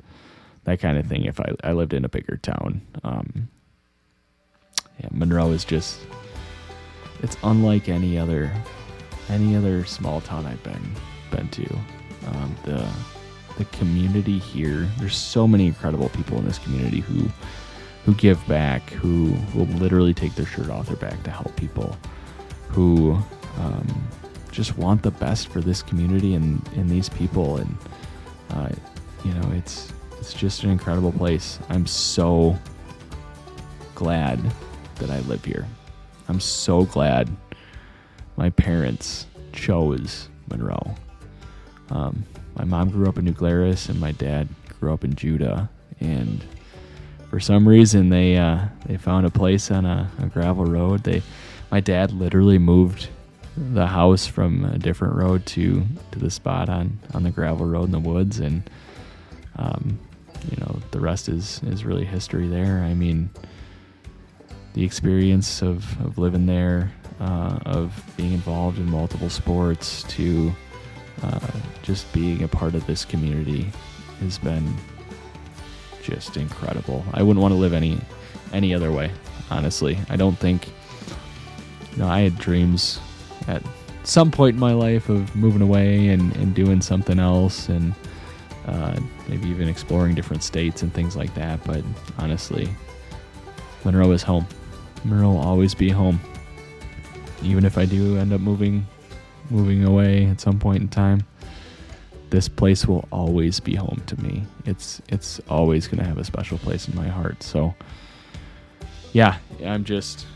that 0.65 0.81
kind 0.81 0.99
of 0.99 1.07
thing 1.07 1.25
if 1.25 1.41
I, 1.41 1.53
I 1.63 1.73
lived 1.73 1.95
in 1.95 2.05
a 2.05 2.09
bigger 2.09 2.37
town. 2.37 2.83
Um, 3.05 3.49
yeah, 4.99 5.09
Monroe 5.13 5.53
is 5.53 5.65
just 5.65 6.01
it's 7.23 7.37
unlike 7.43 7.89
any 7.89 8.19
other 8.19 8.51
any 9.29 9.57
other 9.57 9.85
small 9.85 10.21
town 10.21 10.47
I've 10.47 10.63
been 10.63 10.93
been 11.31 11.49
to. 11.49 11.79
Um, 12.27 12.57
the 12.65 12.89
the 13.59 13.65
community 13.67 14.39
here, 14.39 14.89
there's 14.99 15.17
so 15.17 15.47
many 15.47 15.67
incredible 15.67 16.09
people 16.11 16.39
in 16.39 16.45
this 16.45 16.59
community 16.59 17.01
who 17.01 17.29
who 18.07 18.15
give 18.15 18.47
back, 18.47 18.89
who 18.91 19.37
will 19.53 19.67
literally 19.67 20.15
take 20.15 20.33
their 20.37 20.47
shirt 20.47 20.71
off 20.71 20.87
their 20.87 20.97
back 20.97 21.21
to 21.25 21.31
help 21.31 21.55
people, 21.57 21.97
who 22.69 23.19
um, 23.59 24.09
just 24.53 24.79
want 24.79 25.03
the 25.03 25.11
best 25.11 25.49
for 25.49 25.61
this 25.61 25.83
community 25.83 26.37
and, 26.37 26.65
and 26.77 26.89
these 26.89 27.09
people. 27.09 27.57
And, 27.57 27.77
uh, 28.51 28.69
you 29.25 29.33
know, 29.35 29.51
it's, 29.55 29.93
it's 30.21 30.33
just 30.33 30.63
an 30.63 30.71
incredible 30.71 31.11
place. 31.11 31.59
I'm 31.69 31.85
so 31.85 32.57
glad 33.97 34.41
that 35.01 35.11
I 35.11 35.19
live 35.23 35.45
here. 35.45 35.67
I'm 36.29 36.39
so 36.39 36.85
glad 36.85 37.29
my 38.37 38.51
parents 38.51 39.27
chose 39.53 40.29
Monroe. 40.49 40.95
Um, 41.91 42.25
my 42.55 42.65
mom 42.65 42.91
grew 42.91 43.09
up 43.09 43.19
in 43.19 43.25
New 43.25 43.33
Glarus 43.33 43.89
and 43.89 43.99
my 43.99 44.13
dad 44.13 44.49
grew 44.79 44.93
up 44.93 45.03
in 45.03 45.15
Juda. 45.15 45.69
And 45.99 46.45
for 47.37 47.41
some 47.41 47.69
reason 47.69 48.09
they 48.09 48.39
uh, 48.39 48.65
they 48.87 48.97
found 48.97 49.27
a 49.27 49.31
place 49.31 49.71
on 49.71 49.85
a, 49.85 50.11
a, 50.23 50.27
gravel 50.27 50.65
road. 50.65 51.03
They 51.03 51.21
my 51.71 51.81
dad 51.81 52.11
literally 52.11 52.57
moved 52.57 53.11
the 53.59 53.87
house 53.87 54.27
from 54.27 54.65
a 54.65 54.79
different 54.79 55.17
road 55.17 55.45
to 55.49 55.85
to 56.13 56.19
the 56.19 56.31
spot 56.31 56.71
on 56.71 56.99
on 57.13 57.25
the 57.25 57.31
gravel 57.31 57.67
road 57.67 57.85
in 57.85 57.91
the 57.91 58.01
woods, 58.01 58.39
and 58.39 58.63
um, 59.57 59.99
you 60.51 60.57
know 60.57 60.81
the 60.93 60.99
rest 60.99 61.29
is 61.29 61.61
is 61.65 61.85
really 61.85 62.07
history 62.07 62.49
there. 62.49 62.81
I 62.81 62.95
mean, 62.95 63.29
the 64.73 64.83
experience 64.83 65.61
of 65.61 65.85
of 66.01 66.17
living 66.17 66.47
there, 66.47 66.91
uh, 67.21 67.59
of 67.67 68.03
being 68.17 68.33
involved 68.33 68.79
in 68.79 68.91
multiple 68.91 69.29
sports, 69.29 70.05
to 70.05 70.55
uh, 71.23 71.51
just 71.83 72.11
being 72.15 72.45
a 72.45 72.49
part 72.49 72.75
of 72.75 72.87
this 72.87 73.05
community 73.05 73.71
has 74.21 74.39
been 74.39 74.75
just 76.07 76.37
incredible. 76.37 77.05
I 77.13 77.23
wouldn't 77.23 77.43
want 77.43 77.53
to 77.53 77.59
live 77.59 77.73
any 77.73 77.99
any 78.53 78.75
other 78.75 78.93
way, 78.93 79.11
honestly. 79.51 79.99
I 80.09 80.17
don't 80.17 80.39
think 80.39 80.69
you 81.93 81.99
know, 81.99 82.09
I 82.09 82.21
had 82.21 82.39
dreams 82.39 83.01
at 83.49 83.63
some 84.05 84.31
point 84.31 84.55
in 84.55 84.61
my 84.61 84.73
life 84.73 85.09
of 85.09 85.35
moving 85.35 85.63
away 85.63 86.09
and, 86.09 86.35
and 86.37 86.55
doing 86.55 86.81
something 86.81 87.19
else 87.19 87.69
and 87.69 87.93
uh, 88.67 88.99
maybe 89.29 89.49
even 89.49 89.69
exploring 89.69 90.15
different 90.15 90.43
states 90.43 90.83
and 90.83 90.95
things 90.95 91.17
like 91.17 91.35
that. 91.35 91.63
But 91.65 91.83
honestly, 92.19 92.69
Monroe 93.85 94.13
is 94.13 94.23
home. 94.23 94.47
Monroe 95.05 95.31
will 95.31 95.41
always 95.41 95.75
be 95.75 95.89
home. 95.89 96.21
Even 97.43 97.65
if 97.65 97.77
I 97.77 97.85
do 97.85 98.17
end 98.17 98.33
up 98.33 98.41
moving 98.41 98.87
moving 99.51 99.85
away 99.85 100.27
at 100.27 100.41
some 100.41 100.59
point 100.59 100.83
in 100.83 100.89
time 100.89 101.25
this 102.31 102.49
place 102.49 102.87
will 102.87 103.07
always 103.13 103.61
be 103.61 103.75
home 103.75 104.03
to 104.07 104.21
me. 104.21 104.45
It's 104.65 105.01
it's 105.09 105.41
always 105.49 105.87
going 105.87 105.99
to 105.99 106.05
have 106.05 106.19
a 106.19 106.25
special 106.25 106.59
place 106.59 106.89
in 106.89 106.95
my 106.95 107.09
heart. 107.09 107.43
So 107.43 107.75
yeah, 109.13 109.39
I'm 109.65 109.85
just 109.85 110.27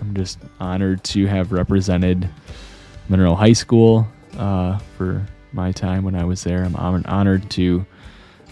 I'm 0.00 0.14
just 0.14 0.38
honored 0.60 1.02
to 1.04 1.26
have 1.26 1.52
represented 1.52 2.28
Monroe 3.08 3.34
High 3.34 3.52
School 3.52 4.06
uh, 4.36 4.78
for 4.96 5.26
my 5.52 5.72
time 5.72 6.04
when 6.04 6.14
I 6.14 6.24
was 6.24 6.44
there. 6.44 6.64
I'm 6.64 6.76
honored 7.06 7.50
to 7.52 7.86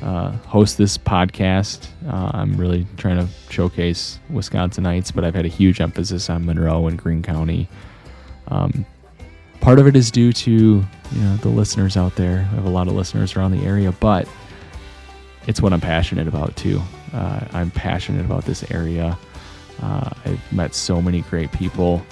uh, 0.03 0.33
host 0.33 0.79
this 0.79 0.99
podcast. 0.99 1.89
Uh, 2.07 2.31
I'm 2.35 2.57
really 2.57 2.87
trying 2.97 3.17
to 3.17 3.29
showcase 3.51 4.19
Wisconsinites, 4.31 5.15
but 5.15 5.25
I've 5.25 5.35
had 5.35 5.45
a 5.45 5.49
huge 5.49 5.81
emphasis 5.81 6.29
on 6.29 6.45
Monroe 6.45 6.87
and 6.87 6.99
Green 6.99 7.23
County. 7.23 7.69
Um, 8.49 8.85
part 9.65 9.79
of 9.79 9.87
it 9.87 9.97
is 9.97 10.11
due 10.11 10.31
to 10.31 10.53
you 10.53 11.21
know 11.23 11.37
the 11.39 11.49
listeners 11.49 11.97
out 11.97 12.15
there. 12.17 12.47
I 12.53 12.55
have 12.57 12.67
a 12.67 12.71
lot 12.71 12.87
of 12.87 12.93
listeners 12.93 13.35
around 13.35 13.53
the 13.53 13.65
area, 13.65 13.93
but 13.93 14.29
it's 15.47 15.63
what 15.63 15.73
I'm 15.73 15.81
passionate 15.81 16.29
about 16.29 16.55
too. 16.55 16.83
Uh, 17.15 17.47
I'm 17.55 17.71
passionate 17.71 18.27
about 18.27 18.45
this 18.45 18.71
area. 18.71 19.19
Uh, 19.83 20.11
I've 20.27 20.53
met 20.53 20.75
so 20.75 21.01
many 21.01 21.23
great 21.23 21.51
people 21.51 22.05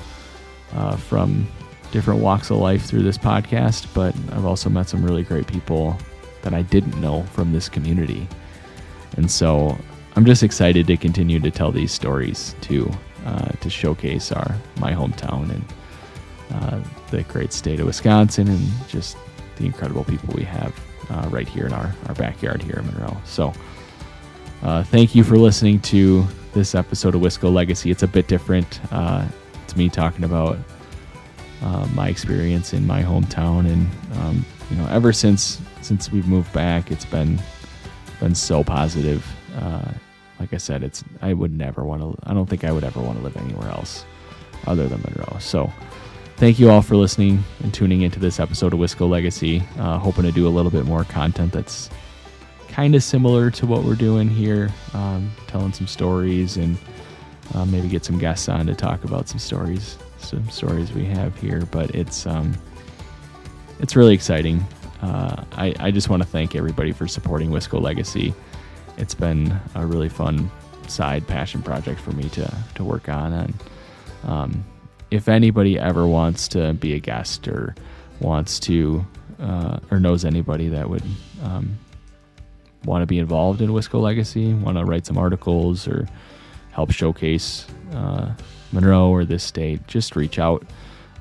uh, 0.73 0.97
from 0.97 1.47
different 1.91 2.21
walks 2.21 2.49
of 2.49 2.57
life 2.57 2.87
through 2.87 3.03
this 3.03 3.19
podcast, 3.19 3.87
but 3.93 4.17
I've 4.35 4.47
also 4.47 4.71
met 4.71 4.89
some 4.89 5.05
really 5.05 5.23
great 5.23 5.47
people 5.47 5.99
that 6.41 6.55
I 6.55 6.63
didn't 6.63 6.99
know 7.03 7.23
from 7.25 7.53
this 7.53 7.69
community. 7.69 8.27
And 9.19 9.31
so 9.31 9.77
I'm 10.17 10.25
just 10.25 10.43
excited 10.43 10.87
to 10.87 10.97
continue 10.97 11.39
to 11.41 11.51
tell 11.51 11.71
these 11.71 11.93
stories 11.93 12.57
to 12.63 12.91
uh, 13.27 13.51
to 13.51 13.69
showcase 13.69 14.33
our 14.33 14.57
my 14.79 14.95
hometown 14.95 15.51
and 15.51 15.63
uh, 16.53 16.81
the 17.11 17.23
great 17.25 17.53
state 17.53 17.81
of 17.81 17.87
Wisconsin 17.87 18.49
and 18.49 18.69
just 18.89 19.17
the 19.57 19.67
incredible 19.67 20.05
people 20.05 20.35
we 20.35 20.45
have 20.45 20.75
uh, 21.11 21.29
right 21.31 21.49
here 21.49 21.67
in 21.67 21.73
our, 21.73 21.95
our 22.09 22.15
backyard 22.15 22.63
here 22.63 22.77
in 22.77 22.87
Monroe. 22.87 23.17
So 23.25 23.53
uh, 24.63 24.85
thank 24.85 25.15
you 25.15 25.25
for 25.25 25.37
listening 25.37 25.81
to 25.81 26.25
this 26.55 26.75
episode 26.75 27.15
of 27.15 27.21
Wisco 27.21 27.53
Legacy. 27.53 27.91
It's 27.91 28.03
a 28.03 28.09
bit 28.09 28.29
different. 28.29 28.81
Uh, 28.93 29.27
it's 29.65 29.77
me 29.77 29.89
talking 29.89 30.25
about 30.25 30.59
uh, 31.63 31.87
my 31.95 32.09
experience 32.09 32.73
in 32.73 32.87
my 32.87 33.03
hometown, 33.03 33.71
and 33.71 33.89
um, 34.19 34.45
you 34.71 34.77
know, 34.77 34.87
ever 34.89 35.13
since 35.13 35.61
since 35.81 36.11
we've 36.11 36.27
moved 36.27 36.53
back, 36.53 36.91
it's 36.91 37.05
been 37.05 37.41
been 38.21 38.35
so 38.35 38.63
positive. 38.63 39.27
Uh, 39.57 39.93
like 40.39 40.53
I 40.53 40.57
said, 40.59 40.83
it's 40.83 41.05
I 41.21 41.33
would 41.33 41.53
never 41.53 41.85
want 41.85 42.03
to. 42.03 42.17
I 42.29 42.35
don't 42.35 42.49
think 42.49 42.65
I 42.65 42.73
would 42.73 42.85
ever 42.85 43.01
want 43.01 43.19
to 43.19 43.25
live 43.25 43.37
anywhere 43.37 43.69
else 43.69 44.05
other 44.67 44.89
than 44.89 45.03
Monroe. 45.03 45.39
So. 45.41 45.73
Thank 46.37 46.59
you 46.59 46.71
all 46.71 46.83
for 46.83 46.97
listening 46.97 47.45
and 47.63 47.73
tuning 47.73 48.03
into 48.03 48.19
this 48.19 48.41
episode 48.41 48.73
of 48.73 48.81
Wisco 48.81 49.09
Legacy. 49.09 49.63
Uh, 49.79 49.99
hoping 49.99 50.25
to 50.25 50.33
do 50.33 50.49
a 50.49 50.51
little 50.51 50.73
bit 50.73 50.85
more 50.85 51.05
content 51.05 51.53
that's 51.53 51.89
kind 52.69 52.95
of 52.95 53.03
similar 53.05 53.51
to 53.51 53.67
what 53.67 53.85
we're 53.85 53.95
doing 53.95 54.29
here, 54.29 54.71
um, 54.95 55.31
telling 55.47 55.73
some 55.73 55.87
stories 55.87 56.57
and 56.57 56.77
uh, 57.55 57.65
maybe 57.67 57.87
get 57.87 58.05
some 58.05 58.19
guests 58.19 58.49
on 58.49 58.67
to 58.67 58.75
talk 58.75 59.05
about 59.05 59.29
some 59.29 59.39
stories, 59.39 59.99
some 60.19 60.49
stories 60.51 60.93
we 60.93 61.05
have 61.05 61.39
here. 61.39 61.61
But 61.71 61.95
it's 61.95 62.27
um, 62.27 62.55
it's 63.79 63.95
really 63.95 64.15
exciting. 64.15 64.65
Uh, 65.01 65.45
I, 65.53 65.75
I 65.79 65.91
just 65.91 66.09
want 66.09 66.23
to 66.23 66.29
thank 66.29 66.57
everybody 66.57 66.93
for 66.93 67.07
supporting 67.07 67.51
Wisco 67.51 67.81
Legacy. 67.81 68.35
It's 68.97 69.15
been 69.15 69.61
a 69.75 69.87
really 69.87 70.09
fun 70.09 70.51
side 70.89 71.27
passion 71.27 71.63
project 71.63 72.01
for 72.01 72.13
me 72.13 72.29
to 72.31 72.53
to 72.75 72.85
work 72.85 73.09
on. 73.09 73.33
And 73.33 73.55
um, 74.25 74.65
if 75.13 75.29
anybody 75.29 75.79
ever 75.79 76.07
wants 76.07 76.49
to 76.49 76.73
be 76.73 76.95
a 76.95 76.99
guest 76.99 77.47
or 77.47 77.75
wants 78.21 78.59
to 78.59 79.05
uh, 79.39 79.79
or 79.91 80.01
knows 80.01 80.25
anybody 80.25 80.69
that 80.69 80.89
would 80.89 81.03
um, 81.43 81.79
want 82.85 83.03
to 83.03 83.07
be 83.07 83.19
involved 83.19 83.61
in 83.61 83.71
Wisco 83.71 84.01
Legacy, 84.01 84.55
want 84.55 84.79
to 84.79 84.85
write 84.85 85.05
some 85.05 85.19
articles 85.19 85.87
or 85.87 86.09
help 86.71 86.91
showcase 86.91 87.67
uh, 87.93 88.33
Monroe 88.73 89.11
or 89.11 89.27
this 89.27 89.45
state, 89.45 89.87
just 89.87 90.17
reach 90.17 90.39
out, 90.39 90.65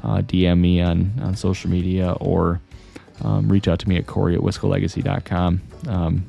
uh, 0.04 0.20
DM 0.20 0.60
me 0.60 0.82
on, 0.82 1.12
on 1.22 1.36
social 1.36 1.70
media 1.70 2.14
or 2.22 2.62
um, 3.24 3.50
reach 3.50 3.68
out 3.68 3.80
to 3.80 3.90
me 3.90 3.98
at 3.98 4.08
Corey 4.08 4.36
at 4.36 4.42
WiscoLegacy.com. 4.42 5.62
Um, 5.88 6.26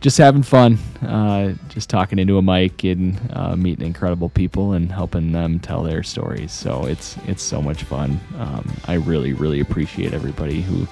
just 0.00 0.16
having 0.16 0.42
fun, 0.42 0.78
uh, 1.02 1.52
just 1.68 1.90
talking 1.90 2.18
into 2.18 2.38
a 2.38 2.42
mic 2.42 2.84
and 2.84 3.18
uh, 3.34 3.54
meeting 3.54 3.86
incredible 3.86 4.30
people 4.30 4.72
and 4.72 4.90
helping 4.90 5.32
them 5.32 5.60
tell 5.60 5.82
their 5.82 6.02
stories. 6.02 6.52
So 6.52 6.86
it's 6.86 7.16
it's 7.26 7.42
so 7.42 7.60
much 7.60 7.82
fun. 7.82 8.18
Um, 8.38 8.72
I 8.86 8.94
really 8.94 9.34
really 9.34 9.60
appreciate 9.60 10.14
everybody 10.14 10.62
who 10.62 10.86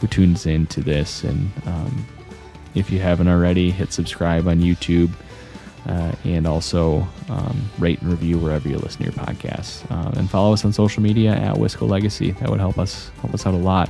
who 0.00 0.06
tunes 0.06 0.46
into 0.46 0.80
this 0.80 1.24
and 1.24 1.50
um, 1.66 2.06
if 2.74 2.90
you 2.90 2.98
haven't 2.98 3.28
already, 3.28 3.70
hit 3.70 3.92
subscribe 3.92 4.46
on 4.48 4.60
YouTube. 4.60 5.10
Uh, 5.88 6.12
and 6.24 6.48
also 6.48 7.06
um, 7.28 7.70
rate 7.78 8.02
and 8.02 8.10
review 8.10 8.36
wherever 8.38 8.68
you 8.68 8.76
listen 8.76 8.98
to 8.98 9.04
your 9.04 9.12
podcasts. 9.12 9.88
Uh, 9.88 10.10
and 10.18 10.28
follow 10.28 10.52
us 10.52 10.64
on 10.64 10.72
social 10.72 11.00
media 11.00 11.30
at 11.30 11.54
Wisco 11.54 11.88
Legacy. 11.88 12.32
That 12.32 12.50
would 12.50 12.58
help 12.58 12.76
us 12.76 13.12
help 13.20 13.32
us 13.32 13.46
out 13.46 13.54
a 13.54 13.56
lot. 13.56 13.88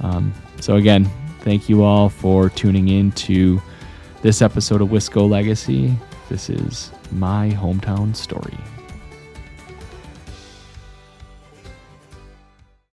Um, 0.00 0.32
so 0.60 0.76
again, 0.76 1.04
thank 1.40 1.68
you 1.68 1.82
all 1.82 2.08
for 2.08 2.48
tuning 2.48 2.88
in 2.88 3.12
to 3.12 3.60
this 4.22 4.42
episode 4.42 4.82
of 4.82 4.88
Wisco 4.88 5.28
Legacy. 5.28 5.94
This 6.28 6.50
is 6.50 6.90
my 7.12 7.50
hometown 7.50 8.14
story. 8.14 8.56